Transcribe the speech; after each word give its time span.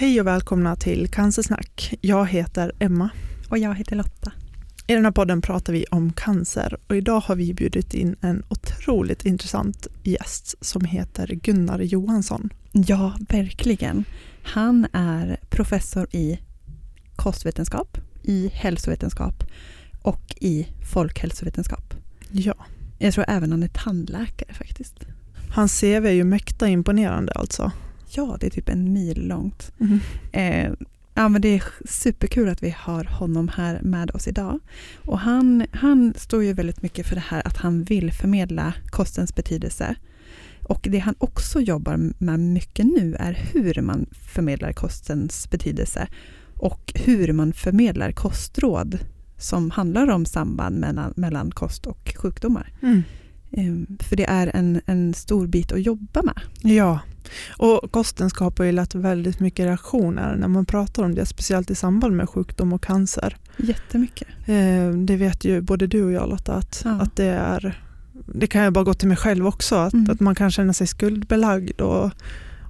Hej 0.00 0.20
och 0.20 0.26
välkomna 0.26 0.76
till 0.76 1.08
Cancersnack. 1.08 1.94
Jag 2.00 2.26
heter 2.26 2.72
Emma. 2.78 3.10
Och 3.48 3.58
jag 3.58 3.74
heter 3.74 3.96
Lotta. 3.96 4.32
I 4.86 4.94
den 4.94 5.04
här 5.04 5.12
podden 5.12 5.42
pratar 5.42 5.72
vi 5.72 5.84
om 5.90 6.12
cancer 6.12 6.76
och 6.86 6.96
idag 6.96 7.20
har 7.20 7.36
vi 7.36 7.54
bjudit 7.54 7.94
in 7.94 8.16
en 8.20 8.42
otroligt 8.48 9.24
intressant 9.24 9.86
gäst 10.02 10.54
som 10.60 10.84
heter 10.84 11.26
Gunnar 11.26 11.78
Johansson. 11.78 12.50
Ja, 12.72 13.16
verkligen. 13.28 14.04
Han 14.42 14.86
är 14.92 15.40
professor 15.50 16.08
i 16.12 16.40
kostvetenskap, 17.16 17.98
i 18.22 18.50
hälsovetenskap 18.54 19.44
och 20.02 20.34
i 20.40 20.66
folkhälsovetenskap. 20.92 21.94
Ja. 22.30 22.54
Jag 22.98 23.14
tror 23.14 23.24
även 23.28 23.50
han 23.50 23.62
är 23.62 23.68
tandläkare 23.68 24.54
faktiskt. 24.54 24.94
Hans 25.54 25.80
CV 25.80 26.06
är 26.06 26.10
ju 26.10 26.24
mäkta 26.24 26.68
imponerande 26.68 27.32
alltså. 27.32 27.72
Ja, 28.10 28.36
det 28.40 28.46
är 28.46 28.50
typ 28.50 28.68
en 28.68 28.92
mil 28.92 29.28
långt. 29.28 29.72
Mm. 29.80 30.00
Eh, 30.32 30.72
ja, 31.14 31.28
men 31.28 31.42
det 31.42 31.48
är 31.48 31.64
superkul 31.88 32.48
att 32.48 32.62
vi 32.62 32.74
har 32.78 33.04
honom 33.04 33.48
här 33.48 33.80
med 33.82 34.10
oss 34.10 34.28
idag. 34.28 34.58
Och 35.04 35.18
han, 35.18 35.66
han 35.72 36.14
står 36.16 36.44
ju 36.44 36.52
väldigt 36.52 36.82
mycket 36.82 37.06
för 37.06 37.14
det 37.14 37.24
här 37.28 37.46
att 37.46 37.56
han 37.56 37.82
vill 37.82 38.12
förmedla 38.12 38.74
kostens 38.86 39.34
betydelse. 39.34 39.94
Och 40.62 40.86
det 40.90 40.98
han 40.98 41.14
också 41.18 41.60
jobbar 41.60 42.12
med 42.18 42.40
mycket 42.40 42.86
nu 42.86 43.16
är 43.18 43.32
hur 43.32 43.82
man 43.82 44.06
förmedlar 44.12 44.72
kostens 44.72 45.50
betydelse 45.50 46.08
och 46.56 46.92
hur 46.94 47.32
man 47.32 47.52
förmedlar 47.52 48.12
kostråd 48.12 48.98
som 49.38 49.70
handlar 49.70 50.10
om 50.10 50.26
samband 50.26 50.80
mellan, 50.80 51.12
mellan 51.16 51.50
kost 51.50 51.86
och 51.86 52.14
sjukdomar. 52.16 52.72
Mm. 52.82 53.02
Ehm, 53.52 53.86
För 54.00 54.16
det 54.16 54.24
är 54.24 54.50
en, 54.56 54.80
en 54.86 55.14
stor 55.14 55.46
bit 55.46 55.72
att 55.72 55.82
jobba 55.82 56.22
med. 56.22 56.40
Ja, 56.62 57.00
och 57.58 57.92
kosten 57.92 58.30
skapar 58.30 58.64
ju 58.64 58.72
lätt 58.72 58.94
väldigt 58.94 59.40
mycket 59.40 59.64
reaktioner 59.66 60.36
när 60.36 60.48
man 60.48 60.66
pratar 60.66 61.02
om 61.04 61.14
det, 61.14 61.26
speciellt 61.26 61.70
i 61.70 61.74
samband 61.74 62.16
med 62.16 62.28
sjukdom 62.28 62.72
och 62.72 62.82
cancer. 62.82 63.36
Jättemycket. 63.56 64.28
Eh, 64.46 64.90
Det 64.90 65.16
vet 65.16 65.44
ju 65.44 65.60
både 65.60 65.86
du 65.86 66.04
och 66.04 66.12
jag 66.12 66.28
Lotta, 66.28 66.54
att, 66.54 66.82
Ja. 66.84 66.90
att 66.90 67.16
det 67.16 67.24
är, 67.24 67.82
det 68.34 68.46
kan 68.46 68.62
jag 68.62 68.72
bara 68.72 68.84
gå 68.84 68.94
till 68.94 69.08
mig 69.08 69.16
själv 69.16 69.46
också, 69.46 69.74
att, 69.76 69.92
Mm. 69.92 70.10
att 70.10 70.20
man 70.20 70.34
kan 70.34 70.50
känna 70.50 70.72
sig 70.72 70.86
skuldbelagd 70.86 71.80
och, 71.80 72.10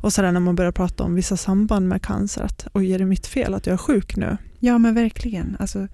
och 0.02 0.12
sådär 0.12 0.32
när 0.32 0.40
man 0.40 0.54
börjar 0.56 0.72
prata 0.72 1.04
om 1.04 1.14
vissa 1.14 1.36
samband 1.36 1.88
med 1.88 2.02
cancer, 2.02 2.42
att 2.42 2.66
oj 2.74 2.92
är 2.92 2.98
det 2.98 3.04
mitt 3.06 3.26
fel 3.26 3.54
att 3.54 3.66
jag 3.66 3.74
är 3.74 3.78
sjuk 3.78 4.16
nu? 4.16 4.36
Ja 4.58 4.78
men 4.78 4.94
verkligen. 4.94 5.56
Alltså, 5.58 5.88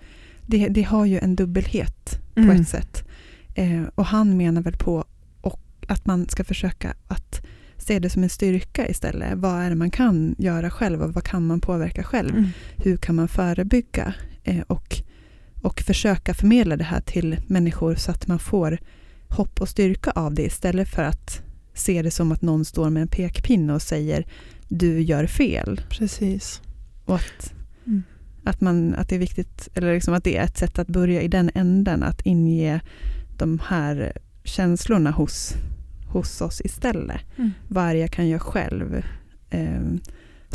det, 0.47 0.69
det 0.69 0.83
har 0.83 1.05
ju 1.07 1.19
en 1.19 1.37
dubbelhet 1.37 2.21
på 2.35 2.41
Mm. 2.41 2.61
ett 2.61 2.69
sätt. 2.69 3.06
Eh, 3.57 3.83
och 3.95 4.07
han 4.07 4.37
menar 4.37 4.63
väl 4.63 4.77
på 4.77 5.05
och 5.41 5.61
att 5.89 6.07
man 6.07 6.29
ska 6.29 6.45
försöka 6.45 6.95
att 7.09 7.43
se 7.77 7.99
det 7.99 8.11
som 8.11 8.23
en 8.23 8.29
styrka 8.29 8.89
istället. 8.89 9.39
Vad 9.39 9.63
är 9.63 9.71
det 9.71 9.77
man 9.77 9.91
kan 9.91 10.35
göra 10.39 10.71
själv 10.71 11.03
och 11.03 11.15
vad 11.15 11.25
kan 11.25 11.47
man 11.47 11.61
påverka 11.61 12.05
själv? 12.05 12.31
Mm. 12.31 12.49
Hur 12.77 12.97
kan 12.97 13.15
man 13.15 13.29
förebygga? 13.29 14.15
Eh, 14.45 14.61
och, 14.67 14.97
och 15.63 15.81
försöka 15.81 16.35
förmedla 16.35 16.77
det 16.77 16.85
här 16.85 17.01
till 17.01 17.37
människor 17.47 17.95
så 17.95 18.11
att 18.11 18.27
man 18.27 18.39
får 18.39 18.79
hopp 19.29 19.61
och 19.61 19.69
styrka 19.69 20.11
av 20.11 20.35
det 20.35 20.43
istället 20.43 20.89
för 20.89 21.03
att 21.03 21.43
se 21.75 22.03
det 22.03 22.11
som 22.11 22.33
att 22.33 22.43
någon 22.43 22.65
står 22.65 22.91
med 22.91 23.03
en 23.03 23.09
pekpinne 23.09 23.73
och 23.75 23.83
säger 23.83 24.27
du 24.69 25.01
gör 25.03 25.27
fel. 25.27 25.81
Precis. 25.91 26.63
Och 27.05 27.15
att, 27.15 27.53
Mm. 27.87 28.03
att, 28.45 28.61
man, 28.61 28.95
att 28.95 29.09
det 29.09 29.15
är 29.15 29.19
viktigt, 29.19 29.69
eller 29.75 29.95
liksom 29.95 30.15
att 30.15 30.25
det 30.25 30.37
är 30.37 30.45
ett 30.45 30.59
sätt 30.59 30.79
att 30.79 30.89
börja 30.89 31.23
i 31.23 31.29
den 31.29 31.51
änden, 31.55 32.03
att 32.03 32.21
inge 32.21 32.81
de 33.39 33.61
här 33.67 34.13
känslorna 34.45 35.11
hos, 35.11 35.55
hos 36.13 36.41
oss 36.41 36.61
istället. 36.65 37.21
Mm. 37.37 37.51
Vad 37.69 37.97
jag 37.97 38.11
kan 38.11 38.29
göra 38.29 38.41
själv? 38.41 39.03
Eh, 39.51 39.81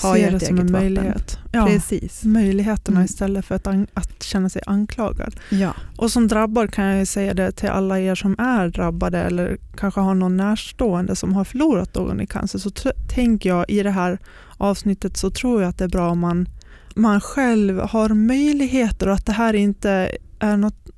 har 0.02 0.18
jag 0.18 0.34
det 0.34 0.40
som 0.40 0.56
en 0.56 0.62
eget 0.62 0.72
möjlighet. 0.72 1.40
Ja, 1.52 1.66
Precis. 1.66 2.24
möjligheterna 2.24 2.96
Mm. 2.98 3.06
istället 3.06 3.46
för 3.46 3.56
att, 3.56 3.68
att 3.94 4.24
känna 4.24 4.50
sig 4.50 4.62
anklagad. 4.66 5.36
Ja. 5.50 5.74
Och 5.98 6.12
som 6.12 6.28
drabbad 6.28 6.74
kan 6.74 6.86
jag 6.86 7.08
säga 7.08 7.34
det 7.34 7.52
till 7.52 7.70
alla 7.70 8.00
er 8.00 8.16
som 8.16 8.36
är 8.40 8.68
drabbade 8.68 9.18
eller 9.20 9.58
kanske 9.78 10.00
har 10.00 10.16
någon 10.16 10.38
närstående 10.38 11.16
som 11.16 11.34
har 11.34 11.44
förlorat 11.44 11.96
någon 11.96 12.22
i 12.22 12.28
cancer. 12.28 12.60
Så 12.60 12.72
tänker 13.16 13.50
jag 13.50 13.66
i 13.68 13.84
det 13.84 13.92
här 13.92 14.20
avsnittet 14.58 15.18
så 15.18 15.30
tror 15.32 15.62
jag 15.62 15.70
att 15.70 15.78
det 15.78 15.84
är 15.84 15.90
bra 15.90 16.10
om 16.10 16.20
man, 16.20 16.50
man 16.96 17.22
själv 17.22 17.80
har 17.80 18.10
möjligheter 18.10 19.08
och 19.08 19.14
att 19.14 19.26
det 19.26 19.32
här 19.34 19.54
inte 19.54 20.12
är 20.40 20.58
något, 20.58 20.90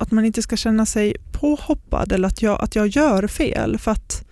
att 0.00 0.10
man 0.10 0.24
inte 0.24 0.42
ska 0.42 0.56
känna 0.56 0.86
sig 0.86 1.16
påhoppad 1.32 2.12
eller 2.12 2.28
att 2.28 2.42
jag, 2.42 2.60
att 2.60 2.76
jag 2.76 2.86
gör 2.86 3.26
fel. 3.26 3.78
För 3.78 3.90
att 3.90 4.24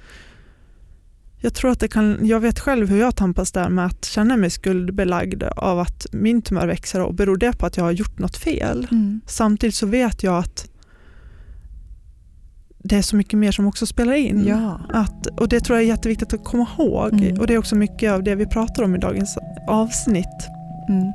jag 1.40 1.54
tror 1.54 1.70
att 1.70 1.80
det 1.80 1.88
kan, 1.88 2.18
jag 2.22 2.40
vet 2.40 2.60
själv 2.60 2.88
hur 2.88 3.00
jag 3.00 3.16
tampas 3.16 3.52
där 3.52 3.68
med 3.68 3.86
att 3.86 4.04
känna 4.04 4.36
mig 4.36 4.50
skuldbelagd 4.50 5.42
av 5.42 5.78
att 5.78 6.06
min 6.12 6.42
tumör 6.42 6.66
växer 6.66 7.00
och 7.00 7.14
beror 7.14 7.36
det 7.36 7.58
på 7.58 7.66
att 7.66 7.76
jag 7.76 7.84
har 7.84 7.90
gjort 7.90 8.18
något 8.18 8.36
fel? 8.36 8.86
Mm. 8.90 9.20
Samtidigt 9.26 9.74
så 9.74 9.86
vet 9.86 10.22
jag 10.22 10.38
att 10.38 10.70
det 12.78 12.96
är 12.96 13.02
så 13.02 13.16
mycket 13.16 13.38
mer 13.38 13.52
som 13.52 13.66
också 13.66 13.86
spelar 13.86 14.12
in. 14.12 14.44
Ja. 14.46 14.80
Att, 14.88 15.26
och 15.26 15.48
det 15.48 15.60
tror 15.60 15.78
jag 15.78 15.84
är 15.84 15.88
jätteviktigt 15.88 16.32
att 16.32 16.44
komma 16.44 16.66
ihåg. 16.78 17.12
Mm. 17.12 17.40
Och 17.40 17.46
det 17.46 17.54
är 17.54 17.58
också 17.58 17.76
mycket 17.76 18.12
av 18.12 18.22
det 18.22 18.34
vi 18.34 18.46
pratar 18.46 18.82
om 18.82 18.94
i 18.94 18.98
dagens 18.98 19.38
avsnitt. 19.68 20.48
Mm. 20.88 21.12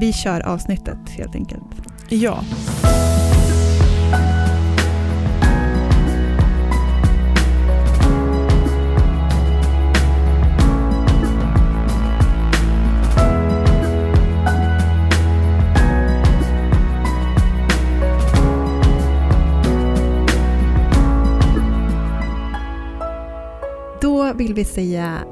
Vi 0.00 0.12
kör 0.12 0.40
avsnittet 0.40 0.98
helt 1.08 1.34
enkelt. 1.34 1.64
Ja. 2.08 2.44
Vill 24.36 24.54
vi 24.54 24.64
säga 24.64 25.24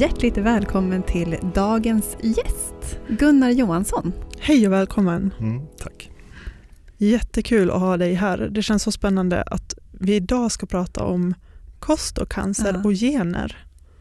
hjärtligt 0.00 0.36
välkommen 0.38 1.02
till 1.02 1.36
dagens 1.54 2.16
gäst, 2.22 2.98
Gunnar 3.08 3.50
Johansson. 3.50 4.12
Hej 4.40 4.66
och 4.66 4.72
välkommen. 4.72 5.34
Mm, 5.40 5.66
tack. 5.78 6.10
Jättekul 6.96 7.70
att 7.70 7.80
ha 7.80 7.96
dig 7.96 8.14
här. 8.14 8.38
Det 8.38 8.62
känns 8.62 8.82
så 8.82 8.92
spännande 8.92 9.42
att 9.42 9.74
vi 9.92 10.14
idag 10.14 10.52
ska 10.52 10.66
prata 10.66 11.04
om 11.04 11.34
kost 11.78 12.18
och 12.18 12.28
cancer 12.30 12.72
Ja. 12.74 12.82
och 12.88 12.92
gener. 12.92 13.56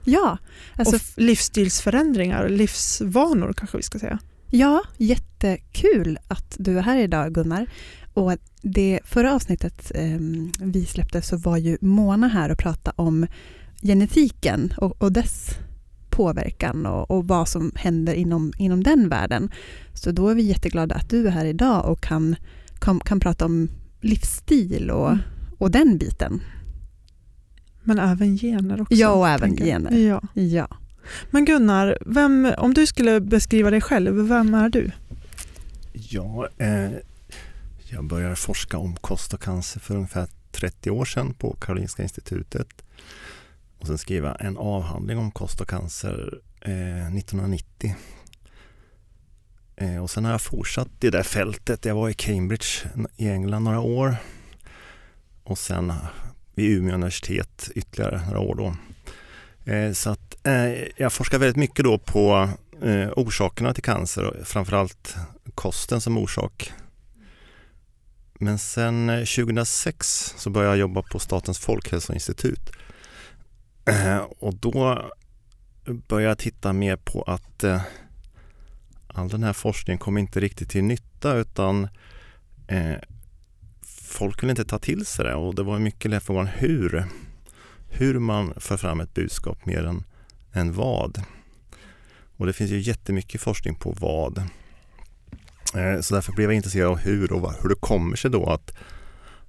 Ja, 0.06 0.38
alltså, 0.76 0.96
och 0.96 1.02
livsstilsförändringar, 1.18 2.50
livsvanor 2.50 3.54
kanske 3.54 3.78
vi 3.78 3.84
ska 3.84 4.00
säga. 4.00 4.20
ja, 4.50 4.82
jättekul 4.98 6.18
att 6.28 6.56
du 6.60 6.78
är 6.78 6.82
här 6.82 6.98
idag 6.98 7.34
Gunnar. 7.34 7.68
Och 8.14 8.34
det 8.62 9.00
förra 9.04 9.34
avsnittet 9.36 9.92
eh, 9.96 10.20
vi 10.60 10.86
släppte 10.86 11.22
så 11.22 11.38
var 11.38 11.58
ju 11.58 11.78
Mona 11.82 12.28
här 12.28 12.52
och 12.52 12.58
pratade 12.58 12.96
om 12.98 13.28
genetiken 13.84 14.74
och, 14.78 15.02
och 15.02 15.12
dess 15.12 15.50
påverkan 16.10 16.86
och, 16.86 17.12
och 17.12 17.28
vad 17.28 17.48
som 17.50 17.72
händer 17.76 18.14
inom, 18.14 18.54
inom 18.58 18.84
den 18.84 19.10
världen. 19.10 19.52
Så 19.94 20.12
då 20.12 20.30
är 20.30 20.36
vi 20.36 20.42
jätteglada 20.44 20.96
att 20.96 21.10
du 21.10 21.28
är 21.28 21.32
här 21.32 21.46
idag 21.46 21.86
och 21.92 22.02
kan, 22.04 22.36
kan, 22.80 23.00
kan 23.00 23.20
prata 23.20 23.46
om 23.46 23.70
livsstil 24.02 24.92
och, 24.92 25.08
Mm. 25.10 25.20
och 25.58 25.72
den 25.72 25.98
biten. 25.98 26.42
Men 27.84 28.00
även 28.00 28.38
gener 28.38 28.82
också. 28.82 28.94
Ja, 28.94 29.10
och 29.12 29.28
även 29.30 29.58
gener. 29.58 29.98
Ja. 30.08 30.22
Ja. 30.34 30.68
Men 31.30 31.46
Gunnar, 31.46 31.98
vem, 32.06 32.52
om 32.58 32.74
du 32.74 32.86
skulle 32.88 33.22
beskriva 33.22 33.72
dig 33.72 33.82
själv, 33.82 34.16
vem 34.28 34.54
är 34.54 34.70
du? 34.70 34.92
Ja, 35.94 36.48
eh, 36.58 36.92
jag 37.90 38.04
började 38.06 38.36
forska 38.36 38.78
om 38.78 38.96
kost 38.96 39.34
och 39.34 39.42
cancer 39.42 39.80
för 39.80 39.96
ungefär 39.96 40.28
30 40.52 40.92
år 40.92 41.06
sedan 41.06 41.34
på 41.34 41.54
Karolinska 41.62 42.04
institutet. 42.04 42.68
Och 43.84 43.88
sen 43.88 43.98
skriva 43.98 44.36
en 44.36 44.58
avhandling 44.58 45.18
om 45.18 45.32
kost 45.32 45.62
och 45.62 45.70
cancer 45.70 46.40
eh, 46.62 47.16
1990. 47.16 47.96
Eh, 49.76 50.04
och 50.04 50.10
sen 50.10 50.26
har 50.26 50.32
jag 50.32 50.42
fortsatt 50.42 51.04
i 51.04 51.10
det 51.10 51.24
fältet. 51.24 51.86
Jag 51.86 51.96
var 51.96 52.10
i 52.10 52.14
Cambridge 52.14 52.66
i 53.18 53.30
England 53.30 53.64
några 53.64 53.80
år. 53.80 54.16
Och 55.44 55.58
sen 55.58 55.94
vid 56.56 56.78
Umeå 56.78 56.96
universitet 56.96 57.70
ytterligare 57.76 58.22
några 58.26 58.40
år 58.40 58.56
då. 58.56 58.76
Eh, 59.72 59.92
så 59.92 60.10
att 60.10 60.48
eh, 60.48 60.74
jag 60.98 61.14
forskar 61.14 61.40
väldigt 61.40 61.58
mycket 61.58 61.86
då 61.86 61.98
på 61.98 62.50
eh, 62.82 63.10
orsakerna 63.16 63.74
till 63.74 63.84
cancer 63.84 64.24
och 64.24 64.48
framförallt 64.48 65.16
kosten 65.56 66.02
som 66.02 66.18
orsak. 66.18 66.74
Men 68.34 68.60
sen 68.60 69.10
eh, 69.10 69.26
2006 69.26 70.34
så 70.38 70.50
började 70.50 70.72
jag 70.74 70.80
jobba 70.80 71.02
på 71.02 71.20
Statens 71.20 71.60
folkhälsoinstitut. 71.60 72.72
Eh, 73.86 74.18
och 74.40 74.56
då 74.56 75.12
började 76.08 76.32
jag 76.32 76.38
titta 76.38 76.74
mer 76.74 76.96
på 76.96 77.22
att 77.22 77.64
eh, 77.64 77.82
all 79.08 79.30
den 79.30 79.44
här 79.44 79.54
forskningen 79.54 80.00
kom 80.00 80.18
inte 80.18 80.40
riktigt 80.40 80.70
till 80.70 80.84
nytta 80.84 81.36
utan 81.36 81.88
eh, 82.68 82.96
folk 84.14 84.38
kunde 84.38 84.52
inte 84.52 84.66
ta 84.66 84.80
till 84.80 85.06
sig 85.06 85.26
det 85.26 85.36
och 85.36 85.56
det 85.56 85.64
var 85.64 85.80
mycket 85.80 86.12
lätt 86.12 86.24
frågan 86.24 86.48
hur. 86.48 87.06
Hur 87.90 88.20
man 88.20 88.54
för 88.58 88.78
fram 88.78 89.00
ett 89.00 89.14
budskap 89.14 89.66
mer 89.66 89.84
än, 89.86 90.04
än 90.54 90.74
vad. 90.74 91.24
Och 92.38 92.46
det 92.46 92.54
finns 92.54 92.72
ju 92.72 92.80
jättemycket 92.80 93.42
forskning 93.42 93.76
på 93.76 93.92
vad. 93.92 94.38
Eh, 95.76 96.02
så 96.02 96.16
därför 96.16 96.34
blev 96.34 96.50
jag 96.50 96.56
intresserad 96.56 96.92
av 96.92 96.98
hur 96.98 97.34
och 97.34 97.54
hur 97.62 97.70
det 97.70 97.76
kommer 97.76 98.16
sig 98.16 98.32
då 98.32 98.46
att, 98.46 98.74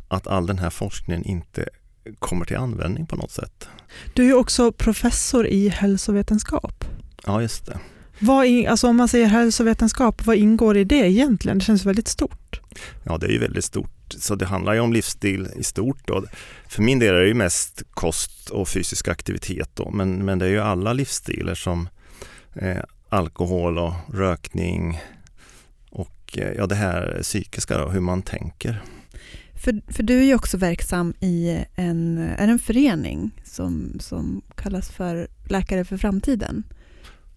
att 0.08 0.26
all 0.26 0.46
den 0.46 0.58
här 0.58 0.70
forskningen 0.70 1.24
inte 1.24 1.68
kommer 2.18 2.44
till 2.44 2.56
användning 2.56 3.06
på 3.06 3.16
något 3.16 3.30
sätt. 3.30 3.68
Du 4.14 4.28
är 4.28 4.34
också 4.34 4.72
professor 4.72 5.46
i 5.46 5.68
hälsovetenskap. 5.68 6.84
Ja, 7.26 7.42
just 7.42 7.66
det. 7.66 7.78
Vad 8.18 8.46
in, 8.46 8.68
alltså 8.68 8.88
om 8.88 8.96
man 8.96 9.08
säger 9.08 9.26
hälsovetenskap, 9.26 10.26
vad 10.26 10.36
ingår 10.36 10.76
i 10.76 10.84
det 10.84 11.10
egentligen? 11.10 11.58
Det 11.58 11.64
känns 11.64 11.84
väldigt 11.84 12.08
stort. 12.08 12.60
Ja, 13.02 13.18
det 13.18 13.26
är 13.26 13.30
ju 13.30 13.38
väldigt 13.38 13.64
stort. 13.64 13.90
Så 14.18 14.34
det 14.34 14.46
handlar 14.46 14.74
ju 14.74 14.80
om 14.80 14.92
livsstil 14.92 15.48
i 15.56 15.62
stort. 15.62 16.06
Då. 16.06 16.24
För 16.68 16.82
min 16.82 16.98
del 16.98 17.14
är 17.14 17.20
det 17.20 17.26
ju 17.26 17.34
mest 17.34 17.82
kost 17.90 18.50
och 18.50 18.68
fysisk 18.68 19.08
aktivitet. 19.08 19.70
Då. 19.74 19.90
Men, 19.90 20.24
men 20.24 20.38
det 20.38 20.46
är 20.46 20.50
ju 20.50 20.60
alla 20.60 20.92
livsstilar 20.92 21.54
som 21.54 21.88
eh, 22.54 22.82
alkohol 23.08 23.78
och 23.78 23.94
rökning 24.12 25.00
och 25.90 26.38
eh, 26.38 26.52
ja, 26.52 26.66
det 26.66 26.74
här 26.74 27.18
psykiska, 27.22 27.78
då, 27.78 27.88
hur 27.88 28.00
man 28.00 28.22
tänker. 28.22 28.82
För, 29.64 29.92
för 29.92 30.02
du 30.02 30.18
är 30.18 30.24
ju 30.24 30.34
också 30.34 30.56
verksam 30.56 31.14
i 31.20 31.64
en, 31.74 32.18
är 32.18 32.48
en 32.48 32.58
förening 32.58 33.30
som, 33.44 33.96
som 34.00 34.42
kallas 34.54 34.90
för 34.90 35.28
Läkare 35.44 35.84
för 35.84 35.96
framtiden. 35.96 36.62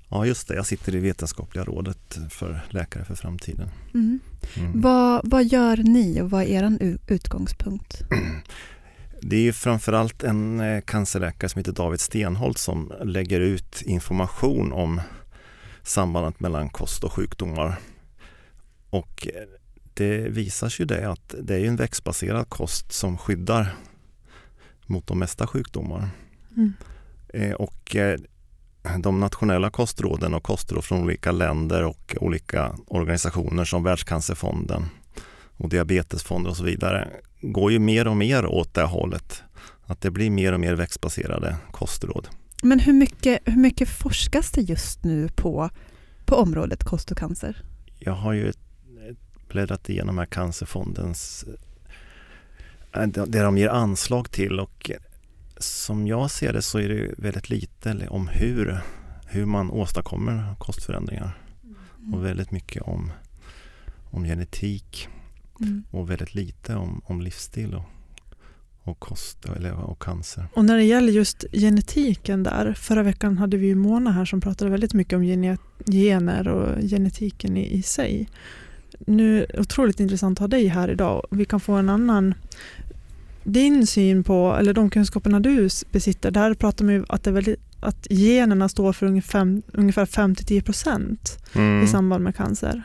Ja, 0.09 0.25
just 0.25 0.47
det. 0.47 0.55
Jag 0.55 0.65
sitter 0.65 0.95
i 0.95 0.99
vetenskapliga 0.99 1.65
rådet 1.65 2.17
för 2.29 2.65
Läkare 2.69 3.05
för 3.05 3.15
framtiden. 3.15 3.69
Mm. 3.93 4.19
Mm. 4.57 4.81
Vad, 4.81 5.21
vad 5.23 5.45
gör 5.45 5.77
ni 5.77 6.21
och 6.21 6.29
vad 6.29 6.43
är 6.43 6.63
er 6.63 6.97
utgångspunkt? 7.07 8.01
Det 9.21 9.47
är 9.47 9.51
framförallt 9.51 10.23
en 10.23 10.59
eh, 10.59 10.81
cancerläkare 10.81 11.49
som 11.49 11.59
heter 11.59 11.71
David 11.71 11.99
Stenholt 11.99 12.57
som 12.57 12.93
lägger 13.03 13.39
ut 13.39 13.81
information 13.81 14.73
om 14.73 15.01
sambandet 15.83 16.39
mellan 16.39 16.69
kost 16.69 17.03
och 17.03 17.13
sjukdomar. 17.13 17.79
Och 18.89 19.27
eh, 19.27 19.41
det 19.97 20.29
visar 20.29 20.69
sig 20.69 20.85
det 20.85 21.11
att 21.11 21.35
det 21.41 21.55
är 21.55 21.65
en 21.65 21.75
växtbaserad 21.75 22.49
kost 22.49 22.91
som 22.91 23.17
skyddar 23.17 23.75
mot 24.85 25.07
de 25.07 25.19
mesta 25.19 25.47
sjukdomar. 25.47 26.09
Mm. 26.55 26.73
Eh, 27.33 27.51
och 27.51 27.95
de 28.99 29.19
nationella 29.19 29.69
kostråden 29.69 30.33
och 30.33 30.43
kostråd 30.43 30.83
från 30.83 31.03
olika 31.03 31.31
länder 31.31 31.83
och 31.83 32.15
olika 32.21 32.75
organisationer 32.87 33.65
som 33.65 33.83
Världscancerfonden 33.83 34.85
och 35.57 35.69
Diabetesfonden 35.69 36.49
och 36.49 36.57
så 36.57 36.63
vidare 36.63 37.09
går 37.41 37.71
ju 37.71 37.79
mer 37.79 38.07
och 38.07 38.17
mer 38.17 38.45
åt 38.45 38.73
det 38.73 38.83
hållet. 38.83 39.43
Att 39.85 40.01
det 40.01 40.11
blir 40.11 40.29
mer 40.29 40.53
och 40.53 40.59
mer 40.59 40.73
växtbaserade 40.73 41.55
kostråd. 41.71 42.27
Men 42.63 42.79
hur 42.79 42.93
mycket, 42.93 43.39
hur 43.45 43.61
mycket 43.61 43.89
forskas 43.89 44.51
det 44.51 44.61
just 44.61 45.03
nu 45.03 45.29
på, 45.35 45.69
på 46.25 46.35
området 46.35 46.83
kost 46.83 47.11
och 47.11 47.17
cancer? 47.17 47.63
Jag 47.99 48.13
har 48.13 48.33
ju 48.33 48.51
bläddrat 49.47 49.89
igenom 49.89 50.17
här 50.17 50.25
Cancerfondens 50.25 51.45
äh, 52.93 53.07
det 53.07 53.41
de 53.41 53.57
ger 53.57 53.69
anslag 53.69 54.31
till 54.31 54.59
och 54.59 54.91
som 55.59 56.07
jag 56.07 56.31
ser 56.31 56.53
det 56.53 56.61
så 56.61 56.79
är 56.79 56.89
det 56.89 57.13
väldigt 57.17 57.49
lite 57.49 58.07
om 58.09 58.27
hur, 58.27 58.79
hur 59.25 59.45
man 59.45 59.71
åstadkommer 59.71 60.55
kostförändringar. 60.59 61.37
Mm. 61.99 62.13
Och 62.13 62.25
väldigt 62.25 62.51
mycket 62.51 62.81
om, 62.81 63.11
om 64.11 64.23
genetik 64.23 65.09
mm. 65.61 65.83
och 65.91 66.09
väldigt 66.09 66.35
lite 66.35 66.75
om, 66.75 67.01
om 67.05 67.21
livsstil 67.21 67.75
och, 67.75 67.85
och 68.83 68.99
kost 68.99 69.45
eller, 69.45 69.73
och 69.73 70.01
cancer. 70.01 70.47
Och 70.53 70.65
när 70.65 70.77
det 70.77 70.83
gäller 70.83 71.13
just 71.13 71.45
genetiken 71.51 72.43
där, 72.43 72.73
förra 72.73 73.03
veckan 73.03 73.37
hade 73.37 73.57
vi 73.57 73.67
ju 73.67 73.75
Mona 73.75 74.11
här 74.11 74.25
som 74.25 74.41
pratade 74.41 74.71
väldigt 74.71 74.93
mycket 74.93 75.13
om 75.13 75.23
gener 75.85 76.47
och 76.47 76.81
genetiken 76.81 77.57
i, 77.57 77.73
i 77.73 77.81
sig. 77.81 78.29
Nu 79.05 79.43
är 79.43 79.59
otroligt 79.59 79.99
intressant 79.99 80.37
att 80.37 80.39
ha 80.39 80.47
dig 80.47 80.67
här 80.67 80.89
idag. 80.89 81.27
Vi 81.31 81.45
kan 81.45 81.59
få 81.59 81.73
en 81.73 81.89
annan 81.89 82.33
din 83.47 83.87
syn 83.87 84.23
på, 84.23 84.55
eller 84.59 84.73
de 84.73 84.89
kunskaperna 84.89 85.39
du 85.39 85.69
besitter, 85.91 86.31
där 86.31 86.53
pratar 86.53 86.85
man 86.85 86.93
ju 86.93 87.05
att, 87.09 87.23
det 87.23 87.31
väldigt, 87.31 87.59
att 87.79 88.07
generna 88.09 88.69
står 88.69 88.93
för 88.93 89.05
ungefär, 89.05 89.61
ungefär 89.73 90.05
5-10 90.05 90.61
procent 90.61 91.37
mm. 91.53 91.83
i 91.83 91.87
samband 91.87 92.23
med 92.23 92.35
cancer. 92.35 92.83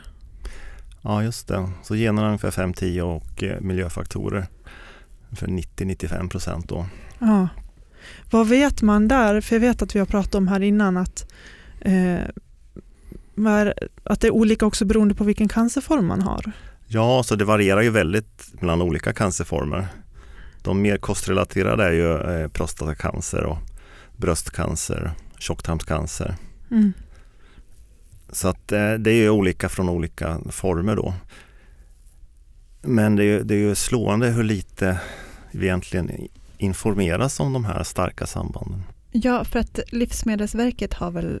Ja, 1.01 1.23
just 1.23 1.47
det. 1.47 1.69
Så 1.83 1.95
generna 1.95 2.27
ungefär 2.27 2.51
5-10 2.51 3.01
och 3.01 3.43
eh, 3.43 3.61
miljöfaktorer 3.61 4.47
för 5.35 5.47
90-95 5.47 6.29
procent 6.29 6.69
då. 6.69 6.85
Ja. 7.19 7.47
Vad 8.31 8.47
vet 8.47 8.81
man 8.81 9.07
där? 9.07 9.41
För 9.41 9.55
jag 9.55 9.61
vet 9.61 9.81
att 9.81 9.95
vi 9.95 9.99
har 9.99 10.05
pratat 10.05 10.35
om 10.35 10.47
här 10.47 10.59
innan 10.59 10.97
att, 10.97 11.31
eh, 11.81 12.21
att 14.03 14.21
det 14.21 14.27
är 14.27 14.31
olika 14.31 14.65
också 14.65 14.85
beroende 14.85 15.15
på 15.15 15.23
vilken 15.23 15.47
cancerform 15.47 16.05
man 16.05 16.21
har. 16.21 16.51
Ja, 16.87 17.23
så 17.23 17.35
det 17.35 17.45
varierar 17.45 17.81
ju 17.81 17.89
väldigt 17.89 18.61
mellan 18.61 18.81
olika 18.81 19.13
cancerformer. 19.13 19.87
De 20.61 20.81
mer 20.81 20.97
kostrelaterade 20.97 21.83
är 21.83 21.91
ju 21.91 22.41
eh, 22.41 22.47
prostatacancer 22.47 23.43
och 23.43 23.57
bröstcancer, 24.17 25.11
tjocktarmscancer. 25.39 26.35
Mm. 26.71 26.93
Så 28.31 28.47
att 28.47 28.71
eh, 28.71 28.93
det 28.93 29.11
är 29.11 29.15
ju 29.15 29.29
olika 29.29 29.69
från 29.69 29.89
olika 29.89 30.39
former 30.49 30.95
då. 30.95 31.13
Men 32.81 33.15
det 33.15 33.23
är, 33.25 33.43
det 33.43 33.55
är 33.55 33.59
ju 33.59 33.75
slående 33.75 34.27
hur 34.27 34.43
lite 34.43 34.99
vi 35.51 35.65
egentligen 35.65 36.27
informeras 36.57 37.39
om 37.39 37.53
de 37.53 37.65
här 37.65 37.83
starka 37.83 38.25
sambanden. 38.25 38.83
Ja, 39.11 39.43
för 39.43 39.59
att 39.59 39.79
Livsmedelsverket 39.87 40.93
har 40.93 41.11
väl 41.11 41.39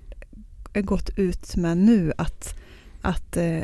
gått 0.81 1.09
ut 1.15 1.55
med 1.55 1.77
nu 1.77 2.13
att, 2.17 2.55
att 3.01 3.37
eh, 3.37 3.63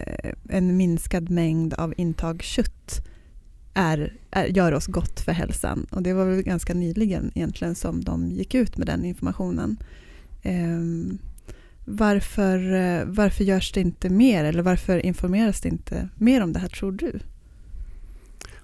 en 0.50 0.78
minskad 0.78 1.30
mängd 1.30 1.74
av 1.74 1.94
intag 1.98 2.44
kött 2.44 3.06
är, 3.74 4.14
är, 4.32 4.46
gör 4.46 4.72
oss 4.72 4.88
gott 4.88 5.20
för 5.20 5.32
hälsan. 5.32 5.88
Och 5.90 6.04
det 6.04 6.14
var 6.14 6.26
väl 6.26 6.44
ganska 6.44 6.74
nyligen 6.74 7.32
egentligen 7.36 7.76
som 7.76 8.04
de 8.04 8.32
gick 8.32 8.56
ut 8.56 8.78
med 8.78 8.88
den 8.88 9.06
informationen. 9.06 9.78
Um, 10.44 11.20
varför, 11.86 12.74
eh, 12.74 13.06
varför 13.06 13.44
görs 13.44 13.72
det 13.72 13.82
inte 13.82 14.10
mer 14.10 14.44
eller 14.44 14.64
varför 14.64 15.06
informeras 15.06 15.62
det 15.62 15.70
inte 15.70 16.10
mer 16.16 16.44
om 16.44 16.54
det 16.54 16.60
här 16.60 16.68
tror 16.68 16.92
du? 16.92 17.20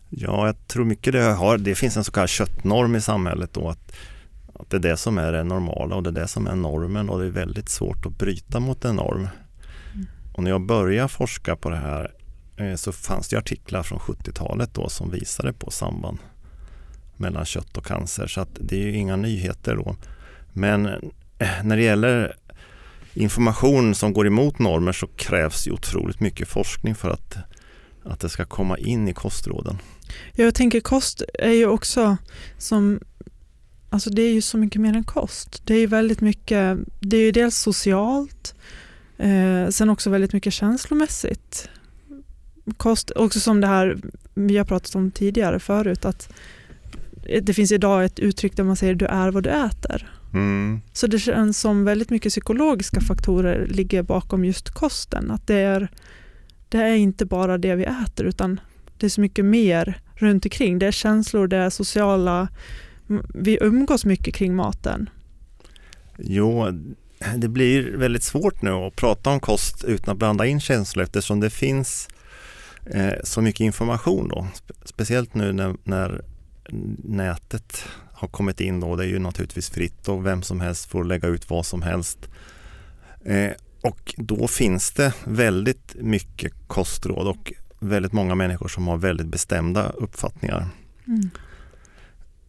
Ja, 0.09 0.45
jag 0.45 0.67
tror 0.67 0.85
mycket 0.85 1.13
det 1.13 1.21
har, 1.21 1.57
det 1.57 1.75
finns 1.75 1.97
en 1.97 2.03
så 2.03 2.11
kallad 2.11 2.29
köttnorm 2.29 2.95
i 2.95 3.01
samhället 3.01 3.53
då 3.53 3.69
att, 3.69 3.95
att 4.59 4.69
det 4.69 4.77
är 4.77 4.81
det 4.81 4.97
som 4.97 5.17
är 5.17 5.31
det 5.31 5.43
normala 5.43 5.95
och 5.95 6.03
det 6.03 6.09
är 6.09 6.21
det 6.21 6.27
som 6.27 6.47
är 6.47 6.55
normen 6.55 7.09
och 7.09 7.19
det 7.19 7.25
är 7.25 7.29
väldigt 7.29 7.69
svårt 7.69 8.05
att 8.05 8.17
bryta 8.17 8.59
mot 8.59 8.85
en 8.85 8.95
norm. 8.95 9.27
Mm. 9.93 10.07
Och 10.33 10.43
när 10.43 10.51
jag 10.51 10.65
började 10.65 11.07
forska 11.07 11.55
på 11.55 11.69
det 11.69 11.75
här 11.75 12.11
eh, 12.57 12.75
så 12.75 12.91
fanns 12.91 13.29
det 13.29 13.37
artiklar 13.37 13.83
från 13.83 13.99
70-talet 13.99 14.73
då 14.73 14.89
som 14.89 15.11
visade 15.11 15.53
på 15.53 15.71
samband 15.71 16.17
mellan 17.17 17.45
kött 17.45 17.77
och 17.77 17.85
cancer. 17.85 18.27
Så 18.27 18.41
att 18.41 18.49
det 18.59 18.75
är 18.75 18.87
ju 18.87 18.95
inga 18.95 19.15
nyheter 19.15 19.75
då. 19.75 19.95
Men 20.53 20.85
eh, 20.85 21.49
när 21.63 21.77
det 21.77 21.83
gäller 21.83 22.35
information 23.13 23.95
som 23.95 24.13
går 24.13 24.27
emot 24.27 24.59
normer 24.59 24.91
så 24.91 25.07
krävs 25.07 25.67
ju 25.67 25.71
otroligt 25.71 26.19
mycket 26.19 26.47
forskning 26.47 26.95
för 26.95 27.09
att, 27.09 27.37
att 28.03 28.19
det 28.19 28.29
ska 28.29 28.45
komma 28.45 28.77
in 28.77 29.07
i 29.07 29.13
kostråden. 29.13 29.77
Jag 30.33 30.55
tänker 30.55 30.79
kost 30.79 31.23
är 31.33 31.51
ju 31.51 31.65
också 31.65 32.17
som 32.57 32.99
Alltså 33.89 34.09
det 34.09 34.21
är 34.21 34.33
ju 34.33 34.41
så 34.41 34.57
mycket 34.57 34.81
mer 34.81 34.95
än 34.95 35.03
kost. 35.03 35.61
Det 35.65 35.73
är 35.73 35.79
ju 35.79 35.87
väldigt 35.87 36.21
mycket, 36.21 36.77
det 36.99 37.17
är 37.17 37.21
ju 37.21 37.31
dels 37.31 37.57
socialt, 37.57 38.55
eh, 39.17 39.67
sen 39.69 39.89
också 39.89 40.09
väldigt 40.09 40.33
mycket 40.33 40.53
känslomässigt 40.53 41.69
kost, 42.77 43.11
också 43.11 43.39
som 43.39 43.61
det 43.61 43.67
här 43.67 43.97
vi 44.33 44.57
har 44.57 44.65
pratat 44.65 44.95
om 44.95 45.11
tidigare 45.11 45.59
förut, 45.59 46.05
att 46.05 46.33
det 47.41 47.53
finns 47.53 47.71
idag 47.71 48.05
ett 48.05 48.19
uttryck 48.19 48.55
där 48.55 48.63
man 48.63 48.75
säger 48.75 48.95
du 48.95 49.05
är 49.05 49.31
vad 49.31 49.43
du 49.43 49.49
äter. 49.49 50.11
Mm. 50.33 50.81
Så 50.93 51.07
det 51.07 51.19
känns 51.19 51.59
som 51.59 51.83
väldigt 51.85 52.09
mycket 52.09 52.29
psykologiska 52.29 53.01
faktorer 53.01 53.67
ligger 53.67 54.03
bakom 54.03 54.45
just 54.45 54.69
kosten. 54.69 55.31
Att 55.31 55.47
det 55.47 55.55
är, 55.55 55.91
det 56.69 56.77
är 56.77 56.95
inte 56.95 57.25
bara 57.25 57.57
det 57.57 57.75
vi 57.75 57.83
äter 57.83 58.25
utan 58.25 58.59
det 58.97 59.05
är 59.05 59.09
så 59.09 59.21
mycket 59.21 59.45
mer 59.45 59.99
runt 60.15 60.45
omkring. 60.45 60.79
Det 60.79 60.85
är 60.87 60.91
känslor, 60.91 61.47
det 61.47 61.57
är 61.57 61.69
sociala, 61.69 62.47
vi 63.33 63.57
umgås 63.61 64.05
mycket 64.05 64.35
kring 64.35 64.55
maten. 64.55 65.09
Jo, 66.17 66.67
det 67.37 67.47
blir 67.47 67.97
väldigt 67.97 68.23
svårt 68.23 68.61
nu 68.61 68.71
att 68.71 68.95
prata 68.95 69.29
om 69.29 69.39
kost 69.39 69.83
utan 69.83 70.11
att 70.11 70.17
blanda 70.17 70.45
in 70.45 70.59
känslor 70.59 71.03
eftersom 71.03 71.39
det 71.39 71.49
finns 71.49 72.07
eh, 72.85 73.13
så 73.23 73.41
mycket 73.41 73.61
information 73.61 74.27
då. 74.27 74.47
Speciellt 74.85 75.33
nu 75.33 75.53
när, 75.53 75.75
när 75.83 76.21
nätet 77.03 77.85
har 78.13 78.27
kommit 78.27 78.61
in 78.61 78.79
då. 78.79 78.95
Det 78.95 79.03
är 79.03 79.07
ju 79.07 79.19
naturligtvis 79.19 79.69
fritt 79.69 80.07
och 80.07 80.25
vem 80.25 80.41
som 80.41 80.61
helst 80.61 80.89
får 80.89 81.03
lägga 81.03 81.27
ut 81.27 81.49
vad 81.49 81.65
som 81.65 81.81
helst. 81.81 82.29
Eh, 83.25 83.51
och 83.81 84.15
då 84.17 84.47
finns 84.47 84.91
det 84.91 85.13
väldigt 85.23 85.95
mycket 85.99 86.53
kostråd 86.67 87.27
och 87.27 87.53
väldigt 87.79 88.13
många 88.13 88.35
människor 88.35 88.67
som 88.67 88.87
har 88.87 88.97
väldigt 88.97 89.27
bestämda 89.27 89.89
uppfattningar. 89.89 90.67
Mm. 91.07 91.29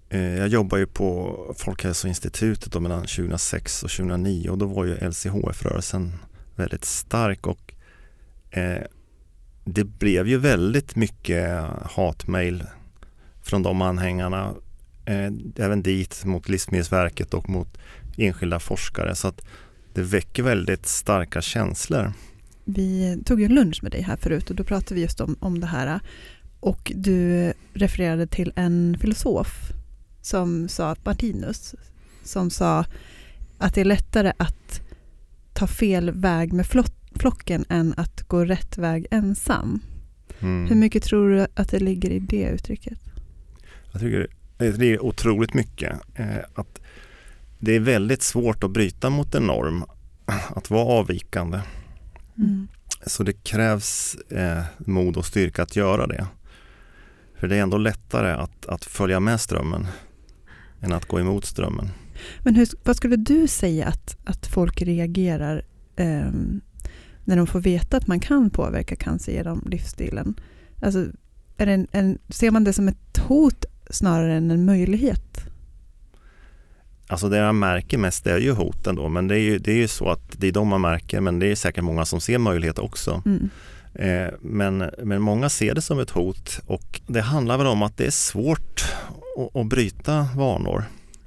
Eh, 0.08 0.36
jag 0.36 0.48
jobbar 0.48 0.78
ju 0.78 0.86
på 0.86 1.36
Folkhälsoinstitutet 1.58 2.72
då 2.72 2.80
mellan 2.80 3.00
2006 3.00 3.82
och 3.82 3.90
2009 3.90 4.48
och 4.48 4.58
då 4.58 4.66
var 4.66 4.84
ju 4.84 4.94
LCHF-rörelsen 4.94 6.12
väldigt 6.56 6.84
stark 6.84 7.46
och 7.46 7.74
eh, 8.50 8.82
det 9.64 9.84
blev 9.84 10.28
ju 10.28 10.38
väldigt 10.38 10.96
mycket 10.96 11.64
hatmejl 11.82 12.64
från 13.42 13.62
de 13.62 13.82
anhängarna 13.82 14.54
eh, 15.04 15.32
även 15.56 15.82
dit 15.82 16.24
mot 16.24 16.48
Livsmedelsverket 16.48 17.34
och 17.34 17.48
mot 17.48 17.78
enskilda 18.16 18.58
forskare 18.60 19.14
så 19.14 19.28
att 19.28 19.46
det 19.94 20.02
väcker 20.02 20.42
väldigt 20.42 20.86
starka 20.86 21.42
känslor. 21.42 22.12
Vi 22.64 23.18
tog 23.24 23.40
ju 23.40 23.46
en 23.46 23.54
lunch 23.54 23.82
med 23.82 23.92
dig 23.92 24.02
här 24.02 24.16
förut 24.16 24.50
och 24.50 24.56
då 24.56 24.64
pratade 24.64 24.94
vi 24.94 25.00
just 25.00 25.20
om, 25.20 25.36
om 25.40 25.60
det 25.60 25.66
här 25.66 26.00
och 26.60 26.92
du 26.94 27.52
refererade 27.72 28.26
till 28.26 28.52
en 28.56 28.96
filosof 29.00 29.72
som 30.26 30.68
sa, 30.68 30.96
Martinus, 31.04 31.74
som 32.22 32.50
sa 32.50 32.84
att 33.58 33.74
det 33.74 33.80
är 33.80 33.84
lättare 33.84 34.32
att 34.36 34.80
ta 35.52 35.66
fel 35.66 36.10
väg 36.10 36.52
med 36.52 36.66
flocken 37.14 37.64
än 37.68 37.94
att 37.96 38.22
gå 38.22 38.44
rätt 38.44 38.78
väg 38.78 39.06
ensam. 39.10 39.80
Mm. 40.40 40.68
Hur 40.68 40.76
mycket 40.76 41.02
tror 41.02 41.30
du 41.30 41.46
att 41.54 41.68
det 41.68 41.78
ligger 41.78 42.10
i 42.10 42.18
det 42.18 42.48
uttrycket? 42.48 42.98
Jag 43.92 44.00
tycker 44.00 44.28
det 44.58 44.92
är 44.92 45.02
otroligt 45.02 45.54
mycket. 45.54 45.92
Eh, 46.14 46.38
att 46.54 46.80
det 47.58 47.72
är 47.72 47.80
väldigt 47.80 48.22
svårt 48.22 48.64
att 48.64 48.70
bryta 48.70 49.10
mot 49.10 49.34
en 49.34 49.46
norm, 49.46 49.84
att 50.48 50.70
vara 50.70 50.84
avvikande. 50.84 51.60
Mm. 52.38 52.68
Så 53.06 53.22
det 53.22 53.32
krävs 53.32 54.14
eh, 54.14 54.62
mod 54.78 55.16
och 55.16 55.26
styrka 55.26 55.62
att 55.62 55.76
göra 55.76 56.06
det. 56.06 56.26
För 57.40 57.48
det 57.48 57.56
är 57.56 57.62
ändå 57.62 57.78
lättare 57.78 58.32
att, 58.32 58.66
att 58.66 58.84
följa 58.84 59.20
med 59.20 59.40
strömmen 59.40 59.86
än 60.80 60.92
att 60.92 61.06
gå 61.06 61.20
emot 61.20 61.44
strömmen. 61.44 61.88
Men 62.38 62.54
hur, 62.54 62.68
vad 62.84 62.96
skulle 62.96 63.16
du 63.16 63.46
säga 63.46 63.86
att, 63.86 64.16
att 64.24 64.46
folk 64.46 64.82
reagerar 64.82 65.64
eh, 65.96 66.30
när 67.24 67.36
de 67.36 67.46
får 67.46 67.60
veta 67.60 67.96
att 67.96 68.06
man 68.06 68.20
kan 68.20 68.50
påverka 68.50 68.96
cancer 68.96 69.32
genom 69.32 69.64
livsstilen? 69.70 70.34
Alltså, 70.82 71.06
är 71.56 71.66
en, 71.66 71.86
en, 71.92 72.18
ser 72.28 72.50
man 72.50 72.64
det 72.64 72.72
som 72.72 72.88
ett 72.88 73.18
hot 73.18 73.64
snarare 73.90 74.34
än 74.34 74.50
en 74.50 74.64
möjlighet? 74.64 75.46
Alltså 77.08 77.28
det 77.28 77.36
jag 77.36 77.54
märker 77.54 77.98
mest 77.98 78.26
är 78.26 78.38
ju 78.38 78.52
hoten 78.52 78.96
då, 78.96 79.08
men 79.08 79.28
det 79.28 79.34
är 79.34 79.40
ju, 79.40 79.58
det 79.58 79.72
är 79.72 79.76
ju 79.76 79.88
så 79.88 80.10
att 80.10 80.32
det 80.32 80.48
är 80.48 80.52
de 80.52 80.68
man 80.68 80.80
märker, 80.80 81.20
men 81.20 81.38
det 81.38 81.46
är 81.46 81.54
säkert 81.54 81.84
många 81.84 82.04
som 82.04 82.20
ser 82.20 82.38
möjligheter 82.38 82.84
också. 82.84 83.22
Mm. 83.26 83.50
Eh, 83.94 84.34
men, 84.40 84.90
men 85.02 85.22
många 85.22 85.48
ser 85.48 85.74
det 85.74 85.82
som 85.82 85.98
ett 85.98 86.10
hot 86.10 86.60
och 86.66 87.00
det 87.06 87.20
handlar 87.20 87.58
väl 87.58 87.66
om 87.66 87.82
att 87.82 87.96
det 87.96 88.06
är 88.06 88.10
svårt 88.10 88.84
att, 89.36 89.56
att 89.56 89.66
bryta 89.66 90.28
vanor. 90.36 90.84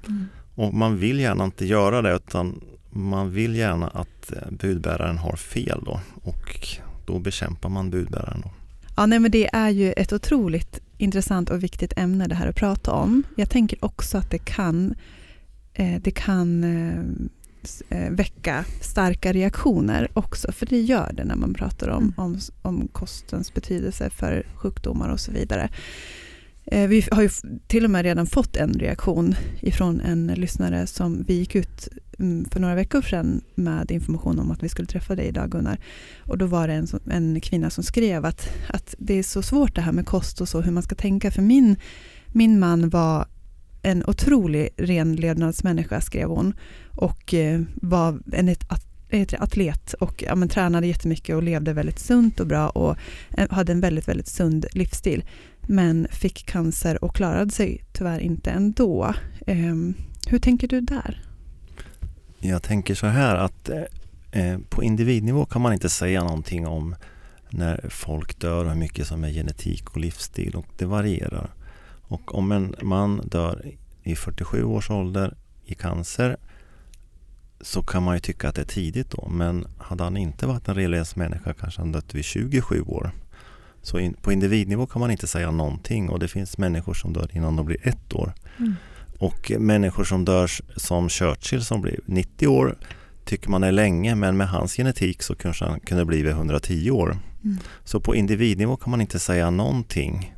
Mm. 0.08 0.26
Och 0.54 0.74
man 0.74 0.96
vill 0.96 1.20
gärna 1.20 1.44
inte 1.44 1.66
göra 1.66 2.02
det 2.02 2.16
utan 2.16 2.60
man 2.90 3.30
vill 3.30 3.56
gärna 3.56 3.88
att 3.88 4.32
eh, 4.32 4.50
budbäraren 4.50 5.18
har 5.18 5.36
fel 5.36 5.82
då 5.84 6.00
och 6.22 6.68
då 7.06 7.18
bekämpar 7.18 7.68
man 7.68 7.90
budbäraren. 7.90 8.40
Då. 8.40 8.50
Ja, 8.96 9.06
nej, 9.06 9.18
men 9.18 9.30
det 9.30 9.54
är 9.54 9.70
ju 9.70 9.92
ett 9.92 10.12
otroligt 10.12 10.80
intressant 10.98 11.50
och 11.50 11.64
viktigt 11.64 11.92
ämne 11.96 12.26
det 12.26 12.34
här 12.34 12.48
att 12.48 12.56
prata 12.56 12.92
om. 12.92 13.22
Jag 13.36 13.50
tänker 13.50 13.84
också 13.84 14.18
att 14.18 14.30
det 14.30 14.38
kan, 14.38 14.94
eh, 15.74 16.00
det 16.00 16.10
kan 16.10 16.64
eh, 17.88 18.10
väcka 18.10 18.64
starka 18.80 19.32
reaktioner 19.32 20.08
också, 20.14 20.52
för 20.52 20.66
det 20.66 20.80
gör 20.80 21.12
det 21.12 21.24
när 21.24 21.36
man 21.36 21.54
pratar 21.54 21.88
om, 21.88 22.02
mm. 22.02 22.14
om, 22.16 22.38
om 22.62 22.88
kostens 22.88 23.54
betydelse 23.54 24.10
för 24.10 24.46
sjukdomar 24.54 25.08
och 25.08 25.20
så 25.20 25.32
vidare. 25.32 25.70
Eh, 26.72 26.88
vi 26.88 27.04
har 27.10 27.22
ju 27.22 27.28
till 27.66 27.84
och 27.84 27.90
med 27.90 28.02
redan 28.02 28.26
fått 28.26 28.56
en 28.56 28.72
reaktion 28.72 29.34
ifrån 29.60 30.00
en 30.00 30.26
lyssnare 30.26 30.86
som 30.86 31.24
vi 31.28 31.34
gick 31.34 31.54
ut 31.54 31.88
mm, 32.18 32.44
för 32.44 32.60
några 32.60 32.74
veckor 32.74 33.02
sedan 33.02 33.40
med 33.54 33.90
information 33.90 34.38
om 34.38 34.50
att 34.50 34.62
vi 34.62 34.68
skulle 34.68 34.86
träffa 34.86 35.16
dig 35.16 35.26
idag 35.26 35.50
Gunnar. 35.50 35.78
Och 36.18 36.38
då 36.38 36.46
var 36.46 36.68
det 36.68 36.74
en, 36.74 36.86
en 37.10 37.40
kvinna 37.40 37.70
som 37.70 37.84
skrev 37.84 38.24
att, 38.24 38.48
att 38.68 38.94
det 38.98 39.14
är 39.14 39.22
så 39.22 39.42
svårt 39.42 39.74
det 39.74 39.80
här 39.80 39.92
med 39.92 40.06
kost 40.06 40.40
och 40.40 40.48
så 40.48 40.60
hur 40.60 40.72
man 40.72 40.82
ska 40.82 40.94
tänka. 40.94 41.30
För 41.30 41.42
min, 41.42 41.76
min 42.26 42.58
man 42.58 42.88
var 42.88 43.26
en 43.82 44.04
otrolig 44.06 44.68
renlevnadsmänniska 44.76 46.00
skrev 46.00 46.28
hon 46.28 46.54
och 46.96 47.34
eh, 47.34 47.60
var 47.74 48.18
en 48.32 48.48
ett, 48.48 49.34
atlet 49.38 49.92
och 49.92 50.24
ja, 50.26 50.34
men, 50.34 50.48
tränade 50.48 50.86
jättemycket 50.86 51.36
och 51.36 51.42
levde 51.42 51.72
väldigt 51.72 51.98
sunt 51.98 52.40
och 52.40 52.46
bra 52.46 52.68
och 52.68 52.96
eh, 53.30 53.50
hade 53.50 53.72
en 53.72 53.80
väldigt, 53.80 54.08
väldigt 54.08 54.28
sund 54.28 54.66
livsstil 54.72 55.24
men 55.66 56.08
fick 56.10 56.46
cancer 56.46 57.04
och 57.04 57.14
klarade 57.14 57.50
sig 57.50 57.84
tyvärr 57.92 58.18
inte 58.20 58.50
ändå. 58.50 59.14
Eh, 59.46 59.74
hur 60.26 60.38
tänker 60.38 60.68
du 60.68 60.80
där? 60.80 61.22
Jag 62.38 62.62
tänker 62.62 62.94
så 62.94 63.06
här 63.06 63.36
att 63.36 63.68
eh, 63.68 63.82
eh, 64.32 64.58
på 64.68 64.82
individnivå 64.82 65.44
kan 65.44 65.62
man 65.62 65.72
inte 65.72 65.88
säga 65.88 66.24
någonting 66.24 66.66
om 66.66 66.94
när 67.50 67.88
folk 67.90 68.38
dör 68.40 68.64
och 68.64 68.70
hur 68.70 68.78
mycket 68.78 69.06
som 69.06 69.24
är 69.24 69.30
genetik 69.30 69.90
och 69.90 70.00
livsstil 70.00 70.56
och 70.56 70.66
det 70.76 70.86
varierar. 70.86 71.50
Och 72.02 72.34
om 72.34 72.52
en 72.52 72.74
man 72.82 73.20
dör 73.24 73.72
i 74.02 74.16
47 74.16 74.64
års 74.64 74.90
ålder 74.90 75.36
i 75.64 75.74
cancer 75.74 76.36
så 77.60 77.82
kan 77.82 78.02
man 78.02 78.16
ju 78.16 78.20
tycka 78.20 78.48
att 78.48 78.54
det 78.54 78.60
är 78.60 78.66
tidigt 78.66 79.10
då 79.10 79.28
men 79.28 79.66
hade 79.78 80.04
han 80.04 80.16
inte 80.16 80.46
varit 80.46 80.68
en 80.68 80.74
religiös 80.74 81.16
människa 81.16 81.54
kanske 81.54 81.80
han 81.80 81.92
dött 81.92 82.14
vid 82.14 82.24
27 82.24 82.82
år. 82.82 83.10
Så 83.82 83.98
in, 83.98 84.14
på 84.14 84.32
individnivå 84.32 84.86
kan 84.86 85.00
man 85.00 85.10
inte 85.10 85.26
säga 85.26 85.50
någonting 85.50 86.08
och 86.08 86.18
det 86.18 86.28
finns 86.28 86.58
människor 86.58 86.94
som 86.94 87.12
dör 87.12 87.28
innan 87.32 87.56
de 87.56 87.66
blir 87.66 87.88
ett 87.88 88.14
år. 88.14 88.32
Mm. 88.58 88.74
Och 89.18 89.52
människor 89.58 90.04
som 90.04 90.24
dör 90.24 90.50
som 90.76 91.08
Churchill 91.08 91.64
som 91.64 91.82
blir 91.82 92.00
90 92.06 92.46
år 92.46 92.78
tycker 93.24 93.50
man 93.50 93.62
är 93.62 93.72
länge 93.72 94.14
men 94.14 94.36
med 94.36 94.48
hans 94.48 94.76
genetik 94.76 95.22
så 95.22 95.34
kanske 95.34 95.64
han 95.64 95.80
kunde 95.80 96.04
bli 96.04 96.22
vid 96.22 96.32
110 96.32 96.90
år. 96.90 97.18
Mm. 97.44 97.58
Så 97.84 98.00
på 98.00 98.14
individnivå 98.14 98.76
kan 98.76 98.90
man 98.90 99.00
inte 99.00 99.18
säga 99.18 99.50
någonting. 99.50 100.34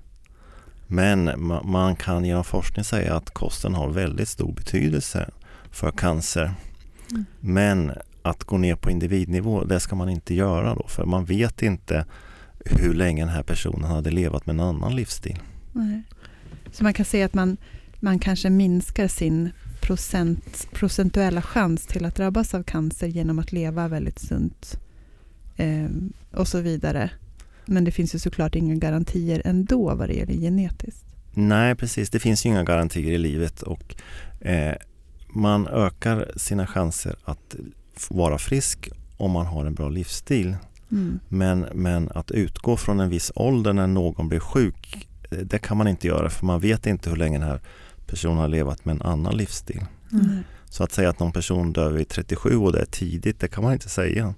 Men 0.86 1.30
man 1.64 1.96
kan 1.96 2.24
genom 2.24 2.44
forskning 2.44 2.84
säga 2.84 3.16
att 3.16 3.30
kosten 3.30 3.74
har 3.74 3.88
väldigt 3.88 4.28
stor 4.28 4.52
betydelse 4.52 5.30
för 5.70 5.90
cancer. 5.90 6.54
Mm. 7.10 7.24
Men 7.40 7.92
att 8.22 8.44
gå 8.44 8.58
ner 8.58 8.76
på 8.76 8.90
individnivå, 8.90 9.64
det 9.64 9.80
ska 9.80 9.96
man 9.96 10.08
inte 10.08 10.34
göra 10.34 10.74
då 10.74 10.88
för 10.88 11.04
man 11.04 11.24
vet 11.24 11.62
inte 11.62 12.06
hur 12.64 12.94
länge 12.94 13.22
den 13.22 13.28
här 13.28 13.42
personen 13.42 13.84
hade 13.84 14.10
levat 14.10 14.46
med 14.46 14.54
en 14.54 14.60
annan 14.60 14.96
livsstil. 14.96 15.38
Nej. 15.72 16.02
Så 16.72 16.84
man 16.84 16.94
kan 16.94 17.04
säga 17.04 17.26
att 17.26 17.34
man, 17.34 17.56
man 18.00 18.18
kanske 18.18 18.50
minskar 18.50 19.08
sin 19.08 19.50
procent, 19.80 20.68
procentuella 20.72 21.42
chans 21.42 21.86
till 21.86 22.04
att 22.04 22.14
drabbas 22.14 22.54
av 22.54 22.62
cancer 22.62 23.06
genom 23.06 23.38
att 23.38 23.52
leva 23.52 23.88
väldigt 23.88 24.18
sunt 24.18 24.78
eh, 25.56 25.88
och 26.30 26.48
så 26.48 26.60
vidare. 26.60 27.10
Men 27.66 27.84
det 27.84 27.90
finns 27.90 28.14
ju 28.14 28.18
såklart 28.18 28.54
inga 28.54 28.74
garantier 28.74 29.42
ändå 29.44 29.94
vad 29.94 30.08
det 30.08 30.14
gäller 30.14 30.34
genetiskt. 30.34 31.04
Nej, 31.34 31.74
precis. 31.74 32.10
Det 32.10 32.20
finns 32.20 32.46
ju 32.46 32.50
inga 32.50 32.64
garantier 32.64 33.12
i 33.12 33.18
livet 33.18 33.62
och 33.62 33.94
eh, 34.40 34.74
man 35.28 35.66
ökar 35.66 36.32
sina 36.36 36.66
chanser 36.66 37.14
att 37.24 37.56
vara 38.08 38.38
frisk 38.38 38.90
om 39.16 39.30
man 39.30 39.46
har 39.46 39.64
en 39.66 39.74
bra 39.74 39.88
livsstil. 39.88 40.56
Mm. 40.92 41.20
Men, 41.28 41.66
men 41.74 42.10
att 42.14 42.30
utgå 42.30 42.76
från 42.76 43.00
en 43.00 43.10
viss 43.10 43.32
ålder 43.34 43.72
när 43.72 43.86
någon 43.86 44.28
blir 44.28 44.40
sjuk, 44.40 45.08
eh, 45.30 45.38
det 45.38 45.58
kan 45.58 45.76
man 45.76 45.88
inte 45.88 46.06
göra 46.06 46.30
för 46.30 46.46
man 46.46 46.60
vet 46.60 46.86
inte 46.86 47.10
hur 47.10 47.16
länge 47.16 47.38
den 47.38 47.48
här 47.48 47.60
personen 48.06 48.36
har 48.36 48.48
levat 48.48 48.84
med 48.84 48.94
en 48.94 49.02
annan 49.02 49.36
livsstil. 49.36 49.84
Mm. 50.12 50.38
Så 50.64 50.84
att 50.84 50.92
säga 50.92 51.10
att 51.10 51.20
någon 51.20 51.32
person 51.32 51.72
dör 51.72 51.90
vid 51.90 52.08
37 52.08 52.56
och 52.56 52.72
det 52.72 52.80
är 52.80 52.86
tidigt, 52.86 53.40
det 53.40 53.48
kan 53.48 53.64
man 53.64 53.72
inte 53.72 53.88
säga. 53.88 54.34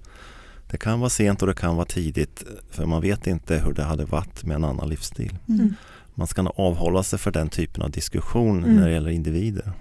Det 0.70 0.76
kan 0.76 1.00
vara 1.00 1.10
sent 1.10 1.42
och 1.42 1.48
det 1.48 1.54
kan 1.54 1.76
vara 1.76 1.86
tidigt 1.86 2.44
för 2.70 2.86
man 2.86 3.02
vet 3.02 3.26
inte 3.26 3.62
hur 3.64 3.72
det 3.72 3.82
hade 3.82 4.04
varit 4.04 4.44
med 4.44 4.54
en 4.54 4.64
annan 4.64 4.88
livsstil. 4.88 5.38
Mm. 5.48 5.74
Man 6.14 6.26
ska 6.26 6.42
avhålla 6.56 7.02
sig 7.02 7.18
för 7.18 7.30
den 7.30 7.48
typen 7.48 7.82
av 7.82 7.90
diskussion 7.90 8.64
mm. 8.64 8.76
när 8.76 8.86
det 8.88 8.94
gäller 8.94 9.10
individer. 9.10 9.72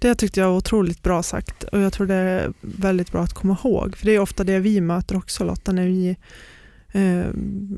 Det 0.00 0.14
tyckte 0.14 0.40
jag 0.40 0.48
var 0.48 0.56
otroligt 0.56 1.02
bra 1.02 1.22
sagt 1.22 1.62
och 1.64 1.80
jag 1.80 1.92
tror 1.92 2.06
det 2.06 2.14
är 2.14 2.52
väldigt 2.60 3.12
bra 3.12 3.22
att 3.22 3.32
komma 3.32 3.56
ihåg. 3.64 3.96
För 3.96 4.06
det 4.06 4.14
är 4.14 4.18
ofta 4.18 4.44
det 4.44 4.58
vi 4.58 4.80
möter 4.80 5.16
också 5.16 5.44
Lotta, 5.44 5.72
när 5.72 5.86
vi 5.86 6.16
eh, 6.92 7.26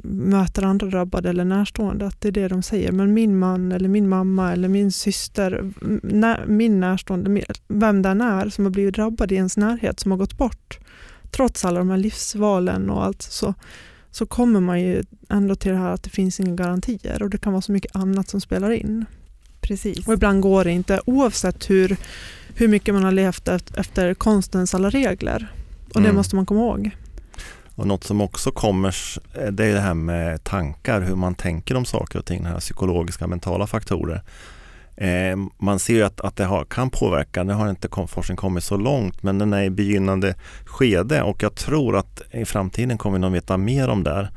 möter 0.04 0.62
andra 0.62 0.86
drabbade 0.86 1.30
eller 1.30 1.44
närstående, 1.44 2.06
att 2.06 2.20
det 2.20 2.28
är 2.28 2.32
det 2.32 2.48
de 2.48 2.62
säger. 2.62 2.92
Men 2.92 3.14
min 3.14 3.38
man 3.38 3.72
eller 3.72 3.88
min 3.88 4.08
mamma 4.08 4.52
eller 4.52 4.68
min 4.68 4.92
syster, 4.92 5.72
när, 6.02 6.46
min 6.46 6.80
närstående, 6.80 7.44
vem 7.68 8.02
den 8.02 8.20
är 8.20 8.48
som 8.48 8.64
har 8.64 8.72
blivit 8.72 8.94
drabbad 8.94 9.32
i 9.32 9.34
ens 9.34 9.56
närhet, 9.56 10.00
som 10.00 10.10
har 10.10 10.18
gått 10.18 10.38
bort, 10.38 10.78
trots 11.30 11.64
alla 11.64 11.78
de 11.78 11.90
här 11.90 11.96
livsvalen 11.96 12.90
och 12.90 13.04
allt, 13.04 13.22
så, 13.22 13.54
så 14.10 14.26
kommer 14.26 14.60
man 14.60 14.80
ju 14.80 15.02
ändå 15.28 15.54
till 15.54 15.72
det 15.72 15.78
här 15.78 15.90
att 15.90 16.02
det 16.02 16.10
finns 16.10 16.40
inga 16.40 16.54
garantier 16.54 17.22
och 17.22 17.30
det 17.30 17.38
kan 17.38 17.52
vara 17.52 17.62
så 17.62 17.72
mycket 17.72 17.96
annat 17.96 18.28
som 18.28 18.40
spelar 18.40 18.70
in. 18.70 19.04
Precis. 19.62 20.06
Och 20.08 20.14
ibland 20.14 20.42
går 20.42 20.64
det 20.64 20.70
inte 20.70 21.00
oavsett 21.06 21.70
hur, 21.70 21.96
hur 22.54 22.68
mycket 22.68 22.94
man 22.94 23.04
har 23.04 23.12
levt 23.12 23.48
efter 23.76 24.14
konstens 24.14 24.74
alla 24.74 24.90
regler. 24.90 25.52
Och 25.94 26.00
det 26.00 26.08
mm. 26.08 26.16
måste 26.16 26.36
man 26.36 26.46
komma 26.46 26.60
ihåg. 26.60 26.90
Och 27.74 27.86
något 27.86 28.04
som 28.04 28.20
också 28.20 28.50
kommer 28.50 28.96
det 29.50 29.64
är 29.64 29.74
det 29.74 29.80
här 29.80 29.94
med 29.94 30.44
tankar, 30.44 31.00
hur 31.00 31.16
man 31.16 31.34
tänker 31.34 31.76
om 31.76 31.84
saker 31.84 32.18
och 32.18 32.24
ting, 32.24 32.44
här 32.44 32.60
psykologiska 32.60 33.26
mentala 33.26 33.66
faktorer. 33.66 34.22
Eh, 34.96 35.36
man 35.58 35.78
ser 35.78 35.94
ju 35.94 36.02
att, 36.02 36.20
att 36.20 36.36
det 36.36 36.44
har, 36.44 36.64
kan 36.64 36.90
påverka, 36.90 37.42
nu 37.42 37.52
har 37.52 37.70
inte 37.70 37.88
forskningen 38.08 38.36
kommit 38.36 38.64
så 38.64 38.76
långt 38.76 39.22
men 39.22 39.38
den 39.38 39.52
är 39.52 39.62
i 39.62 39.70
begynnande 39.70 40.34
skede 40.64 41.22
och 41.22 41.42
jag 41.42 41.54
tror 41.54 41.96
att 41.96 42.22
i 42.30 42.44
framtiden 42.44 42.98
kommer 42.98 43.18
vi 43.18 43.20
nog 43.20 43.32
veta 43.32 43.56
mer 43.56 43.88
om 43.88 44.04
det 44.04 44.10
här. 44.10 44.30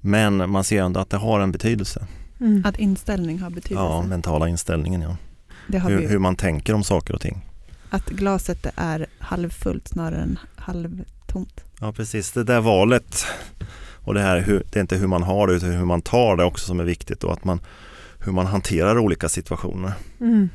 Men 0.00 0.50
man 0.50 0.64
ser 0.64 0.82
ändå 0.82 1.00
att 1.00 1.10
det 1.10 1.16
har 1.16 1.40
en 1.40 1.52
betydelse. 1.52 2.06
Mm. 2.40 2.62
Att 2.64 2.78
inställning 2.78 3.38
har 3.38 3.50
betydelse? 3.50 3.84
Ja, 3.84 4.02
mentala 4.02 4.48
inställningen 4.48 5.00
ja. 5.02 5.16
Hur, 5.78 6.08
hur, 6.08 6.18
man 6.18 6.36
tänker 6.36 6.74
om 6.74 6.84
saker 6.84 7.14
och 7.14 7.20
ting. 7.20 7.40
Att 7.90 8.08
glaset 8.08 8.66
är 8.76 9.06
halvfullt 9.18 9.88
snarare 9.88 10.22
än 10.22 10.38
halvtomt? 10.56 11.64
Ja 11.80 11.92
precis, 11.92 12.32
det 12.32 12.44
där 12.44 12.60
valet 12.60 13.24
och 14.04 14.14
det 14.14 14.20
här, 14.20 14.40
hur, 14.40 14.62
det 14.70 14.78
är 14.78 14.80
inte 14.80 14.96
hur 14.96 15.06
man 15.06 15.22
har 15.22 15.46
det 15.46 15.52
utan 15.52 15.70
hur 15.70 15.84
man 15.84 16.02
tar 16.02 16.36
det 16.36 16.44
också 16.44 16.66
som 16.66 16.80
är 16.80 16.84
viktigt 16.84 17.24
och 17.24 17.32
att 17.32 17.44
man, 17.44 17.60
hur 18.18 18.32
man 18.32 18.46
hanterar 18.46 18.98
olika 18.98 19.28
situationer. 19.28 19.92
Mm. 20.20 20.48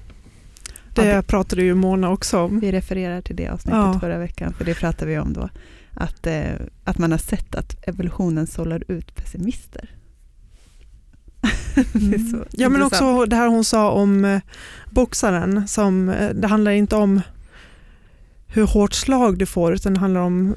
Det 0.96 1.28
pratade 1.28 1.64
ju 1.64 1.76
Mona 1.76 2.10
också 2.10 2.40
om. 2.40 2.60
Vi 2.60 2.72
refererar 2.72 3.22
till 3.22 3.36
det 3.36 3.48
avsnittet 3.48 3.80
ja. 3.80 4.00
förra 4.00 4.18
veckan, 4.18 4.54
för 4.54 4.66
det 4.66 4.76
pratade 4.76 5.12
vi 5.12 5.20
om 5.20 5.34
då. 5.34 5.50
Att, 5.94 6.28
eh, 6.28 6.44
att 6.84 6.98
man 6.98 7.12
har 7.12 7.18
sett 7.18 7.56
att 7.56 7.88
evolutionen 7.88 8.48
sållar 8.48 8.92
ut 8.92 9.16
pessimister. 9.16 9.90
Mm. 11.96 12.46
ja 12.52 12.70
men 12.70 12.82
också 12.82 13.26
det 13.26 13.36
här 13.36 13.48
hon 13.48 13.64
sa 13.64 13.92
om 13.92 14.26
eh, 14.26 14.42
boxaren, 14.90 15.68
som, 15.68 16.10
eh, 16.10 16.30
det 16.30 16.48
handlar 16.48 16.72
inte 16.72 16.96
om 16.96 17.22
hur 18.48 18.68
hårt 18.68 18.94
slag 18.94 19.38
du 19.38 19.46
får 19.46 19.74
utan 19.74 19.94
det 19.94 20.00
handlar 20.00 20.22
om 20.22 20.56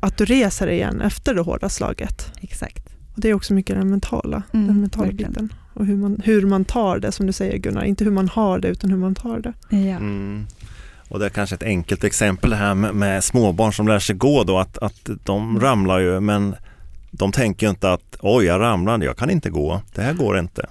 att 0.00 0.18
du 0.18 0.24
reser 0.24 0.66
igen 0.66 1.00
efter 1.00 1.34
det 1.34 1.40
hårda 1.40 1.68
slaget. 1.68 2.32
Exakt. 2.40 2.86
Och 3.14 3.20
det 3.20 3.28
är 3.28 3.34
också 3.34 3.54
mycket 3.54 3.76
den 3.76 3.90
mentala, 3.90 4.42
mm, 4.52 4.66
den 4.66 4.80
mentala 4.80 5.12
biten. 5.12 5.52
Och 5.74 5.86
hur 5.86 5.96
man, 5.96 6.20
hur 6.24 6.46
man 6.46 6.64
tar 6.64 6.98
det 6.98 7.12
som 7.12 7.26
du 7.26 7.32
säger 7.32 7.58
Gunnar, 7.58 7.84
inte 7.84 8.04
hur 8.04 8.10
man 8.10 8.28
har 8.28 8.58
det 8.58 8.68
utan 8.68 8.90
hur 8.90 8.98
man 8.98 9.14
tar 9.14 9.38
det. 9.38 9.52
Ja. 9.76 9.96
Mm. 9.96 10.46
Och 11.08 11.18
det 11.18 11.24
är 11.24 11.30
kanske 11.30 11.54
ett 11.54 11.62
enkelt 11.62 12.04
exempel 12.04 12.52
här 12.52 12.74
med, 12.74 12.94
med 12.94 13.24
småbarn 13.24 13.72
som 13.72 13.88
lär 13.88 13.98
sig 13.98 14.16
gå 14.16 14.44
då 14.44 14.58
att, 14.58 14.78
att 14.78 15.10
de 15.24 15.50
mm. 15.50 15.62
ramlar 15.62 15.98
ju 15.98 16.20
men 16.20 16.54
de 17.18 17.32
tänker 17.32 17.68
inte 17.68 17.92
att 17.92 18.16
oj 18.20 18.44
jag 18.44 18.60
ramlade, 18.60 19.06
jag 19.06 19.16
kan 19.16 19.30
inte 19.30 19.50
gå, 19.50 19.82
det 19.94 20.02
här 20.02 20.12
går 20.12 20.38
inte. 20.38 20.66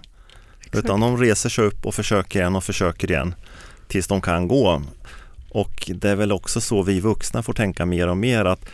Exakt. 0.59 0.85
Utan 0.85 0.99
de 0.99 1.17
reser 1.17 1.49
sig 1.49 1.65
upp 1.65 1.85
och 1.85 1.93
försöker 1.93 2.39
igen 2.39 2.55
och 2.55 2.63
försöker 2.63 3.11
igen 3.11 3.35
tills 3.87 4.07
de 4.07 4.21
kan 4.21 4.47
gå. 4.47 4.81
Och 5.49 5.91
det 5.95 6.09
är 6.09 6.15
väl 6.15 6.31
också 6.31 6.61
så 6.61 6.83
vi 6.83 6.99
vuxna 6.99 7.43
får 7.43 7.53
tänka 7.53 7.85
mer 7.85 8.07
och 8.07 8.17
mer 8.17 8.45
att 8.45 8.65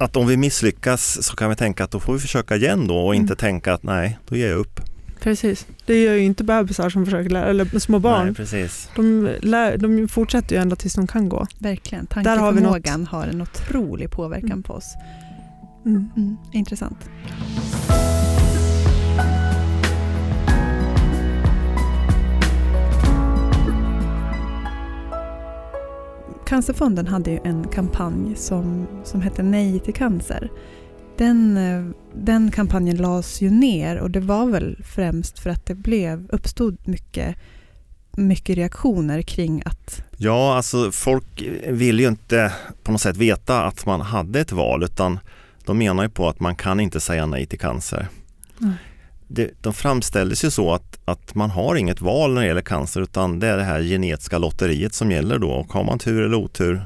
att 0.00 0.16
om 0.16 0.26
vi 0.26 0.36
misslyckas 0.36 1.22
så 1.22 1.36
kan 1.36 1.50
vi 1.50 1.56
tänka 1.56 1.84
att 1.84 1.90
då 1.90 2.00
får 2.00 2.12
vi 2.12 2.18
försöka 2.18 2.56
igen 2.56 2.86
då 2.86 2.96
och 2.96 3.14
mm. 3.14 3.22
inte 3.22 3.36
tänka 3.36 3.74
att 3.74 3.82
nej, 3.82 4.18
då 4.28 4.36
ger 4.36 4.48
jag 4.48 4.58
upp. 4.58 4.80
Precis, 5.20 5.66
det 5.86 6.02
gör 6.02 6.14
ju 6.14 6.24
inte 6.24 6.44
bebisar 6.44 6.90
som 6.90 7.04
försöker 7.04 7.30
lära, 7.30 7.46
eller 7.46 7.78
små 7.78 7.98
barn. 7.98 8.26
Nej, 8.26 8.34
precis. 8.34 8.88
De, 8.96 9.30
lär, 9.40 9.76
de 9.76 10.08
fortsätter 10.08 10.56
ju 10.56 10.62
ända 10.62 10.76
tills 10.76 10.94
de 10.94 11.06
kan 11.06 11.28
gå. 11.28 11.46
Verkligen, 11.58 12.06
tankeförmågan 12.06 13.06
har, 13.06 13.18
har 13.18 13.26
en 13.26 13.42
otrolig 13.42 14.10
påverkan 14.10 14.50
mm. 14.50 14.62
på 14.62 14.72
oss. 14.72 14.94
Mm. 15.84 16.10
Mm. 16.16 16.36
Intressant. 16.52 17.10
Cancerfonden 26.46 27.06
hade 27.06 27.30
ju 27.30 27.40
en 27.44 27.68
kampanj 27.68 28.36
som, 28.36 28.86
som 29.04 29.20
hette 29.20 29.42
Nej 29.42 29.80
till 29.80 29.94
cancer. 29.94 30.50
Den, 31.16 31.58
den 32.14 32.50
kampanjen 32.50 32.96
lades 32.96 33.42
ju 33.42 33.50
ner 33.50 33.96
och 33.96 34.10
det 34.10 34.20
var 34.20 34.46
väl 34.46 34.84
främst 34.84 35.38
för 35.38 35.50
att 35.50 35.66
det 35.66 35.74
blev, 35.74 36.28
uppstod 36.30 36.78
mycket, 36.84 37.36
mycket 38.16 38.56
reaktioner 38.56 39.22
kring 39.22 39.62
att... 39.66 40.04
Ja, 40.16 40.56
alltså 40.56 40.92
folk 40.92 41.44
vill 41.68 42.00
ju 42.00 42.08
inte 42.08 42.52
på 42.82 42.92
något 42.92 43.00
sätt 43.00 43.16
veta 43.16 43.64
att 43.64 43.86
man 43.86 44.00
hade 44.00 44.40
ett 44.40 44.52
val 44.52 44.82
utan 44.82 45.18
de 45.66 45.78
menar 45.78 46.02
ju 46.02 46.08
på 46.08 46.28
att 46.28 46.40
man 46.40 46.56
kan 46.56 46.80
inte 46.80 47.00
säga 47.00 47.26
nej 47.26 47.46
till 47.46 47.58
cancer. 47.58 48.08
Mm. 48.60 48.72
Det, 49.28 49.50
de 49.60 49.72
framställdes 49.72 50.44
ju 50.44 50.50
så 50.50 50.72
att, 50.72 51.00
att 51.04 51.34
man 51.34 51.50
har 51.50 51.76
inget 51.76 52.00
val 52.00 52.34
när 52.34 52.40
det 52.40 52.46
gäller 52.46 52.60
cancer 52.60 53.00
utan 53.00 53.38
det 53.38 53.46
är 53.46 53.56
det 53.56 53.64
här 53.64 53.82
genetiska 53.82 54.38
lotteriet 54.38 54.94
som 54.94 55.10
gäller 55.10 55.38
då 55.38 55.50
och 55.50 55.72
har 55.72 55.84
man 55.84 55.98
tur 55.98 56.22
eller 56.22 56.36
otur 56.36 56.84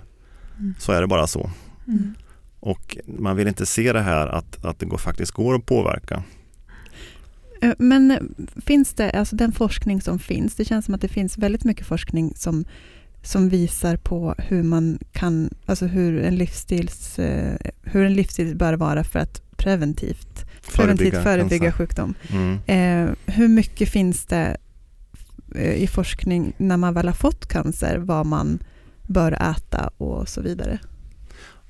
mm. 0.58 0.74
så 0.78 0.92
är 0.92 1.00
det 1.00 1.06
bara 1.06 1.26
så. 1.26 1.50
Mm. 1.86 2.14
Och 2.60 2.96
man 3.06 3.36
vill 3.36 3.48
inte 3.48 3.66
se 3.66 3.92
det 3.92 4.00
här 4.00 4.26
att, 4.26 4.64
att 4.64 4.78
det 4.78 4.86
går, 4.86 4.98
faktiskt 4.98 5.32
går 5.32 5.54
att 5.54 5.66
påverka. 5.66 6.22
Eh, 7.62 7.72
men 7.78 8.34
finns 8.66 8.94
det, 8.94 9.10
alltså 9.10 9.36
den 9.36 9.52
forskning 9.52 10.00
som 10.00 10.18
finns, 10.18 10.54
det 10.54 10.64
känns 10.64 10.84
som 10.84 10.94
att 10.94 11.00
det 11.00 11.08
finns 11.08 11.38
väldigt 11.38 11.64
mycket 11.64 11.86
forskning 11.86 12.32
som 12.36 12.64
som 13.22 13.48
visar 13.48 13.96
på 13.96 14.34
hur 14.38 14.62
man 14.62 14.98
kan, 15.12 15.50
alltså 15.66 15.86
hur 15.86 16.22
en 16.22 16.36
livsstils, 16.36 17.18
eh, 17.18 17.56
hur 17.82 18.04
en 18.04 18.14
livsstil 18.14 18.56
bör 18.56 18.74
vara 18.74 19.04
för 19.04 19.18
att 19.18 19.42
preventivt 19.56 20.44
preventivt 20.74 21.22
förebygga 21.22 21.72
sjukdom. 21.72 22.14
Mm. 22.30 22.58
Eh, 22.66 23.14
hur 23.26 23.48
mycket 23.48 23.88
finns 23.88 24.26
det 24.26 24.56
eh, 25.54 25.74
i 25.74 25.86
forskning 25.86 26.52
när 26.56 26.76
man 26.76 26.94
väl 26.94 27.06
har 27.06 27.14
fått 27.14 27.46
cancer, 27.46 27.98
vad 27.98 28.26
man 28.26 28.58
bör 29.06 29.32
äta 29.32 29.90
och 29.98 30.28
så 30.28 30.40
vidare? 30.40 30.78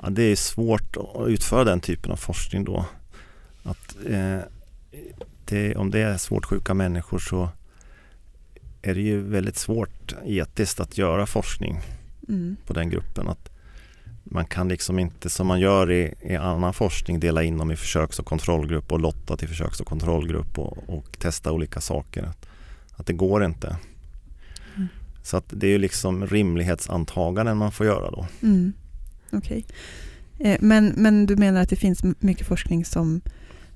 Ja, 0.03 0.11
det 0.11 0.23
är 0.23 0.37
svårt 0.37 0.97
att 0.97 1.29
utföra 1.29 1.65
den 1.65 1.81
typen 1.81 2.13
av 2.13 2.17
forskning 2.17 2.65
då. 2.65 2.87
Att, 3.63 3.97
eh, 4.07 4.39
det, 5.45 5.77
om 5.77 5.91
det 5.91 6.01
är 6.01 6.17
svårt 6.17 6.45
sjuka 6.45 6.75
människor 6.75 7.19
så 7.19 7.49
är 8.83 8.95
det 8.95 9.01
ju 9.01 9.21
väldigt 9.21 9.57
svårt 9.57 10.15
etiskt 10.25 10.81
att 10.81 10.99
göra 10.99 11.27
forskning 11.27 11.81
mm. 12.29 12.57
på 12.67 12.73
den 12.73 12.91
gruppen. 12.91 13.29
Att 13.29 13.51
man 14.25 14.45
kan 14.45 14.69
liksom 14.69 14.99
inte 14.99 15.31
som 15.31 15.47
man 15.47 15.61
gör 15.61 15.91
i, 15.91 16.15
i 16.23 16.37
annan 16.37 16.75
forskning 16.75 17.21
dela 17.21 17.43
in 17.43 17.59
dem 17.59 17.71
i 17.71 17.77
försöks 17.77 18.19
och 18.19 18.27
kontrollgrupp 18.27 18.93
och 18.93 19.01
lotta 19.01 19.37
till 19.37 19.49
försöks 19.49 19.81
och 19.81 19.87
kontrollgrupp 19.87 20.59
och, 20.59 20.79
och 20.89 21.19
testa 21.19 21.53
olika 21.53 21.81
saker. 21.81 22.23
Att, 22.23 22.49
att 22.93 23.07
det 23.07 23.13
går 23.13 23.45
inte. 23.45 23.77
Mm. 24.77 24.89
Så 25.23 25.37
att 25.37 25.45
det 25.49 25.67
är 25.67 25.71
ju 25.71 25.79
liksom 25.79 26.27
rimlighetsantaganden 26.27 27.57
man 27.57 27.73
får 27.73 27.87
göra 27.87 28.11
då. 28.11 28.27
Mm. 28.43 28.73
Okej. 29.33 29.65
Okay. 30.39 30.53
Eh, 30.53 30.59
men, 30.61 30.93
men 30.97 31.27
du 31.27 31.37
menar 31.37 31.61
att 31.63 31.69
det 31.69 31.77
finns 31.77 32.03
mycket 32.19 32.47
forskning 32.47 32.85
som, 32.85 33.21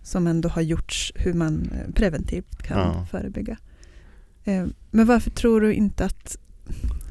som 0.02 0.26
ändå 0.26 0.48
har 0.48 0.62
gjorts 0.62 1.12
hur 1.16 1.34
man 1.34 1.70
eh, 1.72 1.92
preventivt 1.94 2.62
kan 2.62 2.78
ja. 2.78 3.06
förebygga? 3.10 3.56
Eh, 4.44 4.66
men 4.90 5.06
varför 5.06 5.30
tror 5.30 5.60
du 5.60 5.74
inte 5.74 6.04
att... 6.04 6.36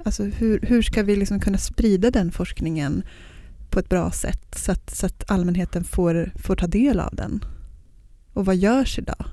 Alltså 0.06 0.24
hur, 0.24 0.60
hur 0.62 0.82
ska 0.82 1.04
vi 1.04 1.16
liksom 1.16 1.40
kunna 1.40 1.58
sprida 1.58 2.12
den 2.12 2.32
forskningen 2.32 3.04
på 3.70 3.80
ett 3.80 3.90
bra 3.90 4.12
sätt 4.12 4.56
så 4.56 4.72
att, 4.72 4.90
så 4.90 5.06
att 5.06 5.32
allmänheten 5.32 5.84
får, 5.84 6.32
får 6.36 6.56
ta 6.56 6.68
del 6.68 7.00
av 7.00 7.16
den? 7.16 7.46
Och 8.34 8.46
vad 8.46 8.56
görs 8.56 9.00
idag? 9.00 9.26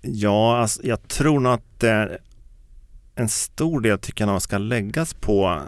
Ja, 0.00 0.58
alltså, 0.58 0.80
jag 0.84 1.08
tror 1.08 1.40
nog 1.40 1.52
att 1.52 1.82
eh, 1.82 2.04
en 3.14 3.28
stor 3.28 3.80
del 3.80 3.98
tycker 3.98 4.26
jag 4.26 4.42
ska 4.42 4.58
läggas 4.58 5.14
på, 5.14 5.60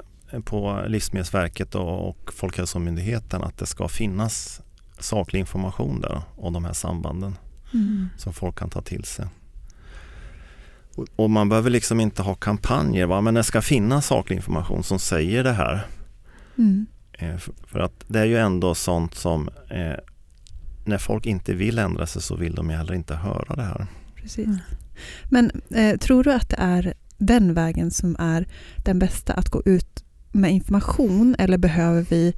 på 0.45 0.85
Livsmedelsverket 0.89 1.75
och, 1.75 2.09
och 2.09 2.33
Folkhälsomyndigheten 2.35 3.43
att 3.43 3.59
det 3.59 3.67
ska 3.67 3.89
finnas 3.89 4.61
saklig 4.99 5.41
information 5.41 6.01
där 6.01 6.23
om 6.37 6.53
de 6.53 6.65
här 6.65 6.73
sambanden 6.73 7.35
mm. 7.75 8.09
som 8.17 8.33
folk 8.33 8.59
kan 8.59 8.71
ta 8.71 8.83
till 8.83 9.05
sig. 9.05 9.27
Och 11.17 11.31
man 11.31 11.49
behöver 11.49 11.71
liksom 11.71 12.01
inte 12.01 12.23
ha 12.23 12.35
kampanjer, 12.35 13.07
va? 13.07 13.21
men 13.21 13.35
det 13.35 13.45
ska 13.45 13.63
finnas 13.63 14.07
saklig 14.07 14.37
information 14.37 14.83
som 14.83 14.99
säger 14.99 15.45
det 15.45 15.53
här. 15.53 15.87
Mm. 16.59 16.87
Eh, 17.13 17.37
för 17.67 17.81
att 17.81 18.05
det 18.07 18.19
är 18.19 18.25
ju 18.25 18.37
ändå 18.37 18.75
sånt 18.75 19.15
som 19.15 19.49
eh, 19.71 19.99
när 20.85 20.99
folk 20.99 21.27
inte 21.27 21.55
vill 21.55 21.79
ändra 21.79 22.07
sig 22.07 22.23
så 22.23 22.37
vill 22.37 22.55
de 22.55 22.71
ju 22.71 22.77
heller 22.77 22.95
inte 22.95 23.15
höra 23.15 23.57
det 23.57 23.63
här. 23.63 23.87
Precis. 24.15 24.49
Men 25.25 25.51
eh, 25.71 25.97
tror 25.97 26.25
du 26.25 26.33
att 26.33 26.49
det 26.49 26.57
är 26.59 26.95
den 27.19 27.55
vägen 27.55 27.91
som 27.91 28.17
är 28.19 28.47
den 28.77 28.99
bästa 28.99 29.33
att 29.33 29.49
gå 29.49 29.63
ut 29.65 30.05
med 30.33 30.53
information 30.53 31.37
eller 31.39 31.59
behöver 31.59 32.07
vi, 32.09 32.35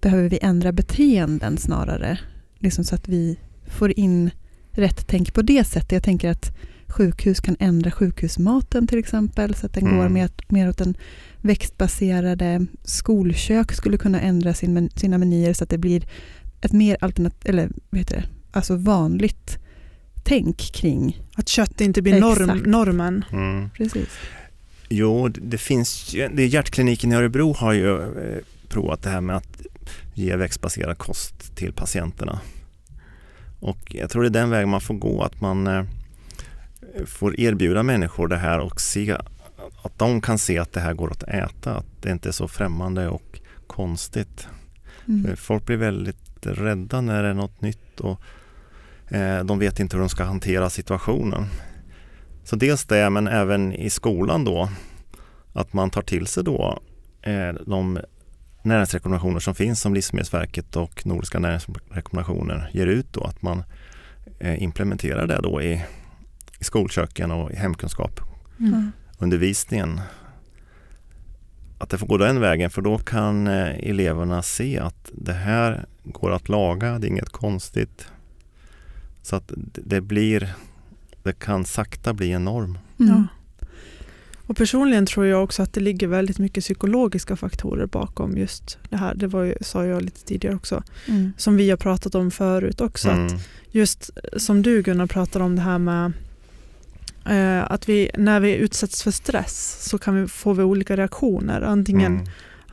behöver 0.00 0.28
vi 0.28 0.38
ändra 0.42 0.72
beteenden 0.72 1.58
snarare? 1.58 2.18
Liksom 2.58 2.84
så 2.84 2.94
att 2.94 3.08
vi 3.08 3.38
får 3.66 3.98
in 3.98 4.30
rätt 4.70 5.06
tänk 5.06 5.34
på 5.34 5.42
det 5.42 5.64
sättet. 5.64 5.92
Jag 5.92 6.02
tänker 6.02 6.30
att 6.30 6.56
sjukhus 6.90 7.40
kan 7.40 7.56
ändra 7.58 7.90
sjukhusmaten 7.90 8.86
till 8.86 8.98
exempel 8.98 9.54
så 9.54 9.66
att 9.66 9.72
den 9.72 9.86
mm. 9.86 9.98
går 9.98 10.08
mer, 10.08 10.30
mer 10.48 10.68
åt 10.68 10.78
den 10.78 10.94
växtbaserade. 11.40 12.66
Skolkök 12.84 13.72
skulle 13.72 13.98
kunna 13.98 14.20
ändra 14.20 14.54
sin, 14.54 14.90
sina 14.96 15.18
menyer 15.18 15.52
så 15.52 15.64
att 15.64 15.70
det 15.70 15.78
blir 15.78 16.08
ett 16.60 16.72
mer 16.72 16.96
alternat, 17.00 17.44
eller 17.44 17.70
vad 17.90 17.98
heter 17.98 18.16
det, 18.16 18.24
alltså 18.52 18.76
vanligt 18.76 19.58
tänk 20.22 20.58
kring... 20.58 21.22
Att 21.34 21.48
kött 21.48 21.80
inte 21.80 22.02
blir 22.02 22.20
norm, 22.20 22.58
normen. 22.58 23.24
Mm. 23.32 23.70
Precis. 23.70 24.08
Jo, 24.88 25.28
det 25.28 25.58
finns 25.58 26.16
det 26.32 26.46
Hjärtkliniken 26.46 27.12
i 27.12 27.14
Örebro 27.14 27.52
har 27.52 27.72
ju 27.72 28.02
eh, 28.02 28.38
provat 28.68 29.02
det 29.02 29.10
här 29.10 29.20
med 29.20 29.36
att 29.36 29.60
ge 30.14 30.36
växtbaserad 30.36 30.98
kost 30.98 31.56
till 31.56 31.72
patienterna. 31.72 32.40
Och 33.60 33.94
jag 33.94 34.10
tror 34.10 34.22
det 34.22 34.28
är 34.28 34.42
den 34.42 34.50
vägen 34.50 34.68
man 34.68 34.80
får 34.80 34.94
gå, 34.94 35.22
att 35.22 35.40
man 35.40 35.66
eh, 35.66 35.84
får 37.06 37.40
erbjuda 37.40 37.82
människor 37.82 38.28
det 38.28 38.36
här 38.36 38.58
och 38.58 38.80
se 38.80 39.16
att 39.82 39.98
de 39.98 40.20
kan 40.20 40.38
se 40.38 40.58
att 40.58 40.72
det 40.72 40.80
här 40.80 40.94
går 40.94 41.10
att 41.10 41.22
äta, 41.22 41.74
att 41.74 42.02
det 42.02 42.10
inte 42.10 42.28
är 42.28 42.32
så 42.32 42.48
främmande 42.48 43.08
och 43.08 43.40
konstigt. 43.66 44.48
Mm. 45.08 45.36
Folk 45.36 45.66
blir 45.66 45.76
väldigt 45.76 46.16
rädda 46.42 47.00
när 47.00 47.22
det 47.22 47.28
är 47.28 47.34
något 47.34 47.60
nytt 47.60 48.00
och 48.00 48.20
eh, 49.08 49.44
de 49.44 49.58
vet 49.58 49.80
inte 49.80 49.96
hur 49.96 50.00
de 50.00 50.08
ska 50.08 50.24
hantera 50.24 50.70
situationen. 50.70 51.46
Så 52.44 52.56
dels 52.56 52.84
det, 52.84 53.10
men 53.10 53.28
även 53.28 53.72
i 53.72 53.90
skolan 53.90 54.44
då, 54.44 54.68
att 55.52 55.72
man 55.72 55.90
tar 55.90 56.02
till 56.02 56.26
sig 56.26 56.44
då 56.44 56.82
eh, 57.22 57.52
de 57.66 57.98
näringsrekommendationer 58.62 59.40
som 59.40 59.54
finns 59.54 59.80
som 59.80 59.94
Livsmedelsverket 59.94 60.76
och 60.76 61.06
Nordiska 61.06 61.38
näringsrekommendationer 61.38 62.70
ger 62.72 62.86
ut 62.86 63.12
då, 63.12 63.24
att 63.24 63.42
man 63.42 63.62
eh, 64.38 64.62
implementerar 64.62 65.26
det 65.26 65.40
då 65.42 65.62
i, 65.62 65.84
i 66.60 66.64
skolköken 66.64 67.30
och 67.30 67.50
i 67.50 67.56
hemkunskap. 67.56 68.20
Mm. 68.58 68.92
undervisningen. 69.18 70.00
Att 71.78 71.90
det 71.90 71.98
får 71.98 72.06
gå 72.06 72.16
den 72.16 72.40
vägen 72.40 72.70
för 72.70 72.82
då 72.82 72.98
kan 72.98 73.46
eh, 73.46 73.78
eleverna 73.78 74.42
se 74.42 74.78
att 74.78 75.10
det 75.12 75.32
här 75.32 75.86
går 76.04 76.30
att 76.32 76.48
laga, 76.48 76.98
det 76.98 77.06
är 77.06 77.08
inget 77.08 77.30
konstigt. 77.30 78.06
Så 79.22 79.36
att 79.36 79.52
det 79.74 80.00
blir, 80.00 80.54
det 81.22 81.32
kan 81.32 81.64
sakta 81.64 82.14
bli 82.14 82.32
en 82.32 82.44
norm. 82.44 82.78
Mm. 82.98 83.14
Ja. 83.14 83.24
Och 84.50 84.56
personligen 84.56 85.06
tror 85.06 85.26
jag 85.26 85.44
också 85.44 85.62
att 85.62 85.72
det 85.72 85.80
ligger 85.80 86.06
väldigt 86.06 86.38
mycket 86.38 86.64
psykologiska 86.64 87.36
faktorer 87.36 87.86
bakom 87.86 88.36
just 88.36 88.78
det 88.88 88.96
här. 88.96 89.14
Det 89.14 89.26
var 89.26 89.42
ju, 89.42 89.54
sa 89.60 89.84
jag 89.84 90.02
lite 90.02 90.24
tidigare 90.24 90.56
också. 90.56 90.82
Mm. 91.08 91.32
Som 91.36 91.56
vi 91.56 91.70
har 91.70 91.76
pratat 91.76 92.14
om 92.14 92.30
förut 92.30 92.80
också. 92.80 93.08
Mm. 93.08 93.26
Att 93.26 93.48
just 93.70 94.10
som 94.36 94.62
du 94.62 94.82
Gunnar 94.82 95.06
pratar 95.06 95.40
om 95.40 95.56
det 95.56 95.62
här 95.62 95.78
med 95.78 96.04
eh, 96.04 96.12
att 97.66 97.88
vi, 97.88 98.10
när 98.18 98.40
vi 98.40 98.54
utsätts 98.54 99.02
för 99.02 99.10
stress 99.10 99.88
så 99.88 99.98
kan 99.98 100.20
vi, 100.20 100.28
får 100.28 100.54
vi 100.54 100.62
olika 100.62 100.96
reaktioner. 100.96 101.60
Antingen 101.60 102.12
mm. 102.12 102.26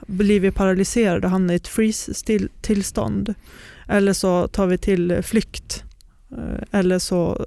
blir 0.07 0.39
vi 0.39 0.51
paralyserade 0.51 1.27
och 1.27 1.31
hamnar 1.31 1.53
i 1.53 1.57
ett 1.57 1.67
freeze-tillstånd. 1.67 3.33
Eller 3.87 4.13
så 4.13 4.47
tar 4.47 4.67
vi 4.67 4.77
till 4.77 5.23
flykt. 5.23 5.83
Eh, 6.31 6.79
eller 6.79 6.99
så 6.99 7.45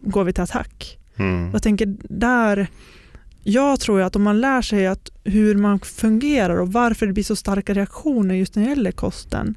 går 0.00 0.24
vi 0.24 0.32
till 0.32 0.42
attack. 0.42 0.98
Mm. 1.16 1.50
Jag 1.52 1.62
tänker 1.62 1.96
där 2.08 2.68
jag 3.42 3.80
tror 3.80 4.00
att 4.00 4.16
om 4.16 4.22
man 4.22 4.40
lär 4.40 4.62
sig 4.62 4.86
att 4.86 5.10
hur 5.24 5.54
man 5.54 5.80
fungerar 5.80 6.56
och 6.56 6.72
varför 6.72 7.06
det 7.06 7.12
blir 7.12 7.24
så 7.24 7.36
starka 7.36 7.74
reaktioner 7.74 8.34
just 8.34 8.56
när 8.56 8.62
det 8.62 8.68
gäller 8.68 8.92
kosten, 8.92 9.54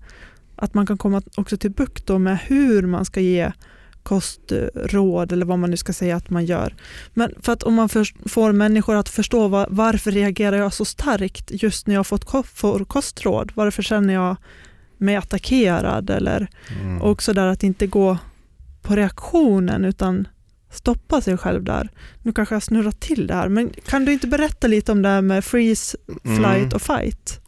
att 0.55 0.73
man 0.73 0.85
kan 0.85 0.97
komma 0.97 1.21
också 1.37 1.57
till 1.57 1.71
bukt 1.71 2.09
med 2.09 2.37
hur 2.37 2.81
man 2.81 3.05
ska 3.05 3.19
ge 3.19 3.51
kostråd 4.05 5.31
eller 5.31 5.45
vad 5.45 5.59
man 5.59 5.69
nu 5.69 5.77
ska 5.77 5.93
säga 5.93 6.15
att 6.15 6.29
man 6.29 6.45
gör. 6.45 6.75
Men 7.13 7.33
för 7.41 7.53
att 7.53 7.63
om 7.63 7.73
man 7.73 7.89
får 8.25 8.51
människor 8.51 8.95
att 8.95 9.09
förstå 9.09 9.47
var, 9.47 9.67
varför 9.69 10.11
reagerar 10.11 10.57
jag 10.57 10.73
så 10.73 10.85
starkt 10.85 11.51
just 11.51 11.87
när 11.87 11.95
jag 11.95 12.07
fått 12.07 12.29
får 12.53 12.85
kostråd? 12.85 13.51
Varför 13.55 13.83
känner 13.83 14.13
jag 14.13 14.35
mig 14.97 15.15
attackerad? 15.15 16.09
Eller 16.09 16.47
mm. 16.81 17.01
också 17.01 17.33
där 17.33 17.47
att 17.47 17.63
inte 17.63 17.87
gå 17.87 18.17
på 18.81 18.95
reaktionen 18.95 19.85
utan 19.85 20.27
stoppa 20.69 21.21
sig 21.21 21.37
själv 21.37 21.63
där. 21.63 21.89
Nu 22.21 22.33
kanske 22.33 22.55
jag 22.55 22.63
snurrar 22.63 22.91
till 22.91 23.27
det 23.27 23.33
här, 23.33 23.49
men 23.49 23.69
kan 23.85 24.05
du 24.05 24.13
inte 24.13 24.27
berätta 24.27 24.67
lite 24.67 24.91
om 24.91 25.01
det 25.01 25.09
här 25.09 25.21
med 25.21 25.45
freeze, 25.45 25.97
flight 26.23 26.57
mm. 26.57 26.73
och 26.73 26.81
fight? 26.81 27.41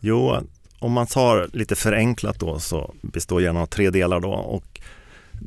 Jo, 0.00 0.36
om 0.78 0.92
man 0.92 1.06
tar 1.06 1.48
lite 1.52 1.74
förenklat 1.74 2.40
då 2.40 2.58
så 2.58 2.94
består 3.02 3.42
hjärnan 3.42 3.62
av 3.62 3.66
tre 3.66 3.90
delar 3.90 4.20
då 4.20 4.32
och 4.32 4.80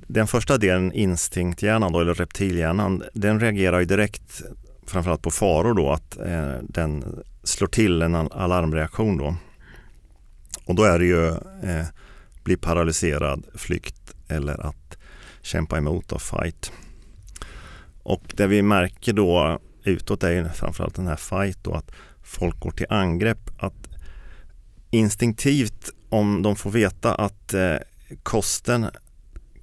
den 0.07 0.27
första 0.27 0.57
delen, 0.57 0.91
instinkthjärnan 0.91 1.91
då, 1.91 1.99
eller 1.99 2.13
reptilhjärnan, 2.13 3.03
den 3.13 3.39
reagerar 3.39 3.79
ju 3.79 3.85
direkt 3.85 4.41
framförallt 4.87 5.21
på 5.21 5.31
faror 5.31 5.73
då, 5.73 5.91
att 5.91 6.17
eh, 6.17 6.53
den 6.61 7.23
slår 7.43 7.67
till 7.67 8.01
en 8.01 8.15
alarmreaktion 8.15 9.17
då. 9.17 9.35
Och 10.65 10.75
då 10.75 10.83
är 10.83 10.99
det 10.99 11.05
ju 11.05 11.27
eh, 11.69 11.85
bli 12.43 12.57
paralyserad, 12.57 13.45
flykt 13.55 14.15
eller 14.27 14.65
att 14.67 14.97
kämpa 15.41 15.77
emot 15.77 16.11
och 16.11 16.21
fight. 16.21 16.71
Och 18.03 18.23
det 18.35 18.47
vi 18.47 18.61
märker 18.61 19.13
då 19.13 19.59
utåt 19.83 20.23
är 20.23 20.31
ju 20.31 20.49
framförallt 20.49 20.95
den 20.95 21.07
här 21.07 21.15
fight 21.15 21.63
då, 21.63 21.73
att 21.73 21.91
folk 22.23 22.59
går 22.59 22.71
till 22.71 22.85
angrepp. 22.89 23.49
Att 23.57 23.87
instinktivt, 24.89 25.89
om 26.09 26.41
de 26.41 26.55
får 26.55 26.71
veta 26.71 27.15
att 27.15 27.53
eh, 27.53 27.75
kosten 28.23 28.85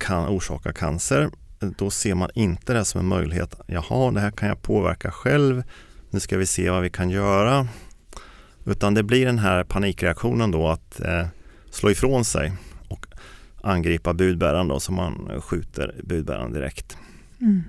kan 0.03 0.29
orsaka 0.29 0.73
cancer, 0.73 1.31
då 1.79 1.91
ser 1.91 2.15
man 2.15 2.31
inte 2.35 2.73
det 2.73 2.85
som 2.85 3.01
en 3.01 3.07
möjlighet. 3.07 3.61
Jaha, 3.67 4.11
det 4.11 4.21
här 4.21 4.31
kan 4.31 4.49
jag 4.49 4.63
påverka 4.63 5.11
själv. 5.11 5.63
Nu 6.11 6.21
ska 6.21 6.39
vi 6.39 6.47
se 6.47 6.71
vad 6.71 6.83
vi 6.83 6.91
kan 6.91 7.11
göra. 7.11 7.69
Utan 8.65 8.95
det 8.95 9.03
blir 9.03 9.27
den 9.27 9.39
här 9.39 9.65
panikreaktionen 9.65 10.51
då 10.51 10.69
att 10.69 11.01
eh, 11.01 11.27
slå 11.71 11.91
ifrån 11.91 12.25
sig 12.25 12.53
och 12.89 13.07
angripa 13.63 14.15
budbäraren 14.15 14.69
då 14.69 14.81
så 14.81 14.93
man 14.93 15.41
skjuter 15.41 15.95
budbäraren 16.05 16.53
direkt. 16.53 16.97
Mm. 17.41 17.63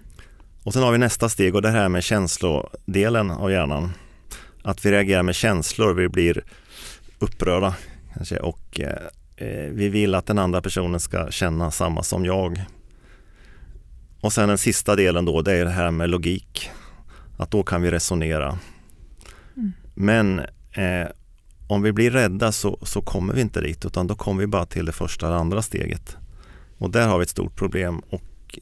Och 0.63 0.73
sen 0.73 0.83
har 0.83 0.91
vi 0.91 0.97
nästa 0.97 1.29
steg 1.29 1.55
och 1.55 1.61
det 1.61 1.69
här 1.69 1.89
med 1.89 2.03
känslodelen 2.03 3.31
av 3.31 3.51
hjärnan. 3.51 3.91
Att 4.63 4.85
vi 4.85 4.91
reagerar 4.91 5.23
med 5.23 5.35
känslor, 5.35 5.93
vi 5.93 6.09
blir 6.09 6.43
upprörda 7.19 7.75
kanske 8.13 8.37
och 8.37 8.79
eh, 8.79 9.07
vi 9.71 9.89
vill 9.89 10.15
att 10.15 10.25
den 10.25 10.39
andra 10.39 10.61
personen 10.61 10.99
ska 10.99 11.31
känna 11.31 11.71
samma 11.71 12.03
som 12.03 12.25
jag. 12.25 12.65
Och 14.21 14.33
sen 14.33 14.49
den 14.49 14.57
sista 14.57 14.95
delen 14.95 15.25
då, 15.25 15.41
det 15.41 15.53
är 15.53 15.65
det 15.65 15.71
här 15.71 15.91
med 15.91 16.09
logik. 16.09 16.69
Att 17.37 17.51
då 17.51 17.63
kan 17.63 17.81
vi 17.81 17.91
resonera. 17.91 18.59
Mm. 19.57 19.73
Men 19.93 20.39
eh, 20.71 21.07
om 21.67 21.81
vi 21.81 21.91
blir 21.91 22.11
rädda 22.11 22.51
så, 22.51 22.79
så 22.81 23.01
kommer 23.01 23.33
vi 23.33 23.41
inte 23.41 23.61
dit 23.61 23.85
utan 23.85 24.07
då 24.07 24.15
kommer 24.15 24.39
vi 24.39 24.47
bara 24.47 24.65
till 24.65 24.85
det 24.85 24.91
första 24.91 25.27
eller 25.27 25.37
andra 25.37 25.61
steget. 25.61 26.17
Och 26.77 26.89
där 26.89 27.07
har 27.07 27.17
vi 27.17 27.23
ett 27.23 27.29
stort 27.29 27.55
problem 27.55 27.99
och 27.99 28.59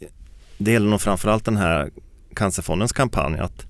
det 0.57 0.71
gäller 0.71 0.89
nog 0.89 1.01
framförallt 1.01 1.45
den 1.45 1.57
här 1.57 1.91
Cancerfondens 2.35 2.91
kampanj 2.91 3.39
att 3.39 3.65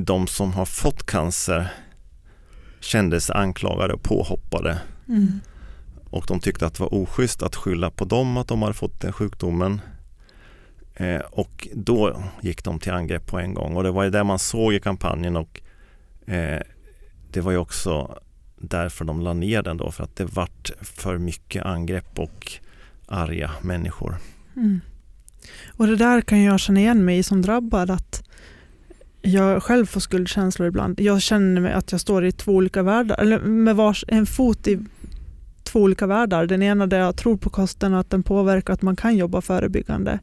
de 0.00 0.26
som 0.26 0.52
har 0.52 0.64
fått 0.64 1.06
cancer 1.06 1.72
kände 2.80 3.20
sig 3.20 3.36
anklagade 3.36 3.94
och 3.94 4.02
påhoppade. 4.02 4.78
Mm. 5.08 5.40
Och 6.12 6.24
de 6.28 6.40
tyckte 6.40 6.66
att 6.66 6.74
det 6.74 6.80
var 6.82 6.94
oschysst 6.94 7.42
att 7.42 7.56
skylla 7.56 7.90
på 7.90 8.04
dem 8.04 8.36
att 8.36 8.48
de 8.48 8.62
hade 8.62 8.74
fått 8.74 9.00
den 9.00 9.12
sjukdomen. 9.12 9.80
Eh, 10.94 11.20
och 11.30 11.68
då 11.74 12.22
gick 12.40 12.64
de 12.64 12.78
till 12.78 12.92
angrepp 12.92 13.26
på 13.26 13.38
en 13.38 13.54
gång 13.54 13.76
och 13.76 13.82
det 13.82 13.90
var 13.90 14.04
ju 14.04 14.10
det 14.10 14.24
man 14.24 14.38
såg 14.38 14.74
i 14.74 14.80
kampanjen 14.80 15.36
och 15.36 15.60
eh, 16.26 16.60
det 17.30 17.40
var 17.40 17.52
ju 17.52 17.58
också 17.58 18.18
därför 18.56 19.04
de 19.04 19.20
la 19.20 19.32
ner 19.32 19.62
den 19.62 19.76
då 19.76 19.90
för 19.90 20.04
att 20.04 20.16
det 20.16 20.24
vart 20.24 20.70
för 20.80 21.18
mycket 21.18 21.64
angrepp 21.64 22.18
och 22.18 22.52
arga 23.06 23.50
människor. 23.62 24.16
Mm. 24.56 24.80
Och 25.76 25.86
det 25.86 25.96
där 25.96 26.20
kan 26.20 26.42
jag 26.42 26.60
känna 26.60 26.80
igen 26.80 27.04
mig 27.04 27.18
i 27.18 27.22
som 27.22 27.42
drabbad 27.42 27.90
att 27.90 28.28
jag 29.22 29.62
själv 29.62 29.86
får 29.86 30.00
skuldkänslor 30.00 30.68
ibland. 30.68 31.00
Jag 31.00 31.22
känner 31.22 31.60
mig 31.60 31.72
att 31.72 31.92
jag 31.92 32.00
står 32.00 32.24
i 32.24 32.32
två 32.32 32.52
olika 32.52 32.82
världar, 32.82 33.20
eller 33.20 33.40
med 33.40 33.76
vars, 33.76 34.04
en 34.08 34.26
fot 34.26 34.68
i 34.68 34.78
två 35.72 35.80
olika 35.80 36.06
världar. 36.06 36.46
Den 36.46 36.62
ena 36.62 36.86
där 36.86 36.98
jag 36.98 37.16
tror 37.16 37.36
på 37.36 37.50
kosten 37.50 37.94
och 37.94 38.00
att 38.00 38.10
den 38.10 38.22
påverkar 38.22 38.72
att 38.72 38.82
man 38.82 38.96
kan 38.96 39.16
jobba 39.16 39.40
förebyggande. 39.40 40.18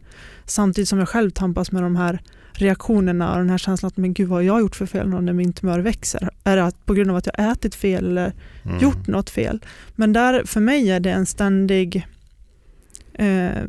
Samtidigt 0.45 0.89
som 0.89 0.99
jag 0.99 1.09
själv 1.09 1.29
tampas 1.29 1.71
med 1.71 1.83
de 1.83 1.95
här 1.95 2.21
reaktionerna 2.53 3.31
och 3.31 3.37
den 3.37 3.49
här 3.49 3.57
känslan 3.57 3.87
att 3.87 3.97
men 3.97 4.13
gud 4.13 4.27
vad 4.27 4.37
har 4.37 4.43
jag 4.43 4.59
gjort 4.59 4.75
för 4.75 4.85
fel 4.85 5.09
när 5.09 5.33
min 5.33 5.53
tumör 5.53 5.79
växer? 5.79 6.29
Är 6.43 6.57
det 6.57 6.71
på 6.85 6.93
grund 6.93 7.11
av 7.11 7.17
att 7.17 7.25
jag 7.25 7.51
ätit 7.51 7.75
fel 7.75 8.05
eller 8.05 8.33
mm. 8.63 8.79
gjort 8.79 9.07
något 9.07 9.29
fel? 9.29 9.59
Men 9.95 10.13
där 10.13 10.43
för 10.45 10.61
mig 10.61 10.91
är 10.91 10.99
det 10.99 11.11
en 11.11 11.25
ständig 11.25 12.07
eh, 13.13 13.63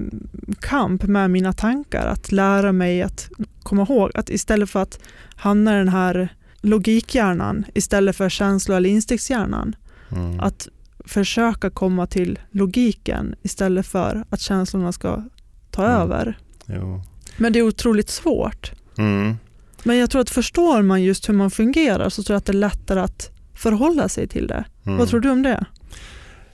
kamp 0.61 1.03
med 1.03 1.31
mina 1.31 1.53
tankar. 1.53 2.07
Att 2.07 2.33
lära 2.33 2.73
mig 2.73 3.03
att 3.03 3.31
komma 3.63 3.83
ihåg 3.83 4.11
att 4.15 4.31
istället 4.31 4.71
för 4.71 4.83
att 4.83 5.01
hamna 5.37 5.75
i 5.75 5.79
den 5.79 5.89
här 5.89 6.29
logikhjärnan 6.61 7.65
istället 7.75 8.17
för 8.17 8.29
känslo 8.29 8.75
eller 8.75 8.91
instinkthjärnan. 8.91 9.77
Mm. 10.13 10.41
Att 10.41 10.69
försöka 11.11 11.71
komma 11.71 12.07
till 12.07 12.39
logiken 12.51 13.35
istället 13.43 13.87
för 13.87 14.25
att 14.31 14.41
känslorna 14.41 14.93
ska 14.93 15.25
ta 15.71 15.85
mm. 15.85 15.97
över. 16.01 16.39
Jo. 16.67 17.03
Men 17.37 17.53
det 17.53 17.59
är 17.59 17.63
otroligt 17.63 18.09
svårt. 18.09 18.73
Mm. 18.99 19.37
Men 19.83 19.97
jag 19.97 20.11
tror 20.11 20.23
att 20.23 20.31
förstår 20.31 20.83
man 20.83 21.03
just 21.03 21.29
hur 21.29 21.35
man 21.35 21.51
fungerar 21.51 22.09
så 22.09 22.23
tror 22.23 22.35
jag 22.35 22.39
att 22.39 22.47
det 22.47 22.53
är 22.53 22.55
lättare 22.55 23.01
att 23.01 23.31
förhålla 23.55 24.09
sig 24.09 24.29
till 24.29 24.47
det. 24.47 24.65
Vad 24.83 24.95
mm. 24.95 25.07
tror 25.07 25.21
du 25.21 25.31
om 25.31 25.43
det? 25.43 25.65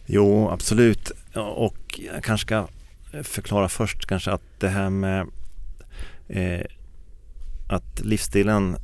Jo, 0.06 0.50
absolut. 0.50 1.12
Och 1.34 2.00
jag 2.14 2.24
kanske 2.24 2.46
ska 2.46 2.68
förklara 3.22 3.68
först 3.68 4.06
kanske 4.06 4.30
att 4.30 4.60
det 4.60 4.68
här 4.68 4.90
med 4.90 5.26
eh, 6.28 6.66
att 7.68 8.00
livsstilen 8.04 8.76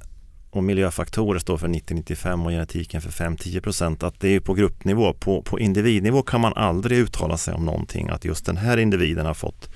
och 0.52 0.64
miljöfaktorer 0.64 1.38
står 1.38 1.56
för 1.58 1.68
90-95 1.68 2.44
och 2.44 2.50
genetiken 2.50 3.00
för 3.00 3.10
5-10 3.10 3.60
procent. 3.60 4.02
Att 4.02 4.20
det 4.20 4.28
är 4.28 4.40
på 4.40 4.54
gruppnivå. 4.54 5.12
På, 5.14 5.42
på 5.42 5.60
individnivå 5.60 6.22
kan 6.22 6.40
man 6.40 6.52
aldrig 6.54 6.98
uttala 6.98 7.36
sig 7.36 7.54
om 7.54 7.64
någonting. 7.64 8.08
Att 8.08 8.24
just 8.24 8.46
den 8.46 8.56
här 8.56 8.76
individen 8.76 9.26
har 9.26 9.34
fått 9.34 9.70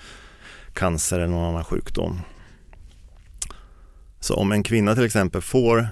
cancer 0.73 1.17
eller 1.17 1.27
någon 1.27 1.49
annan 1.49 1.65
sjukdom. 1.65 2.21
Så 4.21 4.35
om 4.35 4.53
en 4.53 4.63
kvinna 4.63 4.95
till 4.95 5.05
exempel 5.05 5.43
får 5.43 5.89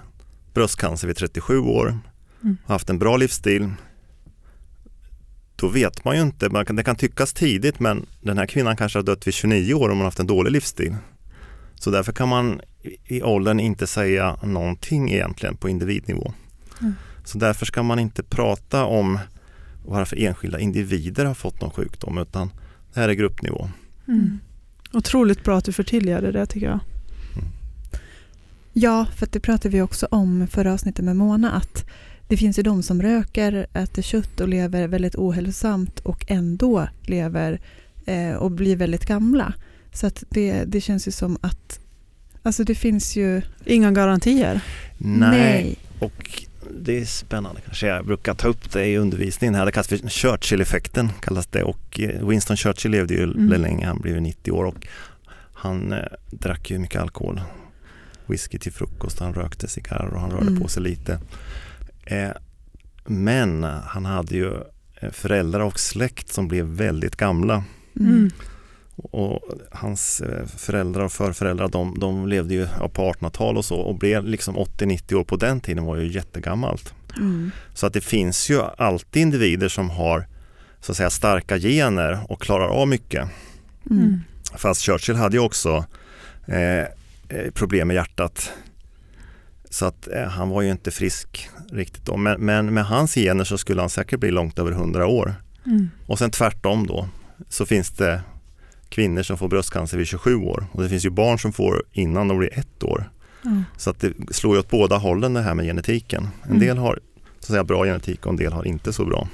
bröstcancer 0.54 1.08
vid 1.08 1.16
37 1.16 1.58
år, 1.58 1.98
Mm. 2.42 2.56
har 2.64 2.74
haft 2.74 2.90
en 2.90 2.98
bra 2.98 3.16
livsstil, 3.16 3.70
då 5.56 5.68
vet 5.68 6.04
man 6.04 6.16
ju 6.16 6.22
inte, 6.22 6.48
man 6.48 6.66
kan, 6.66 6.76
det 6.76 6.82
kan 6.84 6.96
tyckas 6.96 7.32
tidigt 7.32 7.80
men 7.80 8.06
den 8.20 8.38
här 8.38 8.46
kvinnan 8.46 8.76
kanske 8.76 8.98
har 8.98 9.04
dött 9.04 9.26
vid 9.26 9.34
29 9.34 9.74
år 9.74 9.84
om 9.84 9.90
hon 9.90 9.98
har 9.98 10.04
haft 10.04 10.20
en 10.20 10.26
dålig 10.26 10.50
livsstil. 10.50 10.96
Så 11.74 11.90
därför 11.90 12.12
kan 12.12 12.28
man 12.28 12.60
i- 13.04 13.22
åldern 13.22 13.60
inte 13.60 13.86
säga 13.86 14.36
någonting 14.42 15.12
egentligen 15.12 15.56
på 15.56 15.68
individnivå. 15.68 16.32
Mm. 16.80 16.94
Så 17.24 17.38
därför 17.38 17.66
ska 17.66 17.82
man 17.82 17.98
inte 17.98 18.22
prata 18.22 18.84
om 18.84 19.18
varför 19.86 20.16
enskilda 20.16 20.58
individer 20.60 21.24
har 21.24 21.34
fått 21.34 21.60
någon 21.60 21.70
sjukdom 21.70 22.18
utan 22.18 22.50
det 22.94 23.00
här 23.00 23.08
är 23.08 23.12
gruppnivå. 23.12 23.68
Mm. 24.08 24.38
Otroligt 24.92 25.44
bra 25.44 25.58
att 25.58 25.64
du 25.64 25.72
förtydligade 25.72 26.32
det 26.32 26.46
tycker 26.46 26.66
jag. 26.66 26.80
Ja, 28.72 29.06
för 29.16 29.28
det 29.30 29.40
pratade 29.40 29.68
vi 29.68 29.82
också 29.82 30.06
om 30.10 30.46
förra 30.46 30.72
avsnittet 30.72 31.04
med 31.04 31.16
Mona 31.16 31.52
att 31.52 31.84
det 32.28 32.36
finns 32.36 32.58
ju 32.58 32.62
de 32.62 32.82
som 32.82 33.02
röker, 33.02 33.66
äter 33.74 34.02
kött 34.02 34.40
och 34.40 34.48
lever 34.48 34.88
väldigt 34.88 35.14
ohälsosamt 35.14 36.00
och 36.00 36.24
ändå 36.28 36.88
lever 37.02 37.60
eh, 38.06 38.32
och 38.32 38.50
blir 38.50 38.76
väldigt 38.76 39.06
gamla. 39.06 39.54
Så 39.92 40.06
att 40.06 40.24
det, 40.28 40.64
det 40.64 40.80
känns 40.80 41.08
ju 41.08 41.12
som 41.12 41.38
att 41.40 41.80
alltså 42.44 42.64
det 42.64 42.74
finns 42.74 43.16
ju... 43.16 43.42
Inga 43.64 43.90
garantier. 43.90 44.60
Nej, 44.98 45.76
och 45.98 46.42
det 46.80 46.98
är 47.00 47.04
spännande 47.04 47.60
kanske. 47.64 47.86
Jag 47.86 48.06
brukar 48.06 48.34
ta 48.34 48.48
upp 48.48 48.72
det 48.72 48.86
i 48.86 48.96
undervisningen 48.96 49.54
här. 49.54 49.66
Det 49.66 49.72
kallas 49.72 49.88
för 49.88 49.96
Churchill-effekten 50.08 51.08
kallas 51.22 51.46
det 51.46 51.62
och 51.62 52.00
eh, 52.00 52.28
Winston 52.28 52.56
Churchill 52.56 52.90
levde 52.90 53.14
ju 53.14 53.22
Mm. 53.22 53.60
länge, 53.62 53.86
han 53.86 54.00
blev 54.00 54.14
ju 54.14 54.20
90 54.20 54.50
år 54.52 54.64
och 54.64 54.86
han 55.52 55.92
eh, 55.92 55.98
drack 56.30 56.70
ju 56.70 56.78
mycket 56.78 57.00
alkohol. 57.00 57.40
Whisky 58.26 58.58
till 58.58 58.72
frukost, 58.72 59.18
han 59.20 59.34
rökte 59.34 59.68
cigarrer 59.68 60.14
och 60.14 60.20
han 60.20 60.30
rörde 60.30 60.46
Mm. 60.46 60.60
på 60.60 60.68
sig 60.68 60.82
lite. 60.82 61.20
Eh, 62.06 62.30
men 63.06 63.62
han 63.64 64.04
hade 64.04 64.34
ju 64.36 64.52
eh, 65.00 65.10
föräldrar 65.10 65.60
och 65.60 65.80
släkt 65.80 66.28
som 66.32 66.48
blev 66.48 66.64
väldigt 66.66 67.16
gamla. 67.16 67.64
Mm. 68.00 68.30
Och 68.96 69.40
hans 69.70 70.20
eh, 70.20 70.46
föräldrar 70.46 71.04
och 71.04 71.12
förföräldrar 71.12 71.68
de, 71.68 71.98
de 71.98 72.28
levde 72.28 72.54
ju 72.54 72.66
på 72.92 73.12
1800-tal 73.12 73.56
och 73.56 73.64
så 73.64 73.76
och 73.76 73.98
blev 73.98 74.24
liksom 74.24 74.56
80-90 74.56 75.14
år 75.14 75.24
på 75.24 75.36
den 75.36 75.60
tiden 75.60 75.84
var 75.84 75.96
ju 75.96 76.12
jättegammalt. 76.12 76.94
Mm. 77.16 77.50
Så 77.74 77.86
att 77.86 77.92
det 77.92 78.00
finns 78.00 78.50
ju 78.50 78.62
alltid 78.78 79.22
individer 79.22 79.68
som 79.68 79.90
har 79.90 80.26
så 80.80 80.92
att 80.92 80.96
säga 80.96 81.10
starka 81.10 81.58
gener 81.58 82.20
och 82.28 82.42
klarar 82.42 82.68
av 82.68 82.88
mycket. 82.88 83.28
Mm. 83.90 84.02
Mm. 84.02 84.20
Fast 84.54 84.80
Churchill 84.80 85.16
hade 85.16 85.36
ju 85.36 85.42
också 85.42 85.84
eh, 86.46 86.78
eh, 87.28 87.50
problem 87.54 87.88
med 87.88 87.94
hjärtat. 87.94 88.52
Så 89.70 89.86
att 89.86 90.08
eh, 90.08 90.22
han 90.22 90.48
var 90.48 90.62
ju 90.62 90.70
inte 90.70 90.90
frisk 90.90 91.48
riktigt 91.72 92.06
då. 92.06 92.16
Men, 92.16 92.40
men 92.40 92.74
med 92.74 92.86
hans 92.86 93.14
gener 93.14 93.44
så 93.44 93.58
skulle 93.58 93.80
han 93.80 93.90
säkert 93.90 94.20
bli 94.20 94.30
långt 94.30 94.58
över 94.58 94.72
100 94.72 95.06
år. 95.06 95.34
Mm. 95.66 95.90
Och 96.06 96.18
sen 96.18 96.30
tvärtom 96.30 96.86
då 96.86 97.08
så 97.48 97.66
finns 97.66 97.90
det 97.90 98.20
kvinnor 98.94 99.22
som 99.22 99.38
får 99.38 99.48
bröstcancer 99.48 99.98
vid 99.98 100.06
27 100.06 100.36
år 100.36 100.66
och 100.72 100.82
det 100.82 100.88
finns 100.88 101.04
ju 101.06 101.10
barn 101.10 101.38
som 101.38 101.52
får 101.52 101.82
innan 101.92 102.28
de 102.28 102.38
blir 102.38 102.58
ett 102.58 102.82
år. 102.82 103.10
Ja. 103.42 103.50
Så 103.76 103.90
att 103.90 104.00
det 104.00 104.12
slår 104.30 104.54
ju 104.54 104.60
åt 104.60 104.70
båda 104.70 104.96
hållen 104.96 105.34
det 105.34 105.42
här 105.42 105.54
med 105.54 105.66
genetiken. 105.66 106.28
En 106.42 106.48
Mm. 106.50 106.60
del 106.60 106.78
har 106.78 106.94
så 107.40 107.44
att 107.44 107.44
säga, 107.46 107.64
bra 107.64 107.84
genetik 107.84 108.26
och 108.26 108.30
en 108.32 108.36
del 108.36 108.52
har 108.52 108.64
inte 108.64 108.92
så 108.92 109.04
bra. 109.04 109.28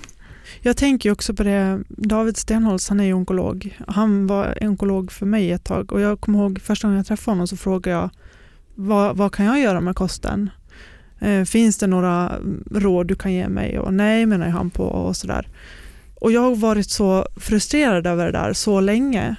Jag 0.61 0.77
tänker 0.77 1.11
också 1.12 1.35
på 1.35 1.42
det, 1.42 1.81
David 1.88 2.37
Stenholtz 2.37 2.88
han 2.88 3.01
är 3.01 3.05
ju 3.05 3.12
onkolog. 3.12 3.79
Han 3.88 4.27
var 4.27 4.59
onkolog 4.61 5.12
för 5.12 5.27
mig 5.27 5.53
ett 5.53 5.64
tag 5.64 5.92
och 5.92 6.01
jag 6.01 6.20
kommer 6.20 6.38
ihåg 6.38 6.61
första 6.61 6.87
gången 6.88 6.96
jag 6.96 7.07
träffade 7.07 7.33
honom 7.33 7.46
så 7.49 7.57
frågade 7.57 7.96
jag 7.96 8.11
vad, 8.75 9.16
vad 9.16 9.33
kan 9.35 9.46
jag 9.46 9.61
göra 9.61 9.81
med 9.81 9.96
kosten? 9.96 10.51
Eh, 11.18 11.44
finns 11.44 11.79
det 11.79 11.87
några 11.87 12.33
råd 12.70 13.07
du 13.07 13.14
kan 13.14 13.33
ge 13.33 13.49
mig? 13.49 13.79
Och 13.79 13.94
nej 13.94 14.27
menar 14.27 14.49
han 14.49 14.70
på 14.70 14.85
och 14.85 15.16
sådär. 15.16 15.49
Och 16.20 16.33
jag 16.33 16.40
har 16.40 16.57
varit 16.57 16.90
så 16.90 17.27
frustrerad 17.37 18.07
över 18.07 18.27
det 18.27 18.33
där 18.33 18.53
så 18.53 18.81
länge. 18.81 19.37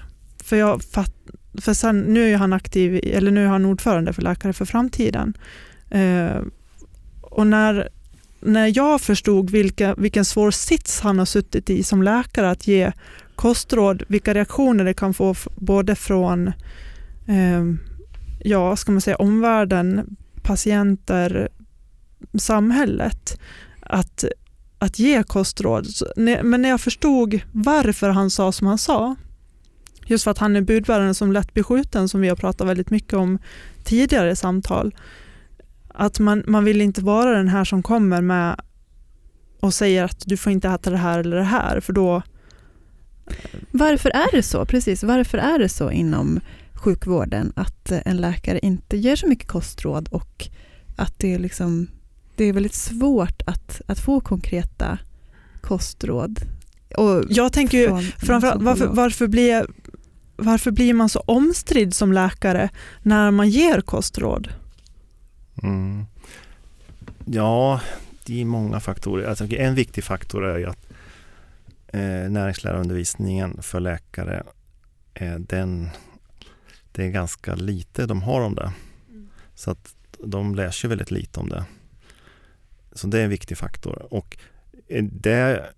För, 0.51 0.55
jag 0.57 0.83
fatt, 0.83 1.13
för 1.61 1.73
sen, 1.73 1.99
nu 1.99 2.33
är 2.33 2.37
han 2.37 2.53
aktiv, 2.53 2.99
eller 3.03 3.31
nu 3.31 3.43
är 3.43 3.47
han 3.47 3.65
ordförande 3.65 4.13
för 4.13 4.21
Läkare 4.21 4.53
för 4.53 4.65
framtiden. 4.65 5.33
Eh, 5.89 6.41
och 7.21 7.47
när 7.47 7.89
när 8.41 8.77
jag 8.77 9.01
förstod 9.01 9.49
vilka, 9.49 9.95
vilken 9.95 10.25
svår 10.25 10.51
sits 10.51 10.99
han 10.99 11.19
har 11.19 11.25
suttit 11.25 11.69
i 11.69 11.83
som 11.83 12.03
läkare 12.03 12.51
att 12.51 12.67
ge 12.67 12.91
kostråd, 13.35 14.03
vilka 14.07 14.33
reaktioner 14.33 14.85
det 14.85 14.93
kan 14.93 15.13
få 15.13 15.35
både 15.55 15.95
från 15.95 16.47
eh, 17.27 17.65
ja, 18.43 18.75
ska 18.75 18.91
man 18.91 19.01
säga, 19.01 19.15
omvärlden, 19.15 20.15
patienter, 20.43 21.49
samhället, 22.39 23.39
att, 23.81 24.25
att 24.79 24.99
ge 24.99 25.23
kostråd. 25.23 25.87
Men 26.43 26.61
när 26.61 26.69
jag 26.69 26.81
förstod 26.81 27.39
varför 27.51 28.09
han 28.09 28.29
sa 28.29 28.51
som 28.51 28.67
han 28.67 28.77
sa, 28.77 29.15
just 30.05 30.23
för 30.23 30.31
att 30.31 30.37
han 30.37 30.55
är 30.55 30.61
budbäraren 30.61 31.15
som 31.15 31.31
lätt 31.31 31.53
blir 31.53 31.63
skjuten, 31.63 32.09
som 32.09 32.21
vi 32.21 32.29
har 32.29 32.35
pratat 32.35 32.67
väldigt 32.67 32.89
mycket 32.89 33.13
om 33.13 33.39
tidigare 33.83 34.31
i 34.31 34.35
samtal, 34.35 34.95
att 35.87 36.19
man, 36.19 36.43
man 36.47 36.65
vill 36.65 36.81
inte 36.81 37.01
vara 37.01 37.37
den 37.37 37.47
här 37.47 37.63
som 37.63 37.83
kommer 37.83 38.21
med 38.21 38.61
och 39.59 39.73
säger 39.73 40.03
att 40.03 40.23
du 40.25 40.37
får 40.37 40.51
inte 40.51 40.69
äta 40.69 40.89
det 40.89 40.97
här 40.97 41.19
eller 41.19 41.37
det 41.37 41.43
här, 41.43 41.79
för 41.79 41.93
då... 41.93 42.21
Varför 43.71 44.09
är 44.09 44.31
det 44.31 44.43
så? 44.43 44.65
Precis, 44.65 45.03
varför 45.03 45.37
är 45.37 45.59
det 45.59 45.69
så 45.69 45.91
inom 45.91 46.39
sjukvården 46.73 47.53
att 47.55 47.91
en 47.91 48.17
läkare 48.17 48.59
inte 48.59 48.97
ger 48.97 49.15
så 49.15 49.27
mycket 49.27 49.47
kostråd 49.47 50.07
och 50.11 50.49
att 50.95 51.19
det 51.19 51.33
är, 51.33 51.39
liksom, 51.39 51.87
det 52.35 52.45
är 52.45 52.53
väldigt 52.53 52.73
svårt 52.73 53.41
att, 53.45 53.81
att 53.87 53.99
få 53.99 54.19
konkreta 54.19 54.97
kostråd? 55.61 56.39
Och 56.97 57.23
Jag 57.29 57.53
tänker 57.53 57.77
ju 57.77 58.01
framförallt, 58.17 58.63
varför, 58.63 58.87
varför, 58.87 59.27
blir, 59.27 59.67
varför 60.41 60.71
blir 60.71 60.93
man 60.93 61.09
så 61.09 61.19
omstridd 61.19 61.93
som 61.93 62.13
läkare 62.13 62.69
när 63.01 63.31
man 63.31 63.49
ger 63.49 63.81
kostråd? 63.81 64.49
Mm. 65.63 66.05
Ja, 67.25 67.81
det 68.25 68.41
är 68.41 68.45
många 68.45 68.79
faktorer. 68.79 69.29
Alltså, 69.29 69.55
en 69.55 69.75
viktig 69.75 70.03
faktor 70.03 70.45
är 70.45 70.57
ju 70.57 70.65
att 70.65 70.87
eh, 71.87 72.29
näringslärarundervisningen 72.29 73.61
för 73.61 73.79
läkare, 73.79 74.43
eh, 75.13 75.35
den, 75.35 75.89
det 76.91 77.05
är 77.05 77.09
ganska 77.09 77.55
lite 77.55 78.05
de 78.05 78.21
har 78.21 78.41
om 78.41 78.55
det. 78.55 78.71
Så 79.55 79.71
att 79.71 79.95
de 80.23 80.55
lär 80.55 80.71
sig 80.71 80.89
väldigt 80.89 81.11
lite 81.11 81.39
om 81.39 81.49
det. 81.49 81.65
Så 82.91 83.07
det 83.07 83.19
är 83.19 83.23
en 83.23 83.29
viktig 83.29 83.57
faktor. 83.57 84.13
Och 84.13 84.37
eh, 84.87 85.03
det 85.03 85.73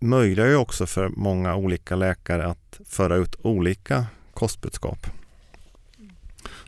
möjliggör 0.00 0.48
ju 0.48 0.56
också 0.56 0.86
för 0.86 1.08
många 1.08 1.54
olika 1.54 1.96
läkare 1.96 2.46
att 2.46 2.80
föra 2.86 3.16
ut 3.16 3.36
olika 3.42 4.06
kostbudskap. 4.34 5.06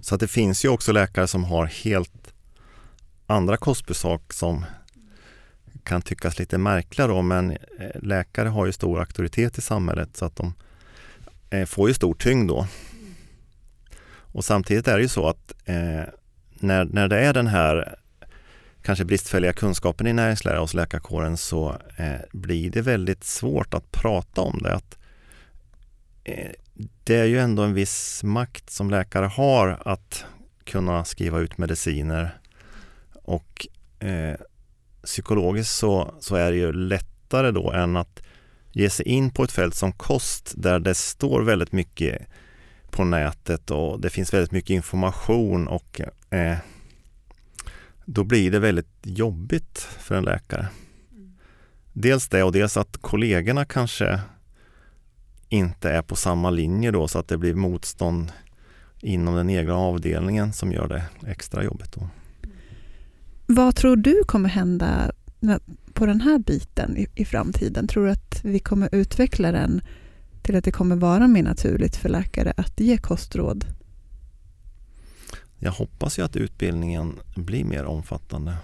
Så 0.00 0.14
att 0.14 0.20
det 0.20 0.28
finns 0.28 0.64
ju 0.64 0.68
också 0.68 0.92
läkare 0.92 1.26
som 1.26 1.44
har 1.44 1.66
helt 1.66 2.34
andra 3.26 3.56
kostbudskap 3.56 4.32
som 4.32 4.64
kan 5.84 6.02
tyckas 6.02 6.38
lite 6.38 6.58
märkliga 6.58 7.06
då, 7.06 7.22
men 7.22 7.50
eh, 7.50 7.56
läkare 8.02 8.48
har 8.48 8.66
ju 8.66 8.72
stor 8.72 9.00
auktoritet 9.00 9.58
i 9.58 9.60
samhället 9.60 10.16
så 10.16 10.24
att 10.24 10.36
de 10.36 10.54
eh, 11.50 11.66
får 11.66 11.88
ju 11.88 11.94
stor 11.94 12.14
tyngd 12.14 12.48
då. 12.48 12.66
Och 14.14 14.44
samtidigt 14.44 14.88
är 14.88 14.96
det 14.96 15.02
ju 15.02 15.08
så 15.08 15.28
att 15.28 15.52
eh, 15.64 16.02
när, 16.54 16.84
när 16.84 17.08
det 17.08 17.18
är 17.18 17.34
den 17.34 17.46
här 17.46 17.96
kanske 18.82 19.04
bristfälliga 19.04 19.52
kunskapen 19.52 20.06
i 20.06 20.12
näringslära 20.12 20.60
hos 20.60 20.74
läkarkåren 20.74 21.36
så 21.36 21.76
eh, 21.96 22.20
blir 22.32 22.70
det 22.70 22.82
väldigt 22.82 23.24
svårt 23.24 23.74
att 23.74 23.92
prata 23.92 24.40
om 24.40 24.58
det. 24.62 24.74
Att, 24.74 24.98
eh, 26.24 26.50
det 27.04 27.16
är 27.16 27.24
ju 27.24 27.38
ändå 27.38 27.62
en 27.62 27.74
viss 27.74 28.22
makt 28.24 28.70
som 28.70 28.90
läkare 28.90 29.26
har 29.26 29.82
att 29.84 30.24
kunna 30.64 31.04
skriva 31.04 31.40
ut 31.40 31.58
mediciner 31.58 32.38
och 33.14 33.66
eh, 33.98 34.36
psykologiskt 35.04 35.76
så, 35.76 36.14
så 36.20 36.36
är 36.36 36.50
det 36.50 36.56
ju 36.56 36.72
lättare 36.72 37.50
då 37.50 37.72
än 37.72 37.96
att 37.96 38.22
ge 38.72 38.90
sig 38.90 39.08
in 39.08 39.30
på 39.30 39.44
ett 39.44 39.52
fält 39.52 39.74
som 39.74 39.92
kost 39.92 40.52
där 40.56 40.78
det 40.78 40.94
står 40.94 41.42
väldigt 41.42 41.72
mycket 41.72 42.26
på 42.90 43.04
nätet 43.04 43.70
och 43.70 44.00
det 44.00 44.10
finns 44.10 44.34
väldigt 44.34 44.52
mycket 44.52 44.70
information 44.70 45.68
och 45.68 46.00
eh, 46.30 46.56
då 48.14 48.24
blir 48.24 48.50
det 48.50 48.58
väldigt 48.58 48.90
jobbigt 49.02 49.78
för 49.78 50.14
en 50.14 50.24
läkare. 50.24 50.68
Dels 51.92 52.28
det 52.28 52.42
och 52.42 52.52
dels 52.52 52.76
att 52.76 52.96
kollegorna 52.96 53.64
kanske 53.64 54.20
inte 55.48 55.90
är 55.90 56.02
på 56.02 56.16
samma 56.16 56.50
linje 56.50 56.90
då 56.90 57.08
så 57.08 57.18
att 57.18 57.28
det 57.28 57.38
blir 57.38 57.54
motstånd 57.54 58.32
inom 59.00 59.34
den 59.34 59.50
egna 59.50 59.74
avdelningen 59.74 60.52
som 60.52 60.72
gör 60.72 60.88
det 60.88 61.30
extra 61.30 61.64
jobbigt. 61.64 61.92
Då. 61.92 62.08
Vad 63.46 63.76
tror 63.76 63.96
du 63.96 64.24
kommer 64.26 64.48
hända 64.48 65.12
på 65.92 66.06
den 66.06 66.20
här 66.20 66.38
biten 66.38 66.96
i, 66.96 67.06
i 67.14 67.24
framtiden? 67.24 67.88
Tror 67.88 68.04
du 68.04 68.10
att 68.10 68.40
vi 68.44 68.58
kommer 68.58 68.88
utveckla 68.94 69.52
den 69.52 69.80
till 70.42 70.56
att 70.56 70.64
det 70.64 70.72
kommer 70.72 70.96
vara 70.96 71.28
mer 71.28 71.42
naturligt 71.42 71.96
för 71.96 72.08
läkare 72.08 72.52
att 72.56 72.80
ge 72.80 72.96
kostråd? 72.96 73.64
Jag 75.64 75.72
hoppas 75.72 76.18
ju 76.18 76.22
att 76.22 76.36
utbildningen 76.36 77.18
blir 77.36 77.64
mer 77.64 77.84
omfattande 77.84 78.56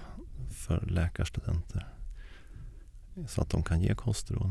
för 0.50 0.86
läkarstudenter. 0.86 1.86
Så 3.26 3.40
att 3.40 3.50
de 3.50 3.62
kan 3.62 3.80
ge 3.80 3.94
kostråd. 3.94 4.50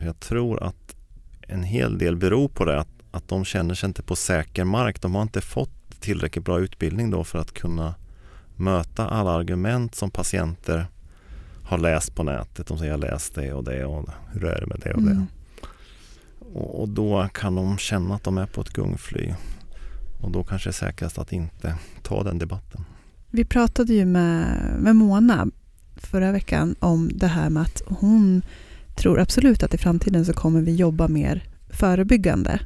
Jag 0.00 0.20
tror 0.20 0.62
att 0.62 0.96
en 1.40 1.62
hel 1.62 1.98
del 1.98 2.16
beror 2.16 2.48
på 2.48 2.64
det 2.64 2.80
att, 2.80 2.88
att 3.10 3.28
de 3.28 3.44
känner 3.44 3.74
sig 3.74 3.86
inte 3.86 4.02
på 4.02 4.16
säker 4.16 4.64
mark. 4.64 5.00
De 5.00 5.14
har 5.14 5.22
inte 5.22 5.40
fått 5.40 6.00
tillräckligt 6.00 6.44
bra 6.44 6.60
utbildning 6.60 7.10
då 7.10 7.24
för 7.24 7.38
att 7.38 7.52
kunna 7.52 7.94
möta 8.56 9.08
alla 9.08 9.30
argument 9.30 9.94
som 9.94 10.10
patienter 10.10 10.86
har 11.64 11.78
läst 11.78 12.14
på 12.14 12.22
nätet. 12.22 12.66
De 12.66 12.78
säger 12.78 12.90
jag 12.90 13.00
läst 13.00 13.34
det 13.34 13.52
och 13.52 13.64
det 13.64 13.84
och 13.84 14.08
hur 14.32 14.44
är 14.44 14.60
det 14.60 14.66
med 14.66 14.80
det 14.84 14.94
och 14.94 15.02
det. 15.02 15.10
Mm. 15.10 15.26
Och, 16.54 16.80
och 16.80 16.88
då 16.88 17.28
kan 17.34 17.54
de 17.54 17.78
känna 17.78 18.14
att 18.14 18.24
de 18.24 18.38
är 18.38 18.46
på 18.46 18.60
ett 18.60 18.70
gungfly. 18.70 19.34
Och 20.20 20.30
då 20.30 20.44
kanske 20.44 20.68
det 20.68 20.70
är 20.70 20.86
säkrast 20.86 21.18
att 21.18 21.32
inte 21.32 21.74
ta 22.02 22.22
den 22.22 22.38
debatten. 22.38 22.84
Vi 23.30 23.44
pratade 23.44 23.94
ju 23.94 24.04
med, 24.04 24.46
med 24.78 24.96
Mona 24.96 25.46
förra 25.96 26.32
veckan 26.32 26.74
om 26.78 27.10
det 27.14 27.26
här 27.26 27.50
med 27.50 27.62
att 27.62 27.82
hon 27.86 28.42
tror 28.94 29.20
absolut 29.20 29.62
att 29.62 29.74
i 29.74 29.78
framtiden 29.78 30.24
så 30.24 30.32
kommer 30.32 30.60
vi 30.60 30.74
jobba 30.74 31.08
mer 31.08 31.44
förebyggande. 31.70 32.60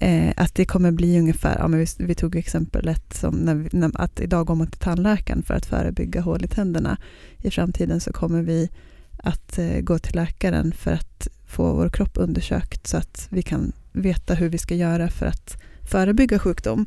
Eh, 0.00 0.32
att 0.36 0.54
det 0.54 0.64
kommer 0.64 0.90
bli 0.90 1.18
ungefär, 1.18 1.58
ja, 1.58 1.68
men 1.68 1.80
vi, 1.80 1.86
vi 1.98 2.14
tog 2.14 2.36
exemplet 2.36 3.14
som 3.14 3.34
när 3.34 3.54
vi, 3.54 3.68
när, 3.72 3.90
att 3.94 4.20
idag 4.20 4.46
går 4.46 4.54
man 4.54 4.66
till 4.66 4.80
tandläkaren 4.80 5.42
för 5.42 5.54
att 5.54 5.66
förebygga 5.66 6.20
hål 6.20 6.44
i 6.44 6.48
tänderna. 6.48 6.96
I 7.38 7.50
framtiden 7.50 8.00
så 8.00 8.12
kommer 8.12 8.42
vi 8.42 8.70
att 9.16 9.58
eh, 9.58 9.80
gå 9.80 9.98
till 9.98 10.16
läkaren 10.16 10.72
för 10.72 10.92
att 10.92 11.28
få 11.46 11.72
vår 11.72 11.88
kropp 11.88 12.12
undersökt 12.14 12.86
så 12.86 12.96
att 12.96 13.28
vi 13.30 13.42
kan 13.42 13.72
veta 13.92 14.34
hur 14.34 14.48
vi 14.48 14.58
ska 14.58 14.74
göra 14.74 15.08
för 15.08 15.26
att 15.26 15.62
förebygga 15.86 16.38
sjukdom. 16.38 16.86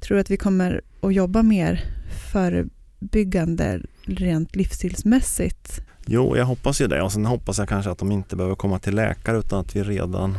Tror 0.00 0.14
du 0.14 0.20
att 0.20 0.30
vi 0.30 0.36
kommer 0.36 0.80
att 1.00 1.14
jobba 1.14 1.42
mer 1.42 1.84
förebyggande 2.32 3.80
rent 4.02 4.56
livsstilsmässigt? 4.56 5.80
Jo, 6.06 6.36
jag 6.36 6.44
hoppas 6.44 6.80
ju 6.80 6.86
det. 6.86 7.02
Och 7.02 7.12
sen 7.12 7.26
hoppas 7.26 7.58
jag 7.58 7.68
kanske 7.68 7.90
att 7.90 7.98
de 7.98 8.12
inte 8.12 8.36
behöver 8.36 8.56
komma 8.56 8.78
till 8.78 8.94
läkare 8.94 9.38
utan 9.38 9.60
att 9.60 9.76
vi 9.76 9.82
redan 9.82 10.38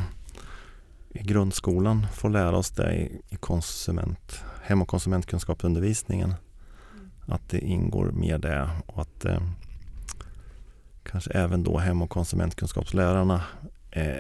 i 1.09 1.23
grundskolan 1.23 2.07
får 2.13 2.29
lära 2.29 2.57
oss 2.57 2.71
det 2.71 2.93
i, 3.29 3.35
konsument, 3.39 4.43
hem 4.63 4.81
och 4.81 4.87
konsumentkunskapsundervisningen. 4.87 6.33
Att 7.25 7.49
det 7.49 7.59
ingår 7.59 8.11
mer 8.11 8.37
det 8.37 8.69
och 8.85 9.01
att 9.01 9.25
eh, 9.25 9.41
kanske 11.03 11.31
även 11.31 11.63
då 11.63 11.77
hem 11.77 12.01
och 12.01 12.09
konsumentkunskapslärarna 12.09 13.43
eh, 13.91 14.17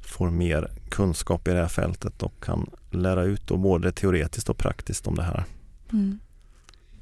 får 0.00 0.30
mer 0.30 0.70
kunskap 0.88 1.48
i 1.48 1.50
det 1.50 1.60
här 1.60 1.68
fältet 1.68 2.22
och 2.22 2.44
kan 2.44 2.70
lära 2.90 3.22
ut 3.22 3.46
då 3.46 3.56
både 3.56 3.92
teoretiskt 3.92 4.48
och 4.48 4.58
praktiskt 4.58 5.06
om 5.06 5.14
det 5.14 5.22
här. 5.22 5.44
Mm. 5.92 6.18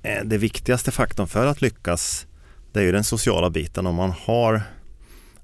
Eh, 0.03 0.25
det 0.25 0.39
viktigaste 0.39 0.91
faktorn 0.91 1.27
för 1.27 1.47
att 1.47 1.63
lyckas 1.63 2.27
det 2.73 2.81
är 2.81 2.85
ju 2.85 2.93
den 2.93 3.05
sociala 3.05 3.51
biten 3.51 3.87
om 3.87 3.95
man 3.95 4.11
har 4.11 4.63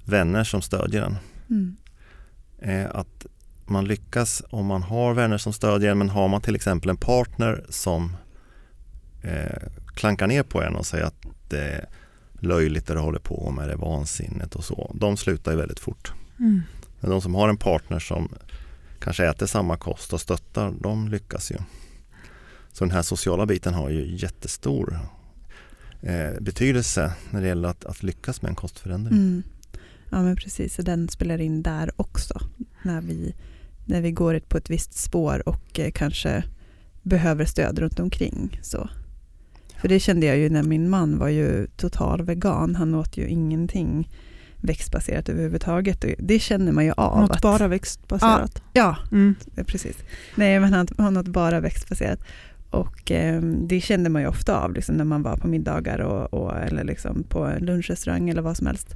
vänner 0.03 0.43
som 0.43 0.61
stödjer 0.61 1.01
en. 1.01 1.17
Mm. 1.49 1.75
Eh, 2.59 2.95
att 2.95 3.25
man 3.65 3.85
lyckas 3.85 4.43
om 4.49 4.65
man 4.65 4.83
har 4.83 5.13
vänner 5.13 5.37
som 5.37 5.53
stödjer 5.53 5.91
en 5.91 5.97
men 5.97 6.09
har 6.09 6.27
man 6.27 6.41
till 6.41 6.55
exempel 6.55 6.89
en 6.89 6.97
partner 6.97 7.65
som 7.69 8.15
eh, 9.23 9.67
klankar 9.93 10.27
ner 10.27 10.43
på 10.43 10.61
en 10.61 10.75
och 10.75 10.85
säger 10.85 11.05
att 11.05 11.25
det 11.49 11.61
är 11.61 11.85
löjligt 12.39 12.87
det 12.87 12.93
du 12.93 12.99
håller 12.99 13.19
på 13.19 13.51
med, 13.51 13.67
det 13.67 13.73
är 13.73 13.77
vansinnet 13.77 14.55
och 14.55 14.63
så. 14.63 14.91
De 14.95 15.17
slutar 15.17 15.51
ju 15.51 15.57
väldigt 15.57 15.79
fort. 15.79 16.13
Mm. 16.39 16.61
Men 17.05 17.11
de 17.11 17.21
som 17.21 17.35
har 17.35 17.49
en 17.49 17.57
partner 17.57 17.99
som 17.99 18.29
kanske 18.99 19.25
äter 19.25 19.45
samma 19.45 19.77
kost 19.77 20.13
och 20.13 20.21
stöttar, 20.21 20.73
de 20.81 21.07
lyckas 21.07 21.51
ju. 21.51 21.55
Så 22.71 22.83
den 22.83 22.91
här 22.91 23.01
sociala 23.01 23.45
biten 23.45 23.73
har 23.73 23.89
ju 23.89 24.15
jättestor 24.15 24.99
eh, 26.01 26.41
betydelse 26.41 27.13
när 27.29 27.41
det 27.41 27.47
gäller 27.47 27.69
att, 27.69 27.85
att 27.85 28.03
lyckas 28.03 28.41
med 28.41 28.49
en 28.49 28.55
kostförändring. 28.55 29.17
Mm. 29.17 29.43
Ja 30.09 30.21
men 30.21 30.35
precis, 30.35 30.75
så 30.75 30.81
den 30.81 31.09
spelar 31.09 31.41
in 31.41 31.61
där 31.61 31.91
också. 31.95 32.39
När 32.83 33.01
vi, 33.01 33.35
när 33.85 34.01
vi 34.01 34.11
går 34.11 34.39
på 34.39 34.57
ett 34.57 34.69
visst 34.69 34.93
spår 34.93 35.49
och 35.49 35.79
eh, 35.79 35.91
kanske 35.91 36.43
behöver 37.01 37.45
stöd 37.45 37.79
runt 37.79 37.99
omkring. 37.99 38.59
Så. 38.63 38.89
För 39.81 39.87
det 39.87 39.99
kände 39.99 40.25
jag 40.25 40.37
ju 40.37 40.49
när 40.49 40.63
min 40.63 40.89
man 40.89 41.17
var 41.17 41.29
ju 41.29 41.67
total 41.67 42.25
vegan. 42.25 42.75
Han 42.75 42.95
åt 42.95 43.17
ju 43.17 43.27
ingenting 43.27 44.09
växtbaserat 44.65 45.29
överhuvudtaget. 45.29 46.05
Det 46.19 46.39
känner 46.39 46.71
man 46.71 46.85
ju 46.85 46.91
av. 46.97 47.21
Något 47.21 47.31
att- 47.31 47.41
bara 47.41 47.67
växtbaserat. 47.67 48.61
Ja, 48.73 48.97
Mm. 49.11 49.35
Ja, 49.55 49.63
precis. 49.63 49.97
Nej, 50.35 50.59
men 50.59 50.73
han 50.73 50.87
har 50.97 51.11
något 51.11 51.27
bara 51.27 51.59
växtbaserat. 51.59 52.19
Och 52.69 53.11
eh, 53.11 53.41
det 53.41 53.81
kände 53.81 54.09
man 54.09 54.21
ju 54.21 54.27
ofta 54.27 54.59
av 54.59 54.73
liksom, 54.73 54.95
när 54.95 55.05
man 55.05 55.23
var 55.23 55.37
på 55.37 55.47
middagar 55.47 55.99
och, 55.99 56.33
och, 56.33 56.57
eller 56.57 56.83
liksom 56.83 57.23
på 57.23 57.45
en 57.45 57.65
lunchrestaurang 57.65 58.29
eller 58.29 58.41
vad 58.41 58.57
som 58.57 58.67
helst. 58.67 58.91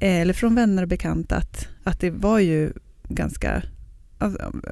Eh, 0.00 0.20
eller 0.20 0.32
från 0.34 0.54
vänner 0.54 0.82
och 0.82 0.88
bekanta 0.88 1.36
att, 1.36 1.68
att 1.84 2.00
det 2.00 2.10
var 2.10 2.38
ju 2.38 2.72
ganska... 3.08 3.62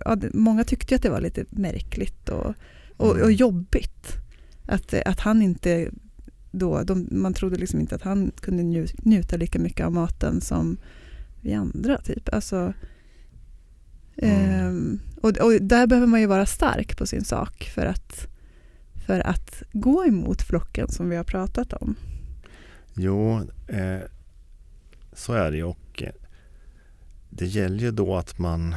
Ja, 0.05 0.16
många 0.33 0.64
tyckte 0.64 0.94
att 0.94 1.03
det 1.03 1.11
var 1.11 1.20
lite 1.20 1.44
märkligt 1.51 2.29
och, 2.29 2.55
och, 2.96 3.11
och 3.11 3.16
Mm. 3.16 3.33
jobbigt. 3.33 4.12
Att, 4.68 4.94
att 5.07 5.20
han 5.20 5.42
inte 5.42 5.90
då, 6.59 6.83
de, 6.83 7.09
man 7.11 7.35
trodde 7.35 7.57
liksom 7.57 7.81
inte 7.81 7.95
att 7.95 8.03
han 8.03 8.33
kunde 8.40 8.62
nju, 8.62 8.87
njuta 9.03 9.37
lika 9.37 9.59
mycket 9.59 9.87
av 9.87 9.92
maten 9.92 10.40
som 10.40 10.77
vi 11.40 11.55
andra. 11.55 11.99
Typ. 11.99 12.29
Alltså, 12.33 12.73
Mm. 14.19 14.51
Ehm, 14.51 15.01
och, 15.21 15.38
och 15.38 15.62
där 15.62 15.87
behöver 15.87 16.07
man 16.07 16.21
ju 16.21 16.27
vara 16.27 16.47
stark 16.47 16.99
på 16.99 17.07
sin 17.07 17.25
sak 17.25 17.71
för 17.75 17.87
att, 17.87 18.27
för 19.07 19.21
att 19.21 19.62
gå 19.73 20.07
emot 20.07 20.42
flocken 20.42 20.88
som 20.88 21.09
vi 21.09 21.16
har 21.16 21.25
pratat 21.25 21.73
om. 21.73 21.95
Jo, 22.95 23.40
eh, 23.69 24.01
så 25.12 25.33
är 25.33 25.53
det 25.53 25.62
och 25.62 26.03
eh, 26.03 26.12
det 27.31 27.47
gäller 27.47 27.79
ju 27.79 27.90
då 27.90 28.16
att 28.16 28.38
man 28.38 28.75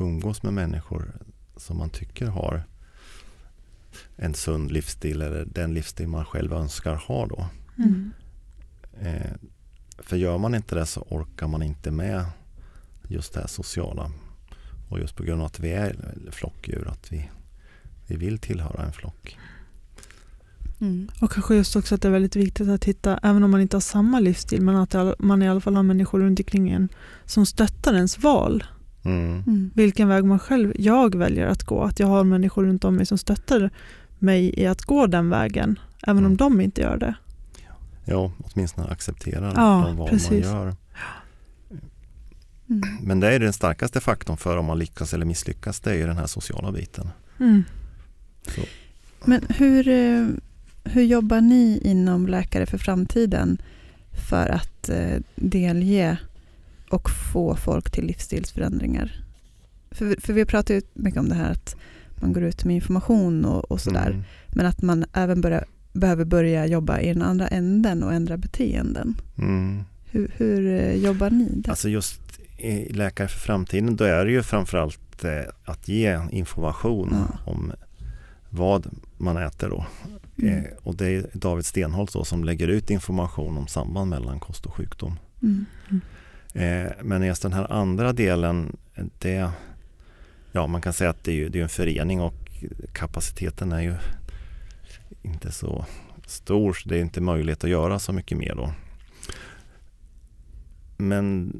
umgås 0.00 0.42
med 0.42 0.52
människor 0.52 1.12
som 1.56 1.78
man 1.78 1.90
tycker 1.90 2.26
har 2.26 2.64
en 4.16 4.34
sund 4.34 4.72
livsstil 4.72 5.22
eller 5.22 5.44
den 5.44 5.74
livsstil 5.74 6.08
man 6.08 6.24
själv 6.24 6.52
önskar 6.52 6.94
ha 6.94 7.26
då. 7.26 7.46
Mm. 7.78 8.10
Eh, 9.00 9.32
för 9.98 10.16
gör 10.16 10.38
man 10.38 10.54
inte 10.54 10.74
det 10.74 10.86
så 10.86 11.00
orkar 11.00 11.48
man 11.48 11.62
inte 11.62 11.90
med 11.90 12.24
just 13.08 13.34
det 13.34 13.40
här 13.40 13.46
sociala. 13.46 14.10
Och 14.88 14.98
just 14.98 15.16
på 15.16 15.22
grund 15.22 15.40
av 15.40 15.46
att 15.46 15.60
vi 15.60 15.72
är 15.72 16.14
flockdjur, 16.30 16.88
att 16.88 17.12
vi, 17.12 17.30
vi 18.06 18.16
vill 18.16 18.38
tillhöra 18.38 18.82
en 18.82 18.92
flock. 18.92 19.38
Mm. 20.80 21.08
Och 21.20 21.32
kanske 21.32 21.54
just 21.54 21.76
också 21.76 21.94
att 21.94 22.02
det 22.02 22.08
är 22.08 22.12
väldigt 22.12 22.36
viktigt 22.36 22.68
att 22.68 22.84
hitta, 22.84 23.18
även 23.22 23.42
om 23.42 23.50
man 23.50 23.60
inte 23.60 23.76
har 23.76 23.80
samma 23.80 24.20
livsstil, 24.20 24.62
men 24.62 24.76
att 24.76 24.94
man 25.18 25.42
i 25.42 25.48
alla 25.48 25.60
fall 25.60 25.74
har 25.74 25.82
människor 25.82 26.20
runt 26.20 26.40
omkring 26.40 26.70
en 26.70 26.88
som 27.24 27.46
stöttar 27.46 27.94
ens 27.94 28.18
val. 28.18 28.64
Mm. 29.04 29.70
Vilken 29.74 30.08
väg 30.08 30.24
man 30.24 30.38
själv, 30.38 30.72
jag 30.76 31.14
väljer 31.14 31.46
att 31.46 31.64
gå. 31.64 31.82
Att 31.82 31.98
jag 31.98 32.06
har 32.06 32.24
människor 32.24 32.64
runt 32.64 32.84
om 32.84 32.96
mig 32.96 33.06
som 33.06 33.18
stöttar 33.18 33.70
mig 34.22 34.60
i 34.60 34.66
att 34.66 34.82
gå 34.82 35.06
den 35.06 35.30
vägen, 35.30 35.78
även 36.06 36.18
om 36.18 36.24
Mm. 36.24 36.36
de 36.36 36.60
inte 36.60 36.80
gör 36.80 36.96
det. 36.96 37.14
Ja, 38.04 38.32
åtminstone 38.44 38.88
acceptera 38.88 39.52
Ja, 39.56 39.82
de 39.86 39.96
val 39.96 40.08
precis. 40.08 40.30
man 40.30 40.38
gör. 40.40 40.76
Mm. 42.70 42.82
Men 43.02 43.20
det 43.20 43.34
är 43.34 43.40
den 43.40 43.52
starkaste 43.52 44.00
faktorn 44.00 44.36
för 44.36 44.56
om 44.56 44.64
man 44.66 44.78
lyckas 44.78 45.14
eller 45.14 45.26
misslyckas. 45.26 45.80
Det 45.80 45.94
är 45.96 46.06
den 46.06 46.16
här 46.16 46.26
sociala 46.26 46.72
biten. 46.72 47.08
Mm. 47.40 47.64
Men 49.24 49.44
hur, 49.48 49.88
eh, 49.88 50.26
hur 50.84 51.02
jobbar 51.02 51.40
ni 51.40 51.80
inom 51.84 52.26
Läkare 52.26 52.66
för 52.66 52.78
framtiden 52.78 53.58
för 54.28 54.48
att 54.48 54.88
eh, 54.88 55.18
delge 55.34 56.16
och 56.90 57.10
få 57.10 57.56
folk 57.56 57.90
till 57.90 58.04
livsstilsförändringar? 58.04 59.24
För, 59.90 60.16
för 60.20 60.32
vi 60.32 60.44
pratar 60.44 60.74
ju 60.74 60.82
mycket 60.94 61.20
om 61.20 61.28
det 61.28 61.34
här 61.34 61.50
att 61.50 61.76
man 62.22 62.32
går 62.32 62.42
ut 62.42 62.64
med 62.64 62.74
information 62.76 63.44
och, 63.44 63.70
och 63.70 63.80
sådär. 63.80 64.10
Mm. 64.10 64.22
Men 64.48 64.66
att 64.66 64.82
man 64.82 65.04
även 65.12 65.40
börja, 65.40 65.64
behöver 65.92 66.24
börja 66.24 66.66
jobba 66.66 67.00
i 67.00 67.12
den 67.12 67.22
andra 67.22 67.48
änden 67.48 68.02
och 68.02 68.12
ändra 68.12 68.36
beteenden. 68.36 69.14
Mm. 69.38 69.84
Hur, 70.04 70.30
hur 70.36 70.66
eh, 70.66 70.94
jobbar 70.94 71.30
ni 71.30 71.48
där? 71.54 71.70
Alltså 71.70 71.88
just 71.88 72.20
i 72.58 72.92
Läkare 72.92 73.28
för 73.28 73.38
framtiden, 73.38 73.96
då 73.96 74.04
är 74.04 74.24
det 74.24 74.30
ju 74.32 74.42
framförallt 74.42 75.24
eh, 75.24 75.30
att 75.64 75.88
ge 75.88 76.20
information 76.30 77.08
Ja. 77.12 77.52
om 77.52 77.72
vad 78.50 78.86
man 79.16 79.36
äter 79.36 79.68
då. 79.68 79.86
Mm. 80.38 80.58
Eh, 80.58 80.64
och 80.82 80.96
det 80.96 81.06
är 81.06 81.26
David 81.32 81.66
Stenholt 81.66 82.12
då 82.12 82.24
som 82.24 82.44
lägger 82.44 82.68
ut 82.68 82.90
information 82.90 83.56
om 83.58 83.66
samband 83.66 84.10
mellan 84.10 84.40
kost 84.40 84.66
och 84.66 84.74
sjukdom. 84.74 85.18
Mm. 85.42 85.66
Eh, 86.54 86.92
men 87.02 87.22
just 87.22 87.42
den 87.42 87.52
här 87.52 87.72
andra 87.72 88.12
delen, 88.12 88.76
det, 89.18 89.50
ja 90.52 90.66
man 90.66 90.80
kan 90.80 90.92
säga 90.92 91.10
att 91.10 91.24
det 91.24 91.30
är, 91.30 91.36
ju, 91.36 91.48
det 91.48 91.58
är 91.58 91.62
en 91.62 91.68
förening 91.68 92.20
och 92.20 92.34
kapaciteten 92.92 93.72
är 93.72 93.80
ju 93.80 93.94
inte 95.22 95.52
så 95.52 95.86
stor 96.26 96.72
så 96.72 96.88
det 96.88 96.96
är 96.96 97.00
inte 97.00 97.20
möjligt 97.20 97.64
att 97.64 97.70
göra 97.70 97.98
så 97.98 98.12
mycket 98.12 98.38
mer 98.38 98.54
då. 98.54 98.72
Men 100.96 101.52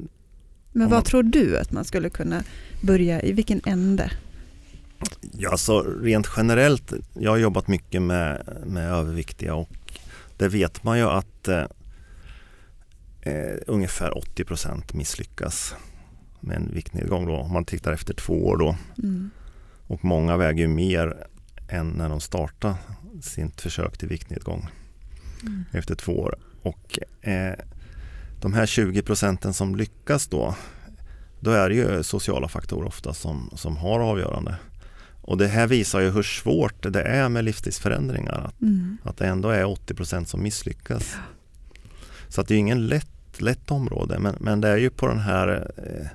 Men 0.71 0.89
vad 0.89 0.97
man- 0.97 1.03
tror 1.03 1.23
du 1.23 1.57
att 1.57 1.71
man 1.71 1.85
skulle 1.85 2.09
kunna 2.09 2.43
börja 2.81 3.21
i 3.21 3.31
vilken 3.31 3.61
ände? 3.65 4.11
Ja, 5.31 5.51
alltså 5.51 5.81
rent 5.81 6.27
generellt, 6.37 6.93
jag 7.13 7.31
har 7.31 7.37
jobbat 7.37 7.67
mycket 7.67 8.01
med, 8.01 8.47
med 8.65 8.91
överviktiga 8.91 9.55
och 9.55 9.99
det 10.37 10.47
vet 10.47 10.83
man 10.83 10.97
ju 10.97 11.03
att 11.03 11.47
eh, 11.47 11.65
eh 13.21 13.57
ungefär 13.67 14.11
80% 14.11 14.95
misslyckas 14.95 15.75
med 16.43 16.57
en 16.57 16.71
viktnedgång 16.73 17.25
då, 17.25 17.35
om 17.35 17.53
man 17.53 17.65
tittar 17.65 17.93
efter 17.93 18.13
två 18.13 18.47
år 18.47 18.57
då. 18.57 18.75
Mm. 18.97 19.29
Och 19.87 20.05
många 20.05 20.37
väger 20.37 20.67
mer 20.67 21.27
än 21.69 21.89
när 21.89 22.09
de 22.09 22.21
startade 22.21 22.75
sitt 23.21 23.61
försök 23.61 23.97
till 23.97 24.07
viktnedgång 24.07 24.69
mm. 25.41 25.63
efter 25.71 25.95
två 25.95 26.19
år. 26.19 26.35
Och 26.61 26.99
eh, 27.21 27.53
de 28.41 28.53
här 28.53 28.65
20 28.65 29.01
procenten 29.01 29.53
som 29.53 29.75
lyckas 29.75 30.27
då, 30.27 30.55
då 31.39 31.51
är 31.51 31.69
det 31.69 31.75
ju 31.75 32.03
sociala 32.03 32.47
faktorer 32.47 32.87
ofta 32.87 33.13
som, 33.13 33.49
som 33.55 33.77
har 33.77 33.99
avgörande. 33.99 34.55
Och 35.21 35.37
det 35.37 35.47
här 35.47 35.67
visar 35.67 35.99
ju 35.99 36.09
hur 36.09 36.23
svårt 36.23 36.93
det 36.93 37.01
är 37.01 37.29
med 37.29 37.43
livsstilsförändringar. 37.43 38.47
Att, 38.47 38.61
mm. 38.61 38.97
att 39.03 39.17
det 39.17 39.27
ändå 39.27 39.49
är 39.49 39.65
80 39.65 39.93
procent 39.93 40.29
som 40.29 40.43
misslyckas. 40.43 41.15
Så 42.27 42.41
att 42.41 42.47
det 42.47 42.55
är 42.55 42.57
ingen 42.57 42.87
lätt, 42.87 43.41
lätt 43.41 43.71
område 43.71 44.19
men, 44.19 44.35
men 44.39 44.61
det 44.61 44.67
är 44.67 44.77
ju 44.77 44.89
på 44.89 45.07
den 45.07 45.19
här 45.19 45.71
eh, 45.77 46.07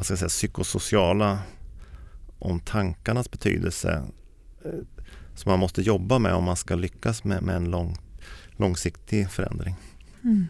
vad 0.00 0.04
ska 0.04 0.12
jag 0.12 0.18
säga, 0.18 0.28
psykosociala 0.28 1.38
om 2.38 2.60
tankarnas 2.60 3.30
betydelse 3.30 4.02
eh, 4.64 4.70
som 5.34 5.50
man 5.50 5.58
måste 5.58 5.82
jobba 5.82 6.18
med 6.18 6.34
om 6.34 6.44
man 6.44 6.56
ska 6.56 6.74
lyckas 6.74 7.24
med, 7.24 7.42
med 7.42 7.56
en 7.56 7.70
lång, 7.70 7.96
långsiktig 8.56 9.30
förändring. 9.30 9.74
Mm. 10.24 10.46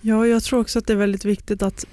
Ja, 0.00 0.26
jag 0.26 0.42
tror 0.42 0.60
också 0.60 0.78
att 0.78 0.86
det 0.86 0.92
är 0.92 0.96
väldigt 0.96 1.24
viktigt 1.24 1.62
att 1.62 1.86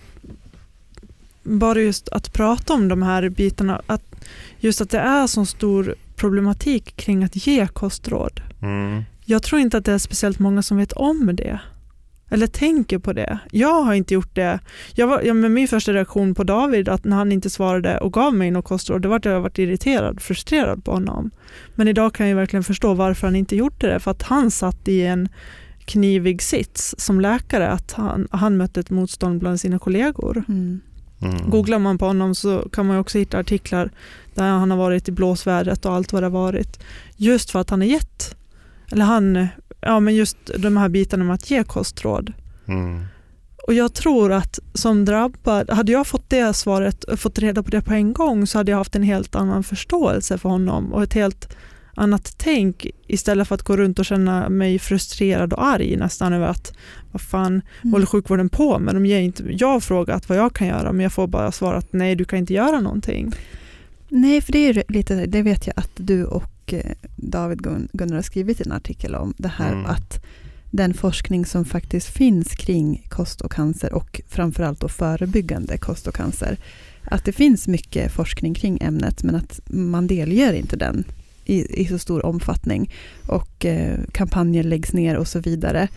bara 1.44 1.80
just 1.80 2.10
att 2.10 2.34
prata 2.34 2.74
om 2.74 2.88
de 2.88 3.02
här 3.02 3.30
bitarna, 3.30 3.82
att 3.86 4.26
just 4.60 4.82
att 4.82 4.90
det 4.90 5.00
är 5.00 5.28
så 5.28 5.46
stor 5.46 5.96
problematik 6.16 6.96
kring 6.96 7.24
att 7.24 7.48
ge 7.48 7.68
kostråd. 7.68 8.42
Mm. 8.62 9.04
Jag 9.26 9.44
tror 9.44 9.62
inte 9.62 9.78
att 9.78 9.86
det 9.86 9.94
är 9.94 9.98
speciellt 9.98 10.40
många 10.40 10.64
som 10.64 10.78
vet 10.78 10.94
om 10.94 11.36
det. 11.36 11.60
Eller 12.30 12.48
tänker 12.48 13.00
på 13.00 13.14
det. 13.14 13.40
Jag 13.52 13.84
har 13.84 13.94
inte 13.94 14.14
gjort 14.14 14.36
det. 14.36 14.60
Jag 14.94 15.08
var, 15.08 15.22
ja, 15.22 15.34
men 15.34 15.54
min 15.54 15.68
första 15.68 15.94
reaktion 15.94 16.36
på 16.36 16.44
David, 16.44 16.90
att 16.90 17.04
när 17.04 17.18
han 17.18 17.32
inte 17.32 17.50
svarade 17.50 17.98
och 17.98 18.14
gav 18.14 18.34
mig 18.34 18.52
något 18.52 18.66
kostråd, 18.66 19.02
det 19.02 19.08
var 19.08 19.16
att 19.16 19.26
jag 19.26 19.42
varit 19.42 19.60
irriterad, 19.60 20.22
frustrerad 20.22 20.84
på 20.84 20.92
honom. 20.92 21.32
Men 21.76 21.88
idag 21.88 22.14
kan 22.14 22.28
jag 22.28 22.36
verkligen 22.36 22.64
förstå 22.64 22.94
varför 22.94 23.28
han 23.28 23.36
inte 23.36 23.56
gjorde 23.56 23.88
det. 23.88 24.00
För 24.00 24.12
att 24.12 24.22
han 24.22 24.52
satt 24.52 24.88
i 24.88 25.02
en 25.02 25.30
knivig 25.86 26.42
sits 26.42 26.96
som 26.98 27.22
läkare, 27.22 27.70
att 27.70 27.92
han, 27.92 28.28
han 28.32 28.58
mötte 28.58 28.80
ett 28.80 28.90
motstånd 28.90 29.40
bland 29.40 29.60
sina 29.60 29.80
kollegor. 29.80 30.44
Mm. 30.48 30.80
Mm. 31.22 31.50
Googlar 31.50 31.80
man 31.80 31.98
på 31.98 32.06
honom 32.06 32.36
så 32.36 32.70
kan 32.70 32.86
man 32.86 32.98
också 32.98 33.18
hitta 33.18 33.40
artiklar 33.40 33.92
där 34.34 34.50
han 34.50 34.72
har 34.72 34.78
varit 34.78 35.10
i 35.10 35.12
blåsvädret 35.12 35.86
och 35.86 35.94
allt 35.94 36.14
vad 36.14 36.24
det 36.24 36.26
har 36.26 36.32
varit. 36.32 36.80
Just 37.18 37.52
för 37.52 37.60
att 37.60 37.70
han 37.70 37.82
har 37.82 37.88
gett, 37.88 38.36
eller 38.92 39.06
han, 39.06 39.48
ja 39.82 40.00
men 40.00 40.16
just 40.16 40.38
de 40.58 40.78
här 40.78 40.90
bitarna 40.90 41.24
med 41.24 41.34
att 41.34 41.52
ge 41.52 41.64
kostråd. 41.64 42.34
Mm. 42.68 43.06
Och 43.68 43.74
jag 43.74 43.94
tror 43.94 44.32
att 44.32 44.60
som 44.74 45.06
drabbad, 45.06 45.70
hade 45.70 45.92
jag 45.92 46.08
fått 46.08 46.30
det 46.30 46.54
svaret, 46.54 47.06
fått 47.20 47.40
reda 47.40 47.64
på 47.64 47.70
det 47.70 47.82
på 47.82 47.94
en 47.94 48.14
gång 48.14 48.48
så 48.48 48.58
hade 48.58 48.72
jag 48.72 48.78
haft 48.78 48.96
en 48.96 49.04
helt 49.04 49.36
annan 49.36 49.64
förståelse 49.64 50.38
för 50.38 50.50
honom 50.50 50.94
och 50.94 51.04
ett 51.04 51.14
helt 51.14 51.58
annat 51.96 52.34
tänk 52.38 52.88
istället 53.08 53.48
för 53.48 53.56
att 53.56 53.62
gå 53.62 53.78
runt 53.78 54.00
och 54.00 54.06
känna 54.06 54.50
mig 54.50 54.80
frustrerad 54.80 55.54
och 55.54 55.66
arg 55.66 55.96
nästan 55.96 56.34
över 56.34 56.48
att 56.48 56.74
vad 57.12 57.22
fan 57.22 57.62
mm. 57.82 57.94
håller 57.94 58.06
sjukvården 58.06 58.50
på 58.50 58.80
med? 58.80 58.96
De 58.96 59.06
ger 59.06 59.20
inte, 59.20 59.44
jag 59.50 59.68
har 59.68 59.80
frågat 59.80 60.30
vad 60.30 60.38
jag 60.38 60.54
kan 60.54 60.68
göra 60.68 60.92
men 60.92 61.04
jag 61.04 61.14
får 61.14 61.28
bara 61.28 61.52
svara 61.52 61.78
att 61.78 61.94
nej 61.94 62.16
du 62.16 62.26
kan 62.26 62.40
inte 62.40 62.54
göra 62.54 62.80
någonting. 62.80 63.34
Nej, 64.10 64.42
för 64.42 64.52
det 64.52 64.70
är 64.70 64.84
lite, 64.88 65.26
det 65.26 65.42
vet 65.42 65.68
jag 65.68 65.74
att 65.78 65.92
du 65.96 66.26
och 66.26 66.74
eh, 66.74 66.92
David 67.16 67.62
Gunnar 67.94 68.16
har 68.16 68.22
skrivit 68.22 68.62
en 68.62 68.72
artikel 68.72 69.16
om. 69.16 69.34
Det 69.38 69.48
här 69.48 69.74
mm. 69.74 69.86
att 69.86 70.26
den 70.72 70.94
forskning 70.94 71.46
som 71.46 71.66
faktiskt 71.66 72.08
finns 72.08 72.56
kring 72.56 73.06
kost 73.10 73.42
och 73.42 73.52
cancer 73.52 73.94
och 73.94 74.22
framförallt 74.28 74.80
då 74.80 74.88
förebyggande 74.88 75.78
kost 75.78 76.08
och 76.08 76.16
cancer. 76.16 76.58
Att 77.04 77.26
det 77.26 77.32
finns 77.32 77.68
mycket 77.68 78.12
forskning 78.12 78.54
kring 78.54 78.78
ämnet 78.82 79.24
men 79.24 79.36
att 79.36 79.60
man 79.66 80.08
delger 80.08 80.54
inte 80.54 80.76
den 80.76 81.04
i, 81.46 81.82
i 81.82 81.88
så 81.88 82.00
stor 82.00 82.26
omfattning 82.26 82.94
och 83.28 83.66
eh, 83.66 84.00
kampanjer 84.12 84.64
läggs 84.64 84.94
ner 84.94 85.18
och 85.18 85.28
så 85.28 85.40
vidare. 85.40 85.88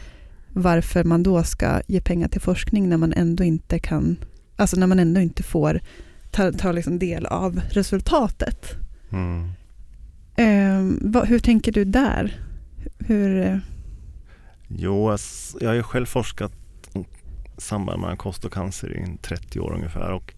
Varför 0.48 1.04
man 1.04 1.22
då 1.22 1.42
ska 1.42 1.80
ge 1.86 2.00
pengar 2.00 2.28
till 2.28 2.40
forskning 2.40 2.88
när 2.88 2.96
man 2.96 3.12
ändå 3.12 3.44
inte 3.44 3.78
kan, 3.78 4.16
alltså 4.56 4.76
när 4.76 4.86
man 4.86 4.98
ändå 4.98 5.20
inte 5.20 5.42
får 5.42 5.80
ta, 6.32 6.52
ta 6.52 6.72
liksom 6.72 6.98
del 6.98 7.26
av 7.26 7.60
resultatet. 7.70 8.66
Mm. 9.10 9.50
Eh, 10.36 10.96
vad, 11.00 11.28
hur 11.28 11.38
tänker 11.38 11.72
du 11.72 11.84
där? 11.84 12.40
Hur... 12.98 13.40
Eh? 13.46 13.58
Jo, 14.68 15.16
jag 15.60 15.68
har 15.68 15.74
ju 15.74 15.82
själv 15.82 16.06
forskat 16.06 16.52
samband 17.58 18.00
mellan 18.00 18.16
kost 18.16 18.44
och 18.44 18.52
cancer 18.52 18.96
i 18.96 19.18
30 19.22 19.60
år 19.60 19.74
ungefär 19.74 20.12
och 20.12 20.34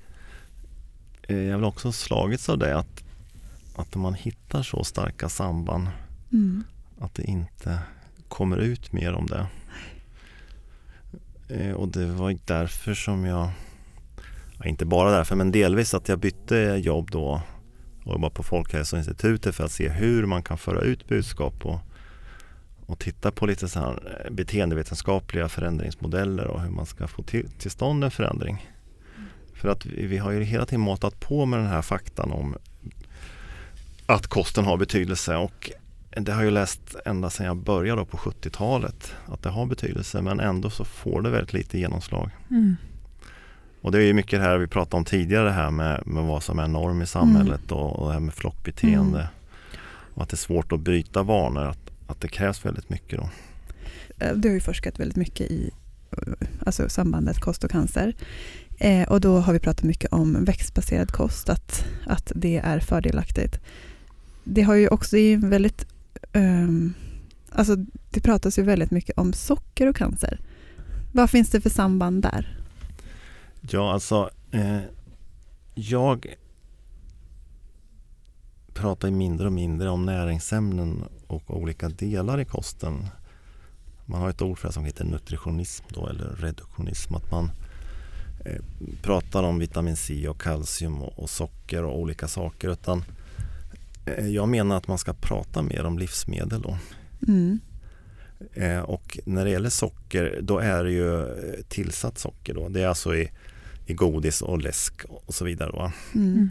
eh, 1.28 1.36
jag 1.36 1.57
vill 1.57 1.64
också 1.64 1.92
slagits 1.92 2.49
av 2.49 2.59
det 2.59 2.78
att 2.78 3.05
att 3.76 3.95
man 3.95 4.14
hittar 4.14 4.62
så 4.62 4.84
starka 4.84 5.28
samband 5.28 5.88
mm. 6.32 6.64
att 6.99 7.14
det 7.14 7.22
inte 7.22 7.78
kommer 8.28 8.57
ut 8.57 8.92
mer 8.92 9.12
om 9.12 9.26
det. 9.26 9.47
Eh, 11.49 11.72
och 11.72 11.88
det 11.88 12.07
var 12.07 12.36
därför 12.45 12.95
som 12.95 13.24
jag, 13.24 13.51
ja, 14.59 14.66
inte 14.66 14.84
bara 14.84 15.11
därför 15.11 15.36
men 15.36 15.52
delvis 15.52 15.94
att 15.94 16.09
jag 16.09 16.18
bytte 16.18 16.57
jobb 16.57 17.11
då 17.11 17.42
och 18.05 18.12
jobbade 18.12 18.34
på 18.34 18.42
Folkhälsoinstitutet 18.42 19.55
för 19.55 19.64
att 19.64 19.72
se 19.72 19.88
hur 19.88 20.26
man 20.26 20.42
kan 20.42 20.59
föra 20.59 20.80
ut 20.80 21.09
budskap 21.09 21.66
och, 21.66 21.78
och 22.86 22.98
titta 22.98 23.30
på 23.30 23.46
lite 23.46 23.68
så 23.68 23.80
här 23.80 24.24
eh, 24.24 24.30
beteendevetenskapliga 24.30 25.48
förändringsmodeller 25.48 26.46
och 26.46 26.62
hur 26.62 26.70
man 26.70 26.86
ska 26.86 27.09
få 27.09 27.22
till, 27.22 27.50
till 27.59 27.70
stånd 27.70 28.05
en 28.05 28.11
förändring. 28.11 28.70
För 29.55 29.68
att 29.68 29.86
vi, 29.86 30.07
vi 30.07 30.18
har 30.18 30.30
ju 30.30 30.42
hela 30.42 30.66
tiden 30.66 30.80
matat 30.80 31.20
på 31.20 31.46
med 31.46 31.59
den 31.59 31.68
här 31.68 31.82
faktan 31.82 32.32
om 32.32 32.57
att 34.07 34.26
kosten 34.26 34.64
har 34.64 34.76
betydelse 34.76 35.36
och 35.36 35.70
det 36.11 36.32
har 36.32 36.42
jag 36.42 36.52
läst 36.52 36.96
ända 37.05 37.30
sedan 37.30 37.46
jag 37.46 37.57
började 37.57 38.05
på 38.05 38.16
70-talet 38.16 39.14
att 39.26 39.42
det 39.42 39.48
har 39.48 39.66
betydelse 39.66 40.22
men 40.22 40.40
ändå 40.40 40.70
så 40.70 40.84
får 40.84 41.22
det 41.22 41.30
väldigt 41.30 41.52
lite 41.52 41.78
genomslag. 41.78 42.30
Mm. 42.50 42.76
Och 43.85 43.93
det 43.93 43.99
är 43.99 44.03
ju 44.03 44.12
mycket 44.12 44.41
det 44.41 44.45
här 44.45 44.59
vi 44.59 44.66
pratade 44.66 44.97
om 44.97 45.05
tidigare 45.05 45.51
här 45.51 45.70
med, 45.70 46.07
med 46.07 46.24
vad 46.24 46.43
som 46.43 46.59
är 46.59 46.68
norm 46.68 47.03
i 47.03 47.07
samhället 47.07 47.70
mm. 47.70 47.82
och, 47.82 47.99
och 47.99 48.07
det 48.07 48.12
här 48.12 48.20
med 48.20 48.35
flockbeteende. 48.35 49.18
Mm. 49.18 49.32
Och 50.14 50.22
att 50.22 50.28
det 50.28 50.35
är 50.35 50.37
svårt 50.37 50.72
att 50.72 50.80
bryta 50.80 51.22
vanor, 51.22 51.64
att, 51.64 51.91
att 52.07 52.20
det 52.20 52.28
krävs 52.28 52.66
väldigt 52.66 52.91
mycket 52.91 53.18
då. 53.18 53.28
Eh, 54.18 54.32
du 54.35 54.49
har 54.49 54.55
ju 54.55 54.61
forskat 54.61 55.01
väldigt 55.01 55.16
mycket 55.16 55.51
i 55.51 55.70
alltså 56.66 56.89
sambandet 56.89 57.41
kost 57.41 57.64
och 57.64 57.70
cancer. 57.70 58.14
Eh, 58.78 59.09
och 59.09 59.20
då 59.20 59.39
har 59.39 59.53
vi 59.53 59.59
pratat 59.59 59.85
mycket 59.85 60.12
om 60.12 60.45
växtbaserad 60.45 61.12
kost, 61.12 61.49
att, 61.49 61.85
att 62.07 62.32
det 62.35 62.57
är 62.64 62.80
fördelaktigt 62.80 63.61
det 64.45 64.62
har 64.62 64.74
ju 64.74 64.89
också 64.89 65.16
i 65.16 65.37
väldigt... 65.37 65.87
Um, 66.32 66.95
alltså 67.51 67.76
det 68.11 68.20
pratas 68.20 68.59
ju 68.59 68.62
väldigt 68.62 68.91
mycket 68.91 69.18
om 69.18 69.32
socker 69.32 69.87
och 69.87 69.97
cancer. 69.97 70.41
Vad 71.12 71.30
finns 71.30 71.51
det 71.51 71.61
för 71.61 71.70
samband 71.70 72.22
där? 72.22 72.64
Ja, 73.71 73.93
alltså 73.93 74.31
eh, 74.51 74.81
jag 75.75 76.35
pratar 78.75 79.11
mindre 79.11 79.47
och 79.47 79.53
mindre 79.53 79.91
om 79.91 80.07
näringsämnen 80.07 81.05
och 81.27 81.57
olika 81.57 81.89
delar 81.89 82.41
i 82.41 82.45
kosten. 82.45 83.07
Man 84.07 84.21
har 84.21 84.31
ett 84.31 84.43
ord 84.43 84.59
för 84.59 84.69
det 84.69 84.75
som 84.75 84.85
heter 84.85 85.05
nutritionism 85.05 85.85
då, 85.89 86.09
eller 86.09 86.25
reduktionism. 86.25 87.15
Att 87.15 87.31
man 87.31 87.51
eh, 88.45 88.62
pratar 89.03 89.43
om 89.43 89.59
vitamin 89.59 89.97
C 89.97 90.29
och 90.29 90.41
kalcium 90.41 91.03
och, 91.03 91.19
och, 91.19 91.31
socker 91.31 91.85
och 91.85 91.99
olika 91.99 92.29
saker. 92.29 92.69
Utan 92.69 93.05
Eh, 94.05 94.29
jag 94.29 94.49
menar 94.49 94.77
att 94.77 94.89
man 94.89 94.99
ska 94.99 95.12
prata 95.12 95.62
mer 95.62 95.85
om 95.85 95.99
livsmedel 95.99 96.62
då. 96.62 96.79
Mm. 97.29 97.61
Eh, 98.55 98.81
och 98.81 99.19
när 99.25 99.45
det 99.45 99.51
gäller 99.51 99.71
socker 99.71 100.39
då 100.43 100.59
är 100.59 100.85
det 100.85 100.91
ju 100.91 101.27
tillsatt 101.69 102.19
socker 102.19 102.55
då. 102.55 102.69
Det 102.69 102.83
är 102.83 102.89
alltså 102.89 103.15
i, 103.15 103.31
i 103.87 103.95
godis 103.95 104.43
och 104.43 104.59
läsk 104.59 105.05
och 105.09 105.35
så 105.35 105.45
vidare. 105.45 105.93
Mm. 106.14 106.51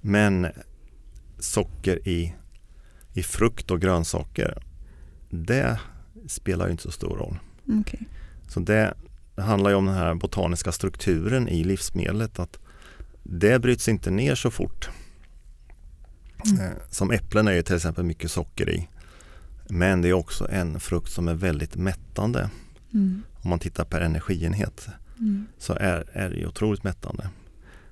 Men 0.00 0.46
socker 1.38 2.08
i, 2.08 2.34
i 3.12 3.22
frukt 3.22 3.70
och 3.70 3.80
grönsaker 3.80 4.62
det 5.32 5.80
spelar 6.26 6.70
inte 6.70 6.82
så 6.82 6.90
stor 6.90 7.16
roll. 7.16 7.38
Okay. 7.80 8.00
Så 8.48 8.60
det, 8.60 8.94
det 9.34 9.42
handlar 9.42 9.70
ju 9.70 9.76
om 9.76 9.86
den 9.86 9.94
här 9.94 10.14
botaniska 10.14 10.72
strukturen 10.72 11.48
i 11.48 11.64
livsmedlet. 11.64 12.38
att 12.38 12.58
Det 13.22 13.58
bryts 13.58 13.88
inte 13.88 14.10
ner 14.10 14.34
så 14.34 14.50
fort. 14.50 14.90
Mm. 16.46 16.60
Eh, 16.60 16.72
som 16.90 17.10
äpplen 17.10 17.48
är 17.48 17.52
ju 17.52 17.62
till 17.62 17.76
exempel 17.76 18.04
mycket 18.04 18.30
socker 18.30 18.70
i. 18.70 18.88
Men 19.68 20.02
det 20.02 20.08
är 20.08 20.12
också 20.12 20.48
en 20.50 20.80
frukt 20.80 21.12
som 21.12 21.28
är 21.28 21.34
väldigt 21.34 21.76
mättande. 21.76 22.50
Mm. 22.94 23.22
Om 23.32 23.50
man 23.50 23.58
tittar 23.58 23.84
per 23.84 24.00
energienhet 24.00 24.88
mm. 25.18 25.46
så 25.58 25.72
är, 25.72 26.04
är 26.12 26.30
det 26.30 26.46
otroligt 26.46 26.84
mättande. 26.84 27.28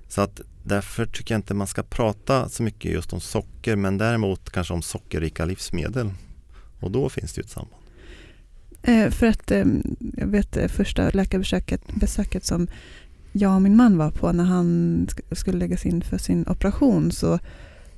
Så 0.07 0.21
att 0.21 0.41
därför 0.63 1.05
tycker 1.05 1.33
jag 1.33 1.39
inte 1.39 1.53
man 1.53 1.67
ska 1.67 1.83
prata 1.83 2.49
så 2.49 2.63
mycket 2.63 2.91
just 2.91 3.13
om 3.13 3.19
socker 3.19 3.75
men 3.75 3.97
däremot 3.97 4.49
kanske 4.49 4.73
om 4.73 4.81
sockerrika 4.81 5.45
livsmedel. 5.45 6.11
Och 6.79 6.91
då 6.91 7.09
finns 7.09 7.33
det 7.33 7.41
ju 7.41 7.43
ett 7.43 7.49
samband. 7.49 7.81
Eh, 8.83 9.09
för 9.09 9.27
att 9.27 9.51
eh, 9.51 9.65
jag 10.17 10.27
vet 10.27 10.57
eh, 10.57 10.67
första 10.67 11.09
läkarbesöket 11.09 11.81
besöket 11.95 12.45
som 12.45 12.67
jag 13.31 13.55
och 13.55 13.61
min 13.61 13.75
man 13.75 13.97
var 13.97 14.11
på 14.11 14.31
när 14.31 14.43
han 14.43 14.67
sk- 15.07 15.35
skulle 15.35 15.57
läggas 15.57 15.85
in 15.85 16.01
för 16.01 16.17
sin 16.17 16.47
operation 16.47 17.11
så, 17.11 17.39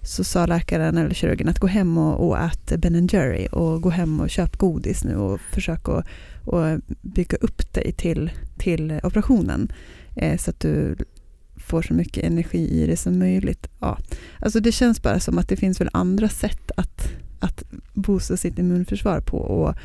så 0.04 0.24
sa 0.24 0.46
läkaren 0.46 0.98
eller 0.98 1.14
kirurgen 1.14 1.50
att 1.50 1.60
gå 1.60 1.68
hem 1.68 1.98
och, 1.98 2.28
och 2.28 2.40
ät 2.40 2.74
Ben 2.78 3.08
Jerry 3.08 3.48
och 3.52 3.82
gå 3.82 3.90
hem 3.90 4.20
och 4.20 4.30
köp 4.30 4.58
godis 4.58 5.04
nu 5.04 5.16
och 5.16 5.40
försök 5.40 5.90
att 5.90 6.06
och 6.46 6.80
bygga 7.02 7.38
upp 7.38 7.74
dig 7.74 7.92
till, 7.92 8.32
till 8.58 9.00
operationen 9.04 9.72
eh, 10.16 10.38
så 10.38 10.50
att 10.50 10.60
du 10.60 10.96
får 11.56 11.82
så 11.82 11.94
mycket 11.94 12.24
energi 12.24 12.84
i 12.84 12.88
det 12.88 12.98
som 12.98 13.20
möjligt. 13.20 13.68
Ja. 13.80 13.98
Alltså 14.40 14.60
det 14.60 14.72
känns 14.72 15.02
bara 15.02 15.20
som 15.20 15.38
att 15.38 15.50
det 15.50 15.56
finns 15.56 15.82
väl 15.82 15.90
andra 15.94 16.30
sätt 16.30 16.72
att, 16.78 17.08
att 17.40 17.64
boosta 17.94 18.38
sitt 18.38 18.60
immunförsvar 18.60 19.20
på 19.20 19.38
och 19.38 19.76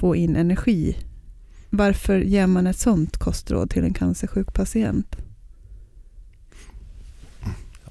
få 0.00 0.16
in 0.16 0.36
energi. 0.36 0.96
Varför 1.70 2.18
ger 2.18 2.46
man 2.46 2.66
ett 2.66 2.78
sånt 2.78 3.16
kostråd 3.16 3.70
till 3.70 3.84
en 3.84 3.94
cancersjuk 3.94 4.54
patient? 4.54 5.16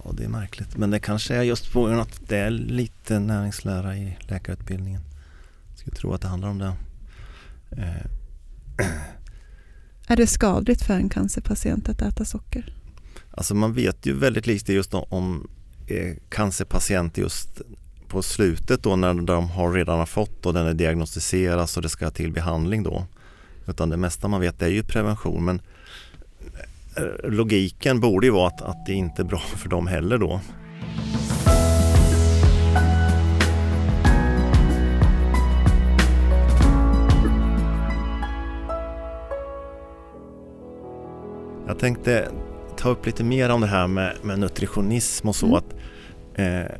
Ja, 0.04 0.12
det 0.12 0.24
är 0.24 0.30
märkligt. 0.30 0.78
Men 0.78 0.92
det 0.92 1.00
kanske 1.00 1.36
är 1.36 1.42
just 1.42 1.74
på 1.74 1.86
grund 1.86 2.02
att 2.02 2.22
det 2.28 2.38
är 2.38 2.50
lite 2.50 3.20
näringslära 3.20 3.98
i 3.98 4.18
läkarutbildningen. 4.22 5.02
Jag 5.70 5.80
skulle 5.80 5.96
tro 5.96 6.14
att 6.14 6.22
det 6.22 6.28
handlar 6.28 6.50
om 6.50 6.58
det. 6.58 6.74
Eh, 7.72 8.06
Är 10.08 10.16
det 10.16 10.28
skadligt 10.28 10.82
för 10.82 10.94
en 10.94 11.10
cancerpatient 11.10 11.90
att 11.90 12.02
äta 12.02 12.26
socker? 12.26 12.74
Alltså 13.32 13.56
man 13.56 13.74
vet 13.74 14.06
ju 14.06 14.14
väldigt 14.14 14.48
lite 14.48 14.74
just 14.74 14.94
om, 14.94 15.48
eh, 15.88 16.16
cancerpatienter 16.30 17.22
just 17.22 17.62
på 18.08 18.22
slutet 18.22 18.84
då 18.84 18.96
när 18.96 19.14
de 19.14 19.50
har 19.50 19.74
redan 19.74 20.00
har 20.00 20.06
fått 20.06 20.46
och 20.46 20.54
den 20.54 20.68
är 20.68 20.74
diagnostiseras 20.74 21.78
och 21.78 21.84
det 21.84 21.90
ska 21.90 22.12
till 22.12 22.32
behandling 22.32 22.84
då. 22.84 23.06
Utan 23.68 23.90
det 23.90 23.98
mesta 23.98 24.28
man 24.28 24.42
vet 24.42 24.62
är 24.62 24.68
ju 24.68 24.84
prevention 24.84 25.46
men 25.46 25.62
logiken 27.24 28.00
borde 28.00 28.28
ju 28.28 28.32
vara 28.34 28.48
att, 28.48 28.62
att 28.62 28.86
det 28.86 28.94
inte 28.94 29.22
är 29.22 29.26
bra 29.26 29.40
för 29.40 29.70
dem 29.70 29.88
heller 29.88 30.18
då. 30.18 30.40
Jag 41.68 41.80
tänkte 41.80 42.32
ta 42.78 42.90
upp 42.90 43.06
lite 43.06 43.24
mer 43.24 43.50
om 43.50 43.62
det 43.62 43.68
här 43.68 43.88
med, 43.88 44.16
med 44.22 44.40
nutritionism 44.40 45.28
och 45.28 45.36
så. 45.36 45.46
Mm. 45.46 45.58
att 45.58 45.76
eh, 46.34 46.78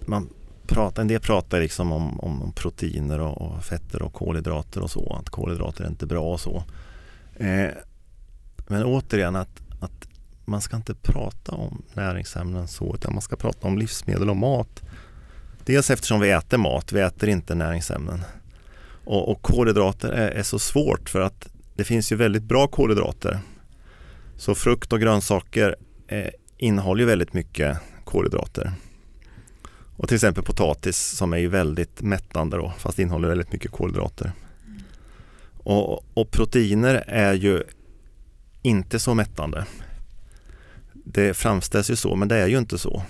man 0.00 0.28
pratar, 0.66 1.02
En 1.02 1.08
del 1.08 1.20
pratar 1.20 1.60
liksom 1.60 1.92
om, 1.92 2.20
om 2.20 2.52
proteiner 2.56 3.20
och, 3.20 3.42
och 3.42 3.64
fetter 3.64 4.02
och 4.02 4.12
kolhydrater 4.12 4.80
och 4.80 4.90
så. 4.90 5.16
Att 5.20 5.30
kolhydrater 5.30 5.84
är 5.84 5.88
inte 5.88 6.06
bra 6.06 6.32
och 6.32 6.40
så. 6.40 6.62
Eh, 7.36 7.68
men 8.68 8.84
återigen 8.84 9.36
att, 9.36 9.62
att 9.80 10.08
man 10.44 10.60
ska 10.60 10.76
inte 10.76 10.94
prata 10.94 11.52
om 11.52 11.82
näringsämnen 11.94 12.68
så 12.68 12.94
utan 12.94 13.12
man 13.12 13.22
ska 13.22 13.36
prata 13.36 13.68
om 13.68 13.78
livsmedel 13.78 14.30
och 14.30 14.36
mat. 14.36 14.82
Dels 15.64 15.90
eftersom 15.90 16.20
vi 16.20 16.30
äter 16.30 16.58
mat, 16.58 16.92
vi 16.92 17.00
äter 17.00 17.28
inte 17.28 17.54
näringsämnen. 17.54 18.20
Och, 19.04 19.30
och 19.30 19.42
kolhydrater 19.42 20.08
är, 20.08 20.30
är 20.30 20.42
så 20.42 20.58
svårt 20.58 21.08
för 21.08 21.20
att 21.20 21.48
det 21.74 21.84
finns 21.84 22.12
ju 22.12 22.16
väldigt 22.16 22.42
bra 22.42 22.66
kolhydrater. 22.66 23.38
Så 24.36 24.54
frukt 24.54 24.92
och 24.92 25.00
grönsaker 25.00 25.76
eh, 26.06 26.28
innehåller 26.56 27.00
ju 27.00 27.06
väldigt 27.06 27.32
mycket 27.32 27.78
kolhydrater. 28.04 28.72
Och 29.96 30.08
till 30.08 30.14
exempel 30.14 30.44
potatis 30.44 30.96
som 30.96 31.32
är 31.32 31.38
ju 31.38 31.48
väldigt 31.48 32.02
mättande 32.02 32.56
då, 32.56 32.72
fast 32.78 32.98
innehåller 32.98 33.28
väldigt 33.28 33.52
mycket 33.52 33.70
kolhydrater. 33.70 34.32
Och, 35.56 36.18
och 36.18 36.30
proteiner 36.30 37.04
är 37.06 37.34
ju 37.34 37.62
inte 38.68 38.98
så 38.98 39.14
mättande. 39.14 39.64
Det 40.92 41.34
framställs 41.34 41.90
ju 41.90 41.96
så, 41.96 42.16
men 42.16 42.28
det 42.28 42.36
är 42.36 42.46
ju 42.46 42.58
inte 42.58 42.78
så. 42.78 43.02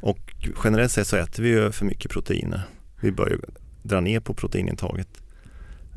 Och 0.00 0.18
generellt 0.64 0.92
sett 0.92 1.06
så 1.06 1.16
äter 1.16 1.42
vi 1.42 1.48
ju 1.48 1.72
för 1.72 1.84
mycket 1.84 2.10
proteiner. 2.10 2.62
Vi 3.00 3.12
bör 3.12 3.28
ju 3.28 3.38
dra 3.82 4.00
ner 4.00 4.20
på 4.20 4.34
proteinintaget. 4.34 5.08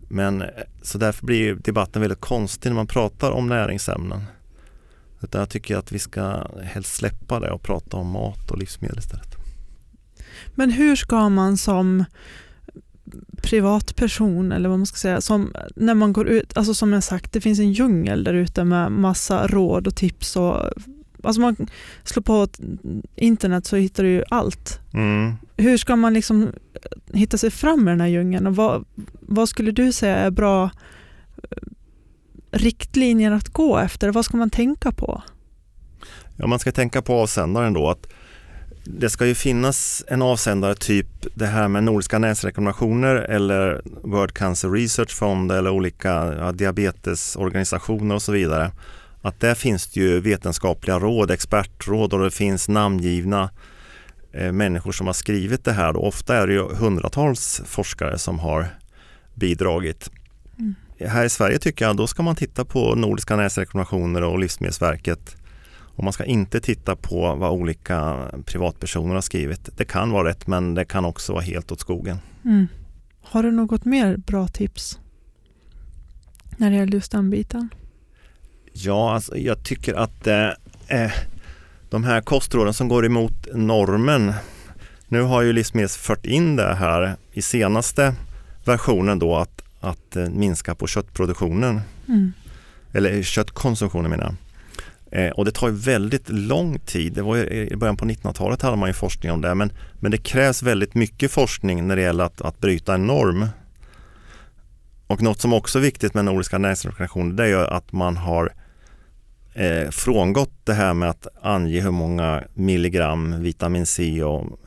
Men 0.08 0.41
eh, 0.41 0.47
så 0.82 0.97
därför 0.97 1.26
blir 1.26 1.38
ju 1.38 1.56
debatten 1.56 2.01
väldigt 2.01 2.22
konstig 2.22 2.70
när 2.70 2.76
man 2.76 2.88
pratar 2.88 3.32
om 3.32 3.47
näringsämnen. 3.47 4.24
Utan 5.22 5.39
jag 5.39 5.49
tycker 5.49 5.78
att 5.78 5.91
vi 5.91 5.99
ska 5.99 6.47
helst 6.64 6.95
släppa 6.95 7.39
det 7.39 7.51
och 7.51 7.62
prata 7.62 7.97
om 7.97 8.08
mat 8.08 8.51
och 8.51 8.58
livsmedel 8.58 8.99
istället. 8.99 9.36
Men 10.56 10.72
hur 10.72 10.95
ska 10.95 11.30
man 11.30 11.58
som 11.58 12.06
privatperson 13.41 14.51
eller 14.51 14.70
vad 14.70 14.80
man 14.80 14.86
ska 14.86 14.97
säga, 14.97 15.22
som 15.22 15.53
när 15.76 15.93
man 15.93 16.14
går 16.14 16.28
ut, 16.28 16.58
alltså 16.58 16.74
som 16.74 16.93
jag 16.93 17.03
sagt, 17.03 17.34
det 17.34 17.41
finns 17.41 17.60
en 17.60 17.72
djungel 17.72 18.24
där 18.24 18.34
ute 18.34 18.64
med 18.64 18.91
massa 18.91 19.47
råd 19.47 19.88
och 19.88 19.95
tips 19.95 20.36
och 20.36 20.56
alltså 21.24 21.41
man 21.41 21.56
slår 22.03 22.24
på 22.24 22.47
internet 23.16 23.66
så 23.66 23.76
hittar 23.76 24.03
du 24.03 24.10
ju 24.10 24.24
allt. 24.30 24.80
Mm. 24.93 25.34
Hur 25.58 25.78
ska 25.78 25.95
man 25.95 26.14
liksom 26.14 26.51
hitta 27.14 27.38
sig 27.38 27.51
fram 27.51 27.88
i 27.88 27.91
den 27.91 28.01
här 28.01 28.08
djungeln 28.08 28.47
och 28.47 28.56
vad, 28.56 28.86
vad 29.20 29.49
skulle 29.49 29.72
du 29.72 29.91
säga 29.91 30.16
är 30.16 30.32
bra 30.32 30.64
eh, 30.64 31.58
riktlinjer 32.51 33.32
att 33.32 33.49
gå 33.49 33.78
efter? 33.78 34.12
Vad 34.12 34.26
ska 34.26 34.38
man 34.38 34.49
tänka 34.49 34.91
på? 34.91 35.22
Ja, 36.36 36.47
man 36.47 36.60
ska 36.60 36.72
tänka 36.72 37.01
på 37.01 37.14
avsändaren 37.14 37.74
då 37.74 37.89
att 37.89 38.08
det 38.86 39.09
ska 39.09 39.25
ju 39.25 39.36
finnas 39.36 40.03
en 40.07 40.21
avsändare 40.21 40.75
typ 40.75 41.07
det 41.33 41.45
här 41.45 41.67
med 41.67 41.83
Nordiska 41.83 42.19
näsrekommendationer 42.19 43.15
eller 43.15 43.81
World 44.03 44.33
Cancer 44.33 44.69
Research 44.69 45.11
Fund 45.11 45.51
eller 45.51 45.69
olika 45.69 46.33
ja, 46.39 46.51
diabetesorganisationer 46.51 48.15
och 48.15 48.21
så 48.21 48.31
vidare. 48.31 48.71
Att 49.21 49.39
där 49.39 49.55
finns 49.55 49.88
det 49.88 49.99
ju 49.99 50.19
vetenskapliga 50.19 50.99
råd, 50.99 51.31
expertråd 51.31 52.13
och 52.13 52.23
det 52.23 52.31
finns 52.31 52.67
namngivna 52.67 53.49
eh, 54.33 54.51
människor 54.51 54.91
som 54.91 55.07
har 55.07 55.13
skrivit 55.13 55.65
det 55.65 55.73
här. 55.73 55.95
Och 55.95 56.07
ofta 56.07 56.36
är 56.36 56.47
det 56.47 56.53
ju 56.53 56.75
hundratals 56.75 57.61
forskare 57.65 58.17
som 58.17 58.39
har 58.39 58.67
bidragit. 59.33 60.09
Mm. 60.59 60.75
Här 60.99 61.25
i 61.25 61.29
Sverige 61.29 61.57
tycker 61.57 61.86
jag 61.86 61.97
då 61.97 62.07
ska 62.07 62.23
man 62.23 62.36
titta 62.36 62.65
på 62.65 62.95
Nordiska 62.95 63.36
näsrekommendationer 63.36 64.21
och 64.21 64.39
Livsmedelsverket 64.39 65.36
och 65.95 66.03
man 66.03 66.13
ska 66.13 66.25
inte 66.25 66.59
titta 66.59 66.95
på 66.95 67.35
vad 67.35 67.51
olika 67.51 68.29
privatpersoner 68.45 69.13
har 69.13 69.21
skrivit. 69.21 69.77
Det 69.77 69.85
kan 69.85 70.11
vara 70.11 70.29
rätt 70.29 70.47
men 70.47 70.73
det 70.73 70.85
kan 70.85 71.05
också 71.05 71.33
vara 71.33 71.43
helt 71.43 71.71
åt 71.71 71.79
skogen. 71.79 72.17
Mm. 72.45 72.67
Har 73.21 73.43
du 73.43 73.51
något 73.51 73.85
mer 73.85 74.17
bra 74.17 74.47
tips 74.47 74.99
när 76.57 76.69
det 76.69 76.75
gäller 76.75 76.93
just 76.93 77.11
den 77.11 77.29
biten? 77.29 77.69
Ja, 78.73 79.13
alltså, 79.13 79.37
jag 79.37 79.63
tycker 79.63 79.93
att 79.93 80.27
eh, 80.27 80.49
eh, 80.87 81.11
de 81.89 82.03
här 82.03 82.21
kostråden 82.21 82.73
som 82.73 82.87
går 82.87 83.05
emot 83.05 83.47
normen. 83.53 84.33
Nu 85.07 85.21
har 85.21 85.41
ju 85.41 85.53
Livsmedels 85.53 85.97
fört 85.97 86.25
in 86.25 86.55
det 86.55 86.73
här 86.75 87.15
i 87.31 87.41
senaste 87.41 88.15
versionen 88.65 89.19
då 89.19 89.35
att, 89.35 89.61
att 89.79 90.15
eh, 90.15 90.29
minska 90.29 90.75
på 90.75 90.87
köttproduktionen. 90.87 91.81
Mm. 92.07 92.33
Eller 92.93 93.23
köttkonsumtionen 93.23 94.11
menar 94.11 94.23
jag. 94.23 94.35
Eh, 95.16 95.30
och 95.30 95.45
det 95.45 95.51
tar 95.51 95.68
ju 95.68 95.74
väldigt 95.74 96.30
lång 96.30 96.80
tid. 96.80 97.13
Det 97.13 97.22
var 97.22 97.36
ju, 97.36 97.68
I 97.72 97.76
början 97.76 97.97
på 97.97 98.05
1900-talet 98.05 98.61
hade 98.61 98.78
man 98.78 98.89
ju 98.89 98.93
forskning 98.93 99.32
om 99.32 99.41
det 99.41 99.55
men, 99.55 99.72
men 99.99 100.11
det 100.11 100.18
krävs 100.18 100.63
väldigt 100.63 100.95
mycket 100.95 101.32
forskning 101.32 101.88
när 101.88 101.95
det 101.95 102.01
gäller 102.01 102.24
att, 102.24 102.41
att 102.41 102.59
bryta 102.59 102.93
en 102.93 103.07
norm. 103.07 103.47
Och 105.07 105.22
något 105.22 105.41
som 105.41 105.53
också 105.53 105.80
är 105.80 105.84
viktigt 105.84 106.13
med 106.13 106.26
Nordiska 106.26 106.57
näringsrekommendationer 106.57 107.34
det 107.34 107.43
är 107.43 107.47
ju 107.47 107.68
att 107.68 107.91
man 107.91 108.18
har 108.18 108.53
eh, 109.53 109.89
frångått 109.89 110.53
det 110.63 110.74
här 110.74 110.93
med 110.93 111.09
att 111.09 111.28
ange 111.41 111.82
hur 111.82 111.91
många 111.91 112.43
milligram 112.53 113.41
vitamin 113.41 113.86
C 113.86 114.24
och 114.24 114.59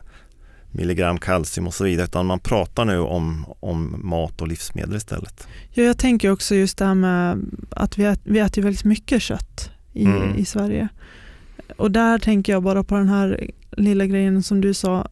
milligram 0.71 1.19
kalcium 1.19 1.67
och 1.67 1.75
så 1.75 1.85
vidare 1.85 2.05
utan 2.05 2.27
man 2.27 2.41
pratar 2.41 2.85
nu 2.85 2.99
om, 2.99 3.47
om 3.61 4.01
mat 4.05 4.41
och 4.41 4.49
livsmedel 4.49 4.97
istället. 4.97 5.47
Ja, 5.71 5.83
jag 5.83 5.99
tänker 5.99 6.31
också 6.31 6.55
just 6.55 6.79
det 6.79 6.85
här 6.85 6.95
med 6.95 7.39
att 7.71 7.99
vi 7.99 8.05
äter, 8.05 8.23
vi 8.25 8.39
äter 8.39 8.63
väldigt 8.63 8.85
mycket 8.85 9.23
kött 9.23 9.71
i, 9.93 10.05
Mm. 10.05 10.37
i 10.37 10.45
Sverige. 10.45 10.89
Och 11.77 11.91
där 11.91 12.19
tänker 12.19 12.53
jag 12.53 12.63
bara 12.63 12.85
på 12.85 12.95
den 12.97 13.09
här 13.09 13.51
lilla 13.77 14.07
grejen 14.07 14.43
som 14.43 14.61
du 14.61 14.75
sa, 14.75 15.09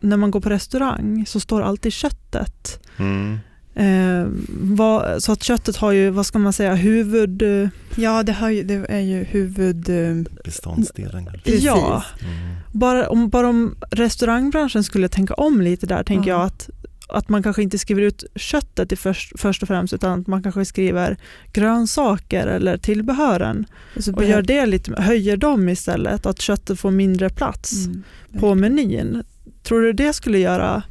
när 0.00 0.16
man 0.16 0.30
går 0.30 0.40
på 0.40 0.48
restaurang 0.50 1.24
så 1.26 1.40
står 1.40 1.62
alltid 1.62 1.92
köttet. 1.92 2.80
Mm. 2.96 3.38
Eh, 3.74 4.26
vad, 4.60 5.22
så 5.22 5.32
att 5.32 5.42
köttet 5.42 5.76
har 5.76 5.92
ju, 5.92 6.10
vad 6.10 6.26
ska 6.26 6.38
man 6.38 6.52
säga, 6.52 6.74
huvud... 6.74 7.42
eh, 7.42 7.68
Ja, 7.96 8.22
det, 8.22 8.32
har 8.32 8.50
ju, 8.50 8.62
det 8.62 8.86
är 8.88 9.00
ju 9.00 9.24
huvud... 9.24 9.88
eh, 9.88 10.24
Beståndsdelen. 10.44 11.28
Precis. 11.44 11.62
Ja, 11.62 12.04
Mm. 12.22 12.56
bara 12.72 13.08
om, 13.08 13.28
bara 13.28 13.48
om 13.48 13.74
restaurangbranschen 13.90 14.84
skulle 14.84 15.08
tänka 15.08 15.34
om 15.34 15.60
lite 15.60 15.86
där, 15.86 16.02
tänker 16.04 16.30
Ja. 16.30 16.36
jag 16.38 16.46
att 16.46 16.70
att 17.08 17.28
man 17.28 17.42
kanske 17.42 17.62
inte 17.62 17.78
skriver 17.78 18.02
ut 18.02 18.24
köttet 18.34 18.92
i 18.92 18.96
först, 18.96 19.32
först 19.40 19.62
och 19.62 19.68
främst 19.68 19.94
utan 19.94 20.20
att 20.20 20.26
man 20.26 20.42
kanske 20.42 20.64
skriver 20.64 21.16
grönsaker 21.52 22.46
eller 22.46 22.78
tillbehören 22.78 23.66
Och, 23.96 24.14
och 24.14 24.24
gör 24.24 24.42
det 24.42 24.66
lite, 24.66 25.02
höjer 25.02 25.36
dem 25.36 25.68
istället, 25.68 26.26
att 26.26 26.40
köttet 26.40 26.80
får 26.80 26.90
mindre 26.90 27.30
plats 27.30 27.86
mm, 27.86 28.02
på 28.38 28.54
menyn. 28.54 29.24
Tror 29.62 29.82
du 29.82 29.92
det 29.92 30.12
skulle 30.12 30.38
göra 30.38 30.82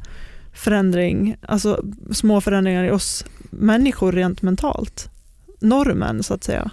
förändring, 0.52 1.36
alltså 1.42 1.84
små 2.10 2.40
förändringar 2.40 2.84
i 2.84 2.90
oss 2.90 3.24
människor 3.50 4.12
rent 4.12 4.42
mentalt? 4.42 5.10
Normen 5.60 6.22
så 6.22 6.34
att 6.34 6.44
säga. 6.44 6.70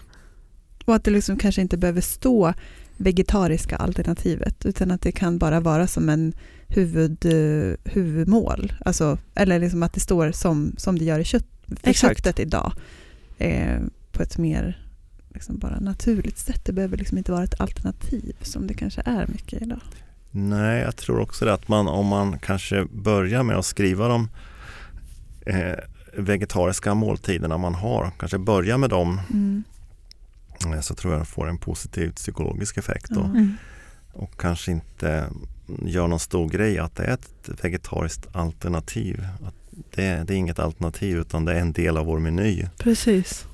Och 0.85 0.95
att 0.95 1.03
det 1.03 1.11
liksom 1.11 1.37
kanske 1.37 1.61
inte 1.61 1.77
behöver 1.77 2.01
stå 2.01 2.53
vegetariska 2.97 3.75
alternativet 3.75 4.65
utan 4.65 4.91
att 4.91 5.01
det 5.01 5.11
kan 5.11 5.37
bara 5.37 5.59
vara 5.59 5.87
som 5.87 6.09
en 6.09 6.33
huvud, 6.73 7.25
eh, 7.25 7.91
huvudmål. 7.93 8.73
Alltså, 8.85 9.17
eller 9.35 9.59
liksom 9.59 9.83
att 9.83 9.93
det 9.93 9.99
står 9.99 10.31
som, 10.31 10.73
som 10.77 10.99
det 10.99 11.05
gör 11.05 11.19
i 11.19 11.23
kött, 11.23 11.45
för 11.67 11.89
Exakt. 11.89 12.17
köttet 12.17 12.39
idag. 12.39 12.73
Eh, 13.37 13.79
på 14.11 14.23
ett 14.23 14.37
mer 14.37 14.79
liksom 15.33 15.57
bara 15.57 15.79
naturligt 15.79 16.37
sätt. 16.37 16.65
Det 16.65 16.73
behöver 16.73 16.97
liksom 16.97 17.17
inte 17.17 17.31
vara 17.31 17.43
ett 17.43 17.59
alternativ 17.61 18.35
som 18.41 18.67
det 18.67 18.73
kanske 18.73 19.01
är 19.05 19.27
mycket 19.27 19.61
idag. 19.61 19.79
Nej, 20.31 20.81
jag 20.81 20.95
tror 20.95 21.19
också 21.19 21.45
det 21.45 21.53
att 21.53 21.67
man 21.67 21.87
om 21.87 22.07
man 22.07 22.39
kanske 22.39 22.85
börjar 22.91 23.43
med 23.43 23.55
att 23.57 23.65
skriva 23.65 24.07
de 24.07 24.29
eh, 25.45 25.79
vegetariska 26.17 26.93
måltiderna 26.93 27.57
man 27.57 27.75
har, 27.75 28.11
kanske 28.19 28.37
börja 28.37 28.77
med 28.77 28.89
dem 28.89 29.21
Mm. 29.29 29.63
eh, 30.73 30.79
så 30.81 30.95
tror 30.95 31.13
jag 31.13 31.21
det 31.21 31.25
får 31.25 31.49
en 31.49 31.57
positiv 31.57 32.11
psykologisk 32.11 32.77
effekt. 32.77 33.11
Mm. 33.11 33.57
Och 34.13 34.39
kanske 34.39 34.71
inte 34.71 35.29
gör 35.85 36.07
någon 36.07 36.19
stor 36.19 36.49
grej 36.49 36.79
att 36.79 36.95
det 36.95 37.03
är 37.03 37.13
ett 37.13 37.63
vegetariskt 37.63 38.27
alternativ. 38.35 39.25
Att 39.43 39.55
det, 39.95 40.23
det 40.27 40.33
är 40.33 40.37
inget 40.37 40.59
alternativ 40.59 41.17
utan 41.17 41.45
det 41.45 41.53
är 41.53 41.59
en 41.59 41.73
del 41.73 41.97
av 41.97 42.05
vår 42.05 42.19
meny. 42.19 42.65
Precis. 42.77 43.45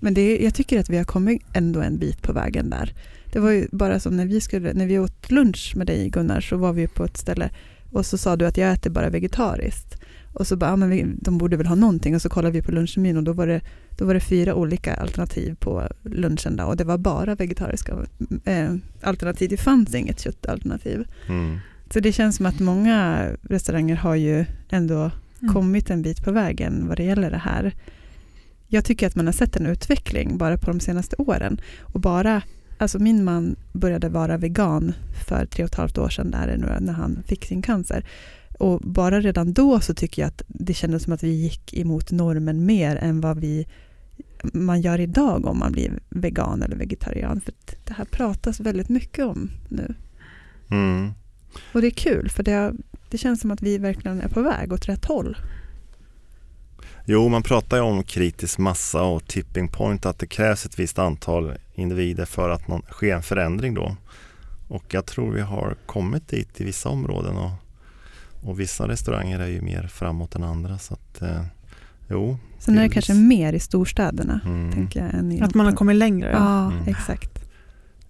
Men 0.00 0.14
det, 0.14 0.38
jag 0.38 0.54
tycker 0.54 0.80
att 0.80 0.90
vi 0.90 0.96
har 0.96 1.04
kommit 1.04 1.42
ändå 1.52 1.80
en 1.80 1.98
bit 1.98 2.22
på 2.22 2.32
vägen 2.32 2.70
där. 2.70 2.94
Det 3.32 3.38
var 3.38 3.50
ju 3.50 3.68
bara 3.72 4.00
som 4.00 4.16
när 4.16 4.26
vi, 4.26 4.40
skulle, 4.40 4.72
när 4.72 4.86
vi 4.86 4.98
åt 4.98 5.30
lunch 5.30 5.72
med 5.76 5.86
dig 5.86 6.08
Gunnar 6.08 6.40
så 6.40 6.56
var 6.56 6.72
vi 6.72 6.88
på 6.88 7.04
ett 7.04 7.16
ställe 7.16 7.50
och 7.92 8.06
så 8.06 8.18
sa 8.18 8.36
du 8.36 8.46
att 8.46 8.56
jag 8.56 8.72
äter 8.72 8.90
bara 8.90 9.10
vegetariskt. 9.10 9.96
Och 10.34 10.46
så 10.46 10.56
bara, 10.56 10.70
ja, 10.70 10.76
men 10.76 10.90
vi, 10.90 11.04
de 11.16 11.38
borde 11.38 11.56
väl 11.56 11.66
ha 11.66 11.74
någonting 11.74 12.14
och 12.14 12.22
så 12.22 12.28
kollade 12.28 12.52
vi 12.52 12.62
på 12.62 12.72
lunchmenyn 12.72 13.16
och 13.16 13.22
då 13.22 13.32
var 13.32 13.46
det, 13.46 13.60
då 13.96 14.04
var 14.04 14.14
det 14.14 14.20
fyra 14.20 14.54
olika 14.54 14.94
alternativ 14.94 15.56
på 15.58 15.88
lunchen 16.02 16.56
då, 16.56 16.64
och 16.64 16.76
det 16.76 16.84
var 16.84 16.98
bara 16.98 17.34
vegetariska 17.34 17.96
eh, 18.44 18.74
alternativ. 19.02 19.50
Det 19.50 19.56
fanns 19.56 19.94
inget 19.94 20.20
köttalternativ. 20.20 21.04
Mm. 21.28 21.58
Så 21.90 22.00
det 22.00 22.12
känns 22.12 22.36
som 22.36 22.46
att 22.46 22.60
många 22.60 23.28
restauranger 23.42 23.96
har 23.96 24.14
ju 24.14 24.44
ändå 24.68 25.10
Mm. 25.42 25.54
kommit 25.54 25.90
en 25.90 26.02
bit 26.02 26.24
på 26.24 26.32
vägen 26.32 26.88
vad 26.88 26.96
det 26.96 27.04
gäller 27.04 27.30
det 27.30 27.38
här. 27.38 27.74
Jag 28.68 28.84
tycker 28.84 29.06
att 29.06 29.14
man 29.14 29.26
har 29.26 29.32
sett 29.32 29.56
en 29.56 29.66
utveckling 29.66 30.38
bara 30.38 30.58
på 30.58 30.66
de 30.70 30.80
senaste 30.80 31.16
åren. 31.18 31.60
Och 31.80 32.00
bara, 32.00 32.42
alltså 32.78 32.98
min 32.98 33.24
man 33.24 33.56
började 33.72 34.08
vara 34.08 34.36
vegan 34.36 34.94
för 35.28 35.46
tre 35.46 35.64
och 35.64 35.70
ett 35.70 35.74
halvt 35.74 35.98
år 35.98 36.08
sedan 36.08 36.30
där 36.30 36.56
nu, 36.56 36.76
när 36.80 36.92
han 36.92 37.22
fick 37.26 37.44
sin 37.44 37.62
cancer. 37.62 38.04
Och 38.58 38.80
bara 38.80 39.20
redan 39.20 39.52
då 39.52 39.80
så 39.80 39.94
tycker 39.94 40.22
jag 40.22 40.28
att 40.28 40.42
det 40.46 40.74
kändes 40.74 41.02
som 41.02 41.12
att 41.12 41.22
vi 41.22 41.30
gick 41.32 41.74
emot 41.74 42.10
normen 42.10 42.66
mer 42.66 42.96
än 42.96 43.20
vad 43.20 43.40
vi 43.40 43.66
man 44.52 44.80
gör 44.80 45.00
idag 45.00 45.46
om 45.46 45.58
man 45.58 45.72
blir 45.72 45.98
vegan 46.08 46.62
eller 46.62 46.76
vegetarian. 46.76 47.40
För 47.40 47.54
det 47.84 47.92
här 47.92 48.04
pratas 48.04 48.60
väldigt 48.60 48.88
mycket 48.88 49.24
om 49.24 49.50
nu. 49.68 49.94
Mm. 50.70 51.12
Och 51.72 51.80
det 51.80 51.86
är 51.86 51.90
kul 51.90 52.30
för 52.30 52.42
det, 52.42 52.72
det 53.10 53.18
känns 53.18 53.40
som 53.40 53.50
att 53.50 53.62
vi 53.62 53.78
verkligen 53.78 54.20
är 54.20 54.28
på 54.28 54.42
väg 54.42 54.72
åt 54.72 54.88
rätt 54.88 55.04
håll. 55.04 55.36
Jo, 57.04 57.28
man 57.28 57.42
pratar 57.42 57.76
ju 57.76 57.82
om 57.82 58.02
kritisk 58.02 58.58
massa 58.58 59.02
och 59.02 59.26
tipping 59.26 59.68
point, 59.68 60.06
att 60.06 60.18
det 60.18 60.26
krävs 60.26 60.66
ett 60.66 60.78
visst 60.78 60.98
antal 60.98 61.54
individer 61.74 62.24
för 62.24 62.50
att 62.50 62.68
någon, 62.68 62.82
ske 62.82 63.10
en 63.10 63.22
förändring 63.22 63.74
då. 63.74 63.96
Och 64.68 64.84
jag 64.94 65.06
tror 65.06 65.32
vi 65.32 65.40
har 65.40 65.76
kommit 65.86 66.28
dit 66.28 66.60
i 66.60 66.64
vissa 66.64 66.88
områden 66.88 67.36
och, 67.36 67.50
och 68.42 68.60
vissa 68.60 68.88
restauranger 68.88 69.40
är 69.40 69.46
ju 69.46 69.60
mer 69.60 69.86
framåt 69.86 70.34
än 70.34 70.42
andra. 70.42 70.78
Så 70.78 70.94
att, 70.94 71.22
eh, 71.22 71.42
jo. 72.08 72.38
Sen 72.58 72.78
är 72.78 72.82
det 72.82 72.88
kanske 72.88 73.14
mer 73.14 73.52
i 73.52 73.60
storstäderna, 73.60 74.40
Mm. 74.44 74.72
tänker 74.72 75.00
jag. 75.04 75.14
Än 75.14 75.32
i 75.32 75.40
Att 75.40 75.54
man 75.54 75.66
har 75.66 75.72
kommit 75.72 75.96
längre. 75.96 76.30
Ja. 76.30 76.38
Ja, 76.38 76.72
Mm. 76.72 76.88
exakt. 76.88 77.30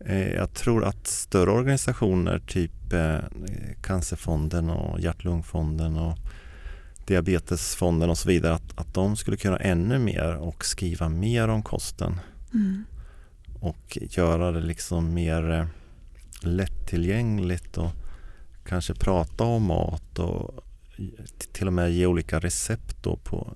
Eh, 0.00 0.28
Jag 0.28 0.54
tror 0.54 0.84
att 0.84 1.06
större 1.06 1.50
organisationer, 1.50 2.38
typ 2.46 2.92
eh, 2.92 3.18
Cancerfonden 3.82 4.70
och 4.70 5.00
Hjärt-Lungfonden 5.00 5.96
och 5.96 6.18
Diabetesfonden 7.06 8.10
och 8.10 8.18
så 8.18 8.28
vidare, 8.28 8.54
att, 8.54 8.78
att 8.78 8.94
de 8.94 9.16
skulle 9.16 9.36
kunna 9.36 9.56
ännu 9.56 9.98
mer 9.98 10.34
och 10.36 10.64
skriva 10.64 11.08
mer 11.08 11.48
om 11.48 11.62
kosten 11.62 12.20
Mm. 12.54 12.84
och 13.60 13.98
göra 14.00 14.52
det 14.52 14.60
liksom 14.60 15.14
mer 15.14 15.50
eh, 15.50 15.66
lättillgängligt 16.40 17.78
och 17.78 17.90
kanske 18.66 18.94
prata 18.94 19.44
om 19.44 19.62
mat 19.62 20.18
och 20.18 20.64
till 21.52 21.66
och 21.66 21.72
med 21.72 21.92
ge 21.92 22.06
olika 22.06 22.38
recept 22.40 22.96
då 23.02 23.16
på 23.16 23.54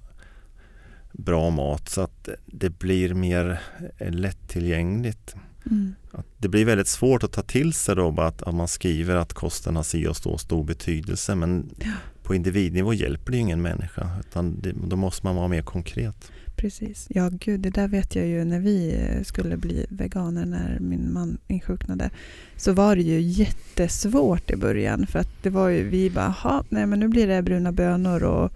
bra 1.12 1.50
mat 1.50 1.88
så 1.88 2.00
att 2.00 2.28
det 2.46 2.78
blir 2.78 3.14
mer 3.14 3.60
eh, 3.98 4.10
lättillgängligt. 4.12 5.34
Mm. 5.70 5.94
Att 6.12 6.26
det 6.38 6.48
blir 6.48 6.64
väldigt 6.64 6.88
svårt 6.88 7.22
att 7.24 7.32
ta 7.32 7.42
till 7.42 7.72
sig 7.72 7.96
då 7.96 8.20
att, 8.20 8.42
att 8.42 8.54
man 8.54 8.68
skriver 8.68 9.16
att 9.16 9.32
kosten 9.32 9.76
har 9.76 9.82
si 9.82 10.06
och 10.06 10.16
så 10.16 10.38
stor 10.38 10.64
betydelse 10.64 11.34
men 11.34 11.70
Ja. 11.78 11.90
på 12.22 12.34
individnivå 12.34 12.94
hjälper 12.94 13.32
det 13.32 13.38
ingen 13.38 13.62
människa 13.62 14.10
utan 14.20 14.60
det, 14.60 14.72
då 14.88 14.96
måste 14.96 15.26
man 15.26 15.36
vara 15.36 15.48
mer 15.48 15.62
konkret. 15.62 16.32
Precis. 16.56 17.06
Ja, 17.10 17.28
gud, 17.32 17.60
det 17.60 17.70
där 17.70 17.88
vet 17.88 18.14
jag 18.14 18.26
ju 18.26 18.44
när 18.44 18.60
vi 18.60 18.94
eh, 18.94 19.22
skulle 19.22 19.56
bli 19.56 19.86
veganer 19.90 20.46
när 20.46 20.78
min 20.80 21.12
man 21.12 21.38
insjuknade. 21.46 22.10
Så 22.56 22.72
var 22.72 22.96
det 22.96 23.02
ju 23.02 23.20
jättesvårt 23.20 24.50
i 24.50 24.56
början 24.56 25.06
för 25.06 25.18
att 25.18 25.42
det 25.42 25.50
var 25.50 25.68
ju 25.68 25.88
vi 25.88 26.10
bara, 26.10 26.34
"Jaha, 26.44 26.64
nej 26.68 26.86
men 26.86 27.00
nu 27.00 27.08
blir 27.08 27.26
det 27.26 27.42
bruna 27.42 27.72
bönor 27.72 28.22
och 28.22 28.52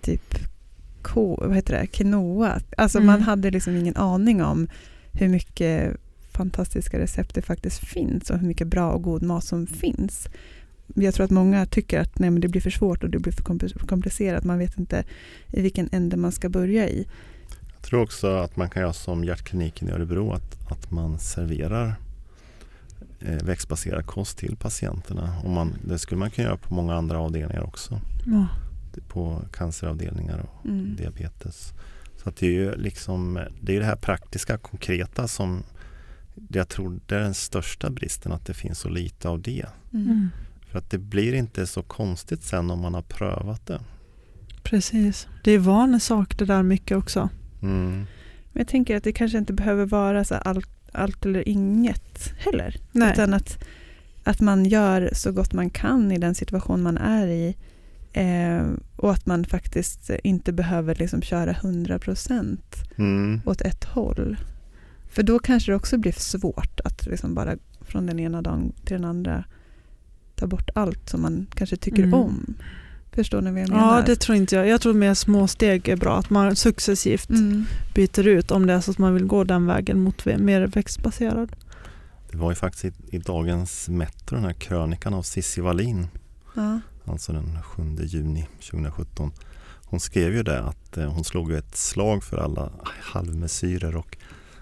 typ 0.00 0.34
ko, 1.02 1.36
vad 1.40 1.54
heter 1.56 1.80
det, 1.80 1.86
quinoa. 1.86 2.60
Alltså 2.76 2.98
Mm. 2.98 3.06
man 3.06 3.22
hade 3.22 3.50
liksom 3.50 3.76
ingen 3.76 3.96
aning 3.96 4.42
om 4.42 4.68
hur 5.12 5.28
mycket 5.28 5.96
fantastiska 6.32 6.98
recept 6.98 7.34
det 7.34 7.42
faktiskt 7.42 7.78
finns 7.88 8.30
och 8.30 8.38
hur 8.38 8.46
mycket 8.48 8.66
bra 8.68 8.92
och 8.92 9.02
god 9.02 9.22
mat 9.22 9.44
som 9.44 9.66
finns. 9.66 10.28
Jag 10.94 11.14
tror 11.14 11.24
att 11.24 11.30
många 11.30 11.66
tycker 11.66 12.00
att 12.00 12.18
nej, 12.18 12.30
men 12.30 12.40
det 12.40 12.48
blir 12.48 12.60
för 12.60 12.70
svårt 12.70 13.04
och 13.04 13.10
det 13.10 13.18
blir 13.18 13.32
för 13.32 13.42
kompl- 13.42 13.86
komplicerat. 13.86 14.44
Man 14.44 14.58
vet 14.58 14.78
inte 14.78 15.04
i 15.52 15.60
vilken 15.62 15.88
ände 15.92 16.16
man 16.16 16.32
ska 16.32 16.48
börja 16.48 16.88
i. 16.88 17.06
Jag 17.74 17.82
tror 17.82 18.02
också 18.02 18.26
att 18.36 18.56
man 18.56 18.70
kan 18.70 18.82
göra 18.82 18.92
som 18.92 19.24
Hjärtkliniken 19.24 19.88
i 19.88 19.92
Örebro 19.92 20.32
att, 20.32 20.70
att 20.72 20.90
man 20.90 21.18
serverar 21.18 21.94
eh, 23.20 23.44
växtbaserad 23.44 24.06
kost 24.06 24.38
till 24.38 24.56
patienterna. 24.56 25.34
Och 25.44 25.50
man, 25.50 25.72
det 25.88 25.98
skulle 25.98 26.18
man 26.18 26.30
kunna 26.30 26.46
göra 26.48 26.56
på 26.56 26.74
många 26.74 26.94
andra 26.94 27.18
avdelningar 27.18 27.62
också. 27.62 28.00
Ja. 28.26 28.46
På 29.08 29.42
canceravdelningar 29.52 30.38
och 30.38 30.66
Mm. 30.66 30.96
diabetes. 30.96 31.72
Så 32.22 32.28
att 32.28 32.36
det 32.36 32.46
är 32.46 32.50
ju 32.50 32.76
liksom 32.76 33.40
det, 33.60 33.76
är 33.76 33.80
det 33.80 33.86
här 33.86 33.96
praktiska, 33.96 34.58
konkreta 34.58 35.28
som 35.28 35.62
jag 36.48 36.68
tror 36.68 37.00
det 37.06 37.14
är 37.14 37.20
den 37.20 37.34
största 37.34 37.90
bristen 37.90 38.32
att 38.32 38.46
det 38.46 38.54
finns 38.54 38.78
så 38.78 38.88
lite 38.88 39.28
av 39.28 39.42
det. 39.42 39.66
Mm. 39.92 40.28
För 40.70 40.78
att 40.78 40.90
det 40.90 40.98
blir 40.98 41.32
inte 41.32 41.66
så 41.66 41.82
konstigt 41.82 42.42
sen 42.42 42.70
om 42.70 42.80
man 42.80 42.94
har 42.94 43.02
prövat 43.02 43.66
det. 43.66 43.80
Precis. 44.62 45.28
Det 45.44 45.52
är 45.52 45.58
vanesak 45.58 46.38
det 46.38 46.44
där 46.44 46.62
mycket 46.62 46.96
också. 46.96 47.28
Mm. 47.62 47.90
Men 48.52 48.60
jag 48.60 48.68
tänker 48.68 48.96
att 48.96 49.04
det 49.04 49.12
kanske 49.12 49.38
inte 49.38 49.52
behöver 49.52 49.86
vara 49.86 50.24
så 50.24 50.34
allt, 50.34 50.68
allt 50.92 51.26
eller 51.26 51.48
inget 51.48 52.32
heller. 52.38 52.76
Nej. 52.92 53.12
Utan 53.12 53.34
att, 53.34 53.64
att 54.24 54.40
man 54.40 54.64
gör 54.64 55.10
så 55.12 55.32
gott 55.32 55.52
man 55.52 55.70
kan 55.70 56.12
i 56.12 56.18
den 56.18 56.34
situation 56.34 56.82
man 56.82 56.98
är 56.98 57.26
i. 57.26 57.56
Eh, 58.12 58.66
och 58.96 59.12
att 59.12 59.26
man 59.26 59.44
faktiskt 59.44 60.10
inte 60.24 60.52
behöver 60.52 60.94
liksom 60.94 61.22
köra 61.22 61.52
100% 61.52 62.58
Mm. 62.96 63.40
åt 63.46 63.60
ett 63.60 63.84
håll. 63.84 64.36
För 65.10 65.22
då 65.22 65.38
kanske 65.38 65.72
det 65.72 65.76
också 65.76 65.98
blir 65.98 66.12
svårt 66.12 66.80
att 66.84 67.06
liksom 67.06 67.34
bara 67.34 67.56
från 67.80 68.06
den 68.06 68.20
ena 68.20 68.42
dagen 68.42 68.72
till 68.84 68.96
den 68.96 69.04
andra 69.04 69.44
ta 70.34 70.46
bort 70.46 70.70
allt 70.74 71.08
som 71.08 71.22
man 71.22 71.46
kanske 71.54 71.76
tycker 71.76 72.02
Mm. 72.02 72.14
om. 72.14 72.54
Förstår 73.12 73.40
ni 73.40 73.50
vad 73.50 73.60
jag 73.60 73.68
menar? 73.68 73.96
Ja, 73.96 74.02
det 74.06 74.16
tror 74.16 74.36
inte 74.36 74.56
jag. 74.56 74.68
Jag 74.68 74.80
tror 74.80 74.94
mer 74.94 75.14
små 75.14 75.48
steg 75.48 75.88
är 75.88 75.96
bra. 75.96 76.18
Att 76.18 76.30
man 76.30 76.56
successivt 76.56 77.30
mm. 77.30 77.64
byter 77.94 78.26
ut 78.26 78.50
om 78.50 78.66
det 78.66 78.72
är 78.72 78.80
så 78.80 78.90
att 78.90 78.98
man 78.98 79.14
vill 79.14 79.24
gå 79.24 79.44
den 79.44 79.66
vägen 79.66 80.00
mot 80.00 80.24
mer 80.24 80.66
växtbaserad. 80.66 81.56
Det 82.30 82.36
var 82.36 82.50
ju 82.50 82.54
faktiskt 82.54 82.84
i, 82.84 83.16
i 83.16 83.18
dagens 83.18 83.88
Metro, 83.88 84.36
den 84.36 84.44
här 84.44 84.52
krönikan 84.52 85.14
av 85.14 85.22
Cissi 85.22 85.60
Wallin, 85.60 86.06
ja. 86.56 86.80
Alltså 87.04 87.32
den 87.32 87.62
7 87.62 87.82
juni 88.04 88.46
2017. 88.70 89.32
Hon 89.84 90.00
skrev 90.00 90.34
ju 90.34 90.42
det 90.42 90.60
att 90.62 90.96
eh, 90.96 91.12
hon 91.12 91.24
slog 91.24 91.52
ett 91.52 91.76
slag 91.76 92.24
för 92.24 92.36
alla 92.36 92.70
halvmesyrer 93.00 93.96
och 93.96 94.16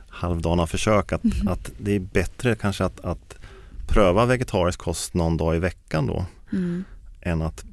halvdana 0.09 0.67
försök. 0.67 1.13
Att, 1.13 1.25
Mhm. 1.25 1.49
att 1.49 1.71
det 1.79 1.93
är 1.93 2.01
bättre 2.01 2.55
kanske 2.57 2.85
att, 2.85 3.01
att 3.05 3.35
pröva 3.89 4.27
vegetarisk 4.27 4.79
kost 4.79 5.15
någon 5.15 5.37
dag 5.37 5.57
i 5.57 5.59
veckan 5.59 6.07
då 6.07 6.25
Mm. 6.53 6.85
än 7.21 7.43
att 7.43 7.65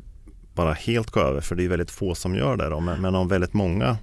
bara 0.53 0.73
helt 0.73 1.11
gå 1.11 1.19
över 1.19 1.41
för 1.41 1.55
det 1.55 1.63
är 1.65 1.69
väldigt 1.69 1.91
få 1.91 2.15
som 2.15 2.35
gör 2.35 2.57
det. 2.57 2.69
Då. 2.69 2.79
Men, 2.79 3.01
men 3.01 3.15
om 3.15 3.27
väldigt 3.27 3.53
många 3.53 3.97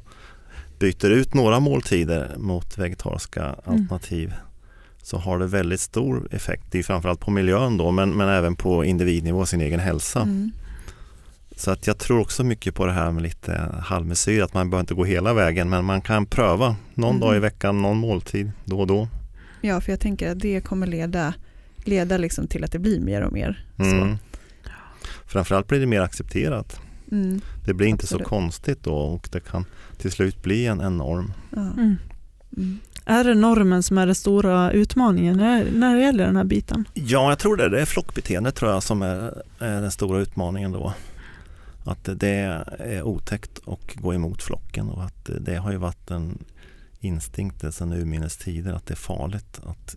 byter 0.79 1.11
ut 1.11 1.35
några 1.35 1.61
måltider 1.61 2.35
mot 2.39 2.79
vegetariska 2.79 3.57
Mm. 3.67 3.89
Så 5.03 5.19
har 5.19 5.39
det 5.39 5.47
väldigt 5.47 5.81
stor 5.81 6.29
effekt. 6.31 6.65
Det 6.71 6.79
är 6.79 6.83
framförallt 6.83 7.21
på 7.21 7.31
miljön 7.31 7.77
då 7.77 7.91
men, 7.91 8.11
men 8.11 8.29
även 8.29 8.57
på 8.57 8.85
individnivå, 8.85 9.47
sin 9.47 9.61
egen 9.61 9.81
hälsa. 9.81 10.21
Mm. 10.23 10.51
Så 11.57 11.71
att 11.71 11.87
jag 11.87 11.99
tror 11.99 12.21
också 12.21 12.45
mycket 12.45 12.75
på 12.75 12.87
det 12.87 12.93
här 12.93 13.11
med 13.13 13.23
lite 13.23 13.71
halvmesyr, 13.83 14.43
att 14.43 14.55
man 14.55 14.71
behöver 14.71 14.81
inte 14.83 14.95
gå 14.95 15.05
hela 15.05 15.35
vägen 15.35 15.69
men 15.71 15.85
man 15.85 16.01
kan 16.01 16.27
pröva 16.27 16.77
någon 16.95 17.11
Mm. 17.11 17.21
dag 17.21 17.37
i 17.37 17.39
veckan, 17.39 17.83
någon 17.83 17.97
måltid 17.97 18.53
då 18.65 18.81
och 18.81 18.87
då. 18.87 19.09
Ja, 19.61 19.81
för 19.81 19.93
jag 19.93 20.01
tänker 20.01 20.31
att 20.33 20.41
det 20.41 20.61
kommer 20.61 20.87
leda, 20.87 21.35
leda 21.77 22.19
liksom 22.19 22.47
till 22.47 22.65
att 22.65 22.73
det 22.73 22.79
blir 22.79 23.01
mer 23.01 23.23
och 23.23 23.33
mer. 23.33 23.67
Mm. 23.79 24.17
Så. 24.17 24.19
Framförallt 25.27 25.69
blir 25.69 25.81
det 25.81 25.87
mer 25.87 26.01
accepterat. 26.01 26.81
Mm. 27.13 27.41
Det 27.67 27.75
blir 27.75 27.87
inte 27.87 28.05
Absolut. 28.05 28.23
så 28.25 28.29
konstigt 28.29 28.83
då 28.83 28.95
och 28.95 29.29
det 29.33 29.41
kan 29.41 29.65
till 29.99 30.11
slut 30.11 30.43
bli 30.43 30.67
en, 30.67 30.81
en 30.81 30.97
norm. 30.97 31.33
Ja. 31.51 31.69
Är 33.05 33.25
det 33.25 33.35
normen 33.35 33.83
som 33.83 33.99
är 33.99 34.07
den 34.07 34.15
stora 34.15 34.71
utmaningen 34.73 35.37
när, 35.37 35.71
när 35.71 35.95
det 35.97 36.03
gäller 36.03 36.27
den 36.27 36.37
här 36.37 36.45
biten? 36.45 36.85
Ja, 36.95 37.29
jag 37.29 37.39
tror 37.39 37.57
det. 37.57 37.69
Det 37.69 37.81
är 37.81 37.85
flockbeteende 37.87 38.53
tror 38.53 38.71
jag 38.71 38.83
som 38.83 39.03
är, 39.03 39.43
är 39.59 39.81
den 39.81 39.91
stora 39.91 40.21
utmaningen 40.21 40.73
då. 40.73 40.95
Att 41.85 42.09
det- 42.21 42.65
är 42.79 43.03
otäckt 43.03 43.61
att 43.67 43.95
gå 43.95 44.15
emot 44.15 44.43
flocken 44.43 44.89
och 44.91 45.05
att 45.05 45.31
det 45.41 45.57
har 45.57 45.71
ju 45.73 45.77
varit 45.79 46.11
en 46.11 46.39
instinkt 47.01 47.75
sedan 47.75 47.93
urminnes 47.93 48.37
tider 48.37 48.73
att 48.73 48.87
det 48.87 48.95
är 48.95 48.97
farligt 48.97 49.61
att 49.67 49.97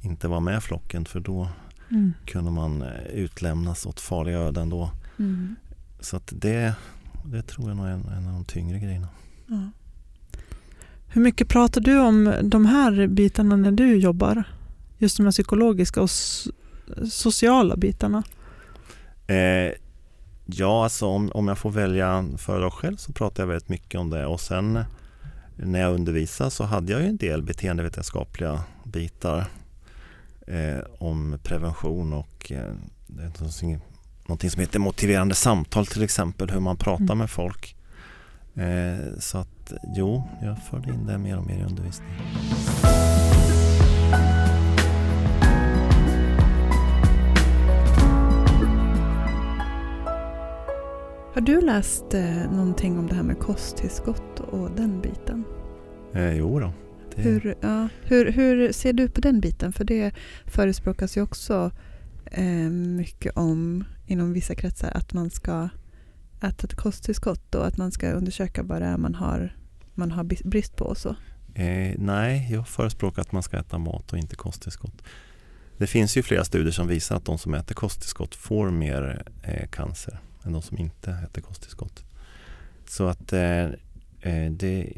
inte 0.00 0.28
vara 0.28 0.40
med 0.40 0.62
flocken 0.62 1.04
för 1.04 1.20
då 1.20 1.48
Mm. 1.90 2.12
kunde 2.26 2.50
man 2.50 2.84
utlämnas 3.12 3.86
åt 3.86 4.00
farliga 4.00 4.38
öden 4.38 4.68
då. 4.70 4.90
Mm. 5.18 5.56
Så 6.00 6.16
att 6.16 6.32
det, 6.36 6.74
det 7.24 7.42
tror 7.42 7.68
jag 7.68 7.76
nog 7.76 7.86
är 7.86 7.90
en, 7.90 8.04
en 8.08 8.26
av 8.26 8.32
de 8.32 8.44
tyngre 8.44 8.78
grejerna. 8.78 9.08
Ja. 9.46 9.70
Hur 11.12 11.22
mycket 11.22 11.48
pratar 11.48 11.80
du 11.80 11.98
om 11.98 12.34
de 12.42 12.66
här 12.66 13.06
bitarna 13.06 13.56
när 13.56 13.70
du 13.72 13.96
jobbar? 13.96 14.44
Just 14.98 15.16
de 15.16 15.22
här 15.26 15.30
psykologiska 15.32 16.02
och 16.02 16.10
sociala 17.10 17.76
bitarna. 17.76 18.22
Eh, 19.26 19.72
ja, 20.46 20.84
alltså 20.84 21.06
om, 21.06 21.30
om 21.34 21.48
jag 21.48 21.58
får 21.58 21.70
välja 21.70 22.24
föredrag 22.38 22.72
själv 22.72 22.96
så 22.96 23.12
pratar 23.12 23.42
jag 23.42 23.48
väldigt 23.48 23.68
mycket 23.68 24.00
om 24.00 24.10
det 24.10 24.26
och 24.26 24.40
sen 24.40 24.84
när 25.56 25.80
jag 25.80 25.94
undervisar 25.94 26.50
så 26.50 26.64
hade 26.64 26.92
jag 26.92 27.00
ju 27.02 27.08
en 27.08 27.16
del 27.16 27.42
beteendevetenskapliga 27.42 28.62
bitar 28.84 29.44
eh, 30.46 30.78
om 30.98 31.38
prevention 31.42 32.12
och 32.12 32.52
eh, 32.52 32.74
någonting 34.26 34.50
som 34.50 34.60
heter 34.60 34.78
motiverande 34.78 35.34
samtal 35.34 35.86
till 35.86 36.02
exempel, 36.02 36.50
hur 36.50 36.60
man 36.60 36.76
pratar 36.76 37.04
Mm. 37.04 37.18
med 37.18 37.30
folk. 37.30 37.76
Eh, 38.54 39.18
så 39.18 39.38
att 39.38 39.48
jo, 39.82 40.22
jag 40.42 40.58
förde 40.58 40.90
in 40.90 41.06
det 41.06 41.18
mer 41.18 41.38
och 41.38 41.46
mer 41.46 41.58
i 41.58 41.62
undervisningen. 41.62 42.14
Har 51.34 51.40
du 51.40 51.60
läst 51.60 52.14
eh, 52.14 52.52
någonting 52.52 52.98
om 52.98 53.06
det 53.06 53.14
här 53.14 53.22
med 53.22 53.38
kosttillskott 53.38 54.40
och 54.40 54.70
den 54.70 55.00
biten? 55.00 55.44
Eh, 56.14 56.36
jo 56.36 56.60
då. 56.60 56.72
Det, 57.14 57.22
Hur, 57.22 57.54
ja, 57.60 57.88
hur, 58.02 58.32
hur 58.32 58.72
ser 58.72 58.92
du 58.92 59.08
på 59.08 59.20
den 59.20 59.40
biten? 59.40 59.72
För 59.72 59.84
det 59.84 60.14
förespråkas 60.46 61.16
ju 61.16 61.22
också 61.22 61.70
eh, 62.24 62.70
mycket 62.70 63.36
om 63.36 63.84
inom 64.06 64.32
vissa 64.32 64.54
kretsar 64.54 64.90
att 64.94 65.12
man 65.12 65.30
ska 65.30 65.68
äta 66.42 66.66
ett 66.66 66.74
kosttillskott 66.74 67.54
och 67.54 67.66
att 67.66 67.76
man 67.76 67.92
ska 67.92 68.12
undersöka 68.12 68.62
vad 68.62 68.82
det 68.82 68.86
är 68.86 68.96
man 68.96 69.14
har, 69.14 69.56
man 70.00 70.10
har 70.10 70.24
brist 70.24 70.76
på 70.76 70.84
och 70.84 70.98
så. 70.98 71.08
Eh, 71.54 71.94
nej, 71.98 72.48
jag 72.50 72.68
förespråkar 72.68 73.22
att 73.22 73.32
man 73.32 73.42
ska 73.42 73.58
äta 73.58 73.78
mat 73.78 74.12
och 74.12 74.18
inte 74.18 74.36
kosttillskott. 74.36 75.02
Det 75.76 75.86
finns 75.86 76.16
ju 76.16 76.22
flera 76.22 76.44
studier 76.44 76.72
som 76.72 76.88
visar 76.88 77.16
att 77.16 77.24
de 77.24 77.38
som 77.38 77.54
äter 77.54 77.74
kosttillskott 77.74 78.34
får 78.34 78.70
mer 78.70 79.22
eh, 79.42 79.68
cancer 79.68 80.20
än 80.44 80.52
de 80.52 80.62
som 80.62 80.78
inte 80.78 81.10
äter 81.10 81.42
kosttillskott. 81.42 82.04
Så 82.86 83.06
att 83.06 83.32
eh, 83.32 83.64
eh, 84.20 84.50
det 84.50 84.92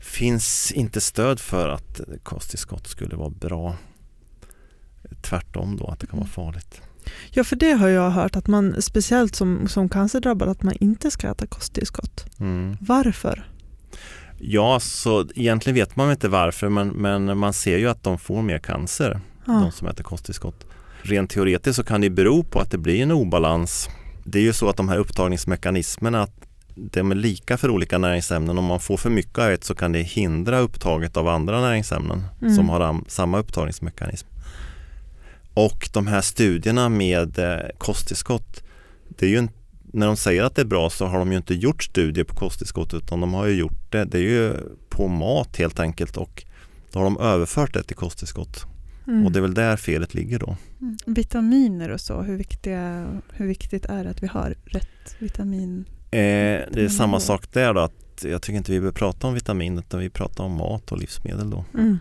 finns 0.00 0.72
inte 0.72 1.00
stöd 1.00 1.40
för 1.40 1.68
att 1.68 2.00
kosttillskott 2.22 2.86
skulle 2.86 3.16
vara 3.16 3.30
bra. 3.30 3.76
Tvärtom 5.20 5.76
då, 5.76 5.86
att 5.86 6.00
det 6.00 6.06
kan 6.06 6.18
vara 6.18 6.28
farligt. 6.28 6.82
Ja, 7.30 7.44
för 7.44 7.56
det 7.56 7.70
har 7.72 7.88
jag 7.88 8.10
hört 8.10 8.36
att 8.36 8.46
man 8.46 8.82
speciellt 8.82 9.34
som, 9.36 9.68
som 9.68 9.88
cancerdrabbad 9.88 10.48
att 10.48 10.62
man 10.62 10.74
inte 10.80 11.10
ska 11.10 11.30
äta 11.30 11.46
kosttillskott. 11.46 12.26
Mm. 12.40 12.76
Varför? 12.80 13.48
Ja, 14.38 14.80
så 14.80 15.26
egentligen 15.34 15.74
vet 15.74 15.96
man 15.96 16.10
inte 16.10 16.28
varför 16.28 16.68
men, 16.68 16.88
men 16.88 17.38
man 17.38 17.52
ser 17.52 17.78
ju 17.78 17.88
att 17.88 18.02
de 18.02 18.18
får 18.18 18.42
mer 18.42 18.58
cancer. 18.58 19.20
Ja. 19.46 19.52
de 19.52 19.72
som 19.72 19.88
äter 19.88 20.04
kosttillskott. 20.04 20.66
Rent 21.02 21.30
teoretiskt 21.30 21.76
så 21.76 21.84
kan 21.84 22.00
det 22.00 22.10
bero 22.10 22.42
på 22.44 22.60
att 22.60 22.70
det 22.70 22.78
blir 22.78 23.02
en 23.02 23.10
obalans. 23.12 23.88
Det 24.24 24.38
är 24.38 24.42
ju 24.42 24.52
så 24.52 24.68
att 24.68 24.76
de 24.76 24.88
här 24.88 24.98
upptagningsmekanismerna 24.98 26.22
att 26.22 26.32
de 26.74 27.10
är 27.10 27.14
lika 27.14 27.56
för 27.56 27.70
olika 27.70 27.98
näringsämnen. 27.98 28.58
Om 28.58 28.64
man 28.64 28.80
får 28.80 28.96
för 28.96 29.10
mycket 29.10 29.38
av 29.38 29.50
ett 29.50 29.64
så 29.64 29.74
kan 29.74 29.92
det 29.92 30.02
hindra 30.02 30.58
upptaget 30.58 31.16
av 31.16 31.28
andra 31.28 31.60
näringsämnen 31.60 32.22
Mm. 32.42 32.54
som 32.54 32.68
har 32.68 32.80
am- 32.80 33.04
samma 33.08 33.38
upptagningsmekanism. 33.38 34.26
Och 35.56 35.88
de 35.92 36.06
här 36.06 36.20
studierna 36.20 36.88
med 36.88 37.38
eh, 37.38 37.68
kosttillskott, 37.78 38.62
det 39.08 39.26
är 39.26 39.30
ju 39.30 39.36
en, 39.36 39.50
när 39.92 40.06
de 40.06 40.16
säger 40.16 40.42
att 40.44 40.54
det 40.54 40.62
är 40.62 40.66
bra 40.66 40.90
så 40.90 41.06
har 41.06 41.18
de 41.18 41.30
ju 41.30 41.36
inte 41.36 41.54
gjort 41.54 41.82
studier 41.82 42.24
på 42.24 42.34
kosttillskott 42.34 42.94
utan 42.94 43.20
de 43.20 43.34
har 43.34 43.46
ju 43.46 43.54
gjort 43.54 43.92
det, 43.92 44.04
det 44.04 44.18
är 44.18 44.22
ju 44.22 44.54
på 44.88 45.08
mat 45.08 45.56
helt 45.56 45.80
enkelt 45.80 46.16
och 46.16 46.44
då 46.92 46.98
har 46.98 47.04
de 47.04 47.18
överfört 47.18 47.74
det 47.74 47.82
till 47.82 47.96
kosttillskott. 47.96 48.64
Mm. 49.06 49.26
Och 49.26 49.32
det 49.32 49.38
är 49.38 49.40
väl 49.40 49.54
där 49.54 49.76
felet 49.76 50.14
ligger 50.14 50.38
då. 50.38 50.56
Mm. 50.80 50.96
Vitaminer 51.06 51.90
och 51.90 52.00
så, 52.00 52.22
hur, 52.22 52.36
viktiga, 52.36 53.06
hur 53.32 53.46
viktigt 53.46 53.84
är 53.86 54.04
det 54.04 54.10
att 54.10 54.22
vi 54.22 54.26
har 54.26 54.54
rätt 54.64 55.16
vitamin? 55.18 55.84
Eh, 56.10 56.18
det 56.18 56.70
är 56.72 56.78
Mm. 56.78 56.90
samma 56.90 57.20
sak 57.20 57.52
där 57.52 57.74
då 57.74 57.80
att 57.80 58.24
jag 58.24 58.42
tycker 58.42 58.56
inte 58.56 58.72
vi 58.72 58.80
behöver 58.80 58.98
prata 58.98 59.26
om 59.26 59.34
vitamin 59.34 59.78
utan 59.78 60.00
vi 60.00 60.10
pratar 60.10 60.44
om 60.44 60.52
mat 60.52 60.92
och 60.92 60.98
livsmedel 60.98 61.50
då. 61.50 61.64
Mm. 61.74 61.98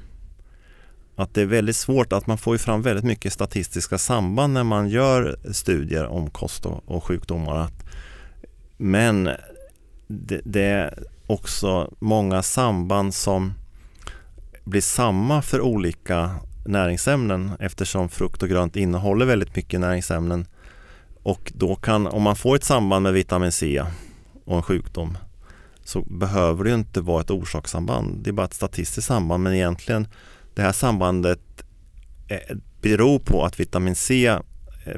Att 1.16 1.34
det 1.34 1.42
är 1.42 1.46
väldigt 1.46 1.76
svårt 1.76 2.14
att 2.14 2.28
man 2.28 2.38
får 2.38 2.56
ju 2.56 2.58
fram 2.58 2.82
väldigt 2.82 3.06
mycket 3.06 3.34
statistiska 3.34 3.98
samband 3.98 4.54
när 4.54 4.64
man 4.64 4.90
gör 4.90 5.36
studier 5.52 6.06
om 6.06 6.30
kost 6.30 6.66
och, 6.66 6.84
och 6.86 7.04
sjukdomar. 7.04 7.56
Att, 7.56 7.86
men 8.78 9.30
det, 10.08 10.42
det 10.46 10.64
är 10.64 11.04
också 11.28 11.94
många 12.00 12.44
samband 12.44 13.14
som 13.14 13.54
blir 14.64 14.82
samma 14.82 15.42
för 15.42 15.62
olika 15.62 16.36
näringsämnen 16.66 17.52
eftersom 17.60 18.10
frukt 18.10 18.44
och 18.44 18.50
grönt 18.50 18.76
innehåller 18.76 19.26
väldigt 19.26 19.56
mycket 19.56 19.80
näringsämnen. 19.80 20.46
Och 21.24 21.52
då 21.56 21.76
kan, 21.76 22.08
om 22.08 22.22
man 22.22 22.36
får 22.36 22.56
ett 22.56 22.64
samband 22.64 23.04
med 23.04 23.14
vitamin 23.14 23.52
C 23.52 23.84
och 24.46 24.56
en 24.56 24.64
sjukdom 24.64 25.18
så 25.84 26.02
behöver 26.02 26.64
det 26.64 26.70
ju 26.70 26.76
inte 26.76 27.02
vara 27.02 27.22
ett 27.22 27.32
orsakssamband. 27.32 28.24
Det 28.24 28.30
är 28.30 28.32
bara 28.32 28.46
ett 28.46 28.54
statistiskt 28.54 29.08
samband 29.08 29.44
men 29.44 29.54
egentligen 29.54 30.08
det 30.56 30.62
här 30.62 30.72
sambandet 30.72 31.40
eh, 32.28 32.58
beror 32.82 33.20
på 33.20 33.46
att 33.46 33.60
vitamin 33.60 33.96
C 33.96 34.28
eh, 34.28 34.40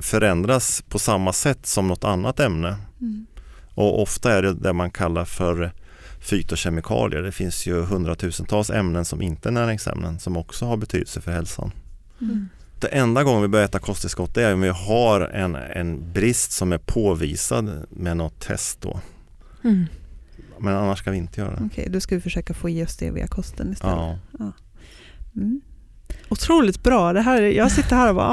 förändras 0.01 0.83
på 0.89 0.99
samma 0.99 1.33
sätt 1.33 1.65
som 1.65 1.87
något 1.87 2.03
annat 2.03 2.39
ämne. 2.39 2.77
Mm. 3.01 3.25
Och 3.73 4.01
ofta 4.01 4.33
är 4.33 4.41
det 4.41 4.53
det 4.53 4.73
man 4.73 4.91
kallar 4.91 5.25
för 5.25 5.71
fytokemikalier. 6.19 7.21
Det 7.21 7.31
finns 7.31 7.67
ju 7.67 7.81
hundratusentals 7.81 8.69
ämnen 8.69 9.05
som 9.05 9.21
inte 9.21 9.49
är 9.49 9.53
näringsämnen 9.53 10.19
som 10.19 10.37
också 10.37 10.65
har 10.65 10.77
betydelse 10.77 11.21
för 11.21 11.31
hälsan. 11.31 11.71
Mm. 12.21 12.49
Det 12.79 12.87
enda 12.87 13.23
gången 13.23 13.41
vi 13.41 13.47
börjar 13.47 13.65
äta 13.65 13.79
kosttillskott 13.79 14.37
är 14.37 14.53
om 14.53 14.61
vi 14.61 14.69
har 14.69 15.21
en, 15.21 15.55
en 15.55 16.13
brist 16.13 16.51
som 16.51 16.73
är 16.73 16.77
påvisad 16.77 17.85
med 17.89 18.17
något 18.17 18.39
test 18.39 18.81
då. 18.81 18.99
Mm. 19.63 19.85
Men 20.59 20.75
annars 20.75 20.99
ska 20.99 21.11
vi 21.11 21.17
inte 21.17 21.41
göra 21.41 21.55
det. 21.55 21.65
Okej, 21.65 21.89
då 21.89 21.99
ska 21.99 22.15
vi 22.15 22.21
försöka 22.21 22.53
få 22.53 22.69
i 22.69 22.85
oss 22.85 22.97
det 22.97 23.11
via 23.11 23.27
kosten 23.27 23.71
istället. 23.71 24.17
Ja. 24.39 24.51
Mm. 25.37 25.61
Otroligt 26.29 26.83
bra. 26.83 27.13
Det 27.13 27.21
här, 27.21 27.41
jag 27.41 27.71
sitter 27.71 27.95
här 27.95 28.09
och 28.09 28.15
bara, 28.15 28.27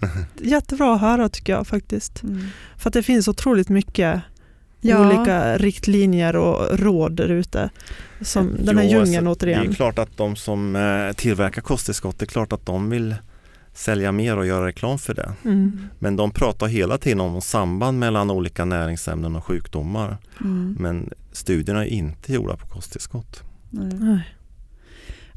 ja, 0.00 0.08
jättebra 0.42 0.94
att 0.94 1.00
höra 1.00 1.28
tycker 1.28 1.52
jag 1.52 1.66
faktiskt. 1.66 2.22
Mm. 2.22 2.46
För 2.76 2.90
att 2.90 2.94
det 2.94 3.02
finns 3.02 3.28
otroligt 3.28 3.68
mycket 3.68 4.20
Ja. 4.80 5.06
olika 5.06 5.58
riktlinjer 5.58 6.36
och 6.36 6.78
råd 6.78 7.16
där 7.16 7.28
ute. 7.28 7.70
Som 8.20 8.50
den 8.64 8.78
här 8.78 8.84
Jo, 8.84 8.90
djungeln 8.90 9.26
alltså, 9.26 9.46
Det 9.46 9.52
är 9.52 9.56
återigen. 9.58 9.74
klart 9.74 9.98
att 9.98 10.16
de 10.16 10.36
som 10.36 10.76
eh, 10.76 11.12
tillverkar 11.12 11.62
kosttillskott, 11.62 12.18
det 12.18 12.24
är 12.24 12.26
klart 12.26 12.52
att 12.52 12.66
de 12.66 12.90
vill 12.90 13.14
sälja 13.74 14.12
mer 14.12 14.36
och 14.36 14.46
göra 14.46 14.66
reklam 14.66 14.98
för 14.98 15.14
det. 15.14 15.32
Mm. 15.44 15.80
Men 15.98 16.16
de 16.16 16.30
pratar 16.30 16.66
hela 16.66 16.98
tiden 16.98 17.20
om 17.20 17.40
samband 17.40 17.98
mellan 17.98 18.30
olika 18.30 18.64
näringsämnen 18.64 19.36
och 19.36 19.44
sjukdomar. 19.44 20.16
Mm. 20.40 20.76
Men 20.80 21.10
studierna 21.32 21.84
är 21.86 21.88
inte 21.90 22.32
gjorda 22.32 22.56
på 22.56 22.66
kosttillskott. 22.66 23.42
Nej. 23.70 24.34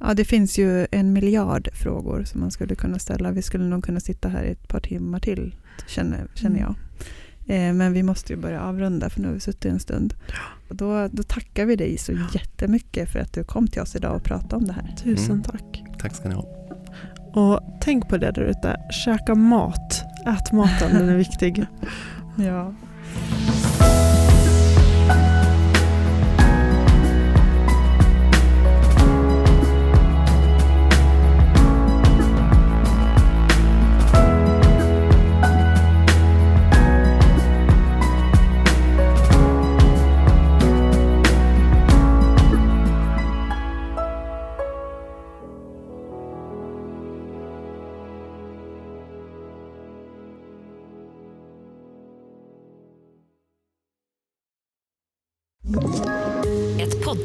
Ja, 0.01 0.13
det 0.13 0.25
finns 0.25 0.57
ju 0.59 0.87
en 0.91 1.13
miljard 1.13 1.69
frågor 1.73 2.23
som 2.23 2.41
man 2.41 2.51
skulle 2.51 2.75
kunna 2.75 2.99
ställa. 2.99 3.31
Vi 3.31 3.41
skulle 3.41 3.63
nog 3.63 3.83
kunna 3.83 3.99
sitta 3.99 4.29
här 4.29 4.43
i 4.43 4.51
ett 4.51 4.67
par 4.67 4.79
timmar 4.79 5.19
till, 5.19 5.55
känner, 5.87 6.27
känner 6.35 6.59
Mm. 6.59 6.61
jag. 6.67 6.75
Eh, 7.69 7.73
men 7.73 7.93
vi 7.93 8.03
måste 8.03 8.33
ju 8.33 8.39
börja 8.39 8.61
avrunda 8.61 9.09
för 9.09 9.21
nu 9.21 9.27
har 9.27 9.33
vi 9.33 9.39
suttit 9.39 9.65
en 9.71 9.79
stund. 9.79 10.13
Och 10.69 10.75
då, 10.75 11.07
då 11.11 11.23
tackar 11.23 11.65
vi 11.65 11.75
dig 11.75 11.97
så 11.97 12.11
jättemycket 12.33 13.09
för 13.11 13.19
att 13.19 13.33
du 13.33 13.43
kom 13.43 13.67
till 13.67 13.81
oss 13.81 13.95
idag 13.95 14.15
och 14.15 14.23
pratade 14.23 14.55
om 14.55 14.65
det 14.67 14.73
här. 14.73 14.95
Tusen 15.03 15.31
Mm. 15.31 15.43
tack. 15.43 15.83
Tack 15.99 16.15
ska 16.15 16.29
ni 16.29 16.35
ha. 16.35 16.45
Och 17.33 17.79
tänk 17.81 18.09
på 18.09 18.17
det 18.17 18.31
där 18.31 18.41
ute, 18.41 18.77
käka 19.05 19.35
mat. 19.35 20.03
Ät 20.27 20.51
maten, 20.51 20.93
den 20.93 21.09
är 21.09 21.15
viktig. 21.15 21.65
Ja. 22.37 22.73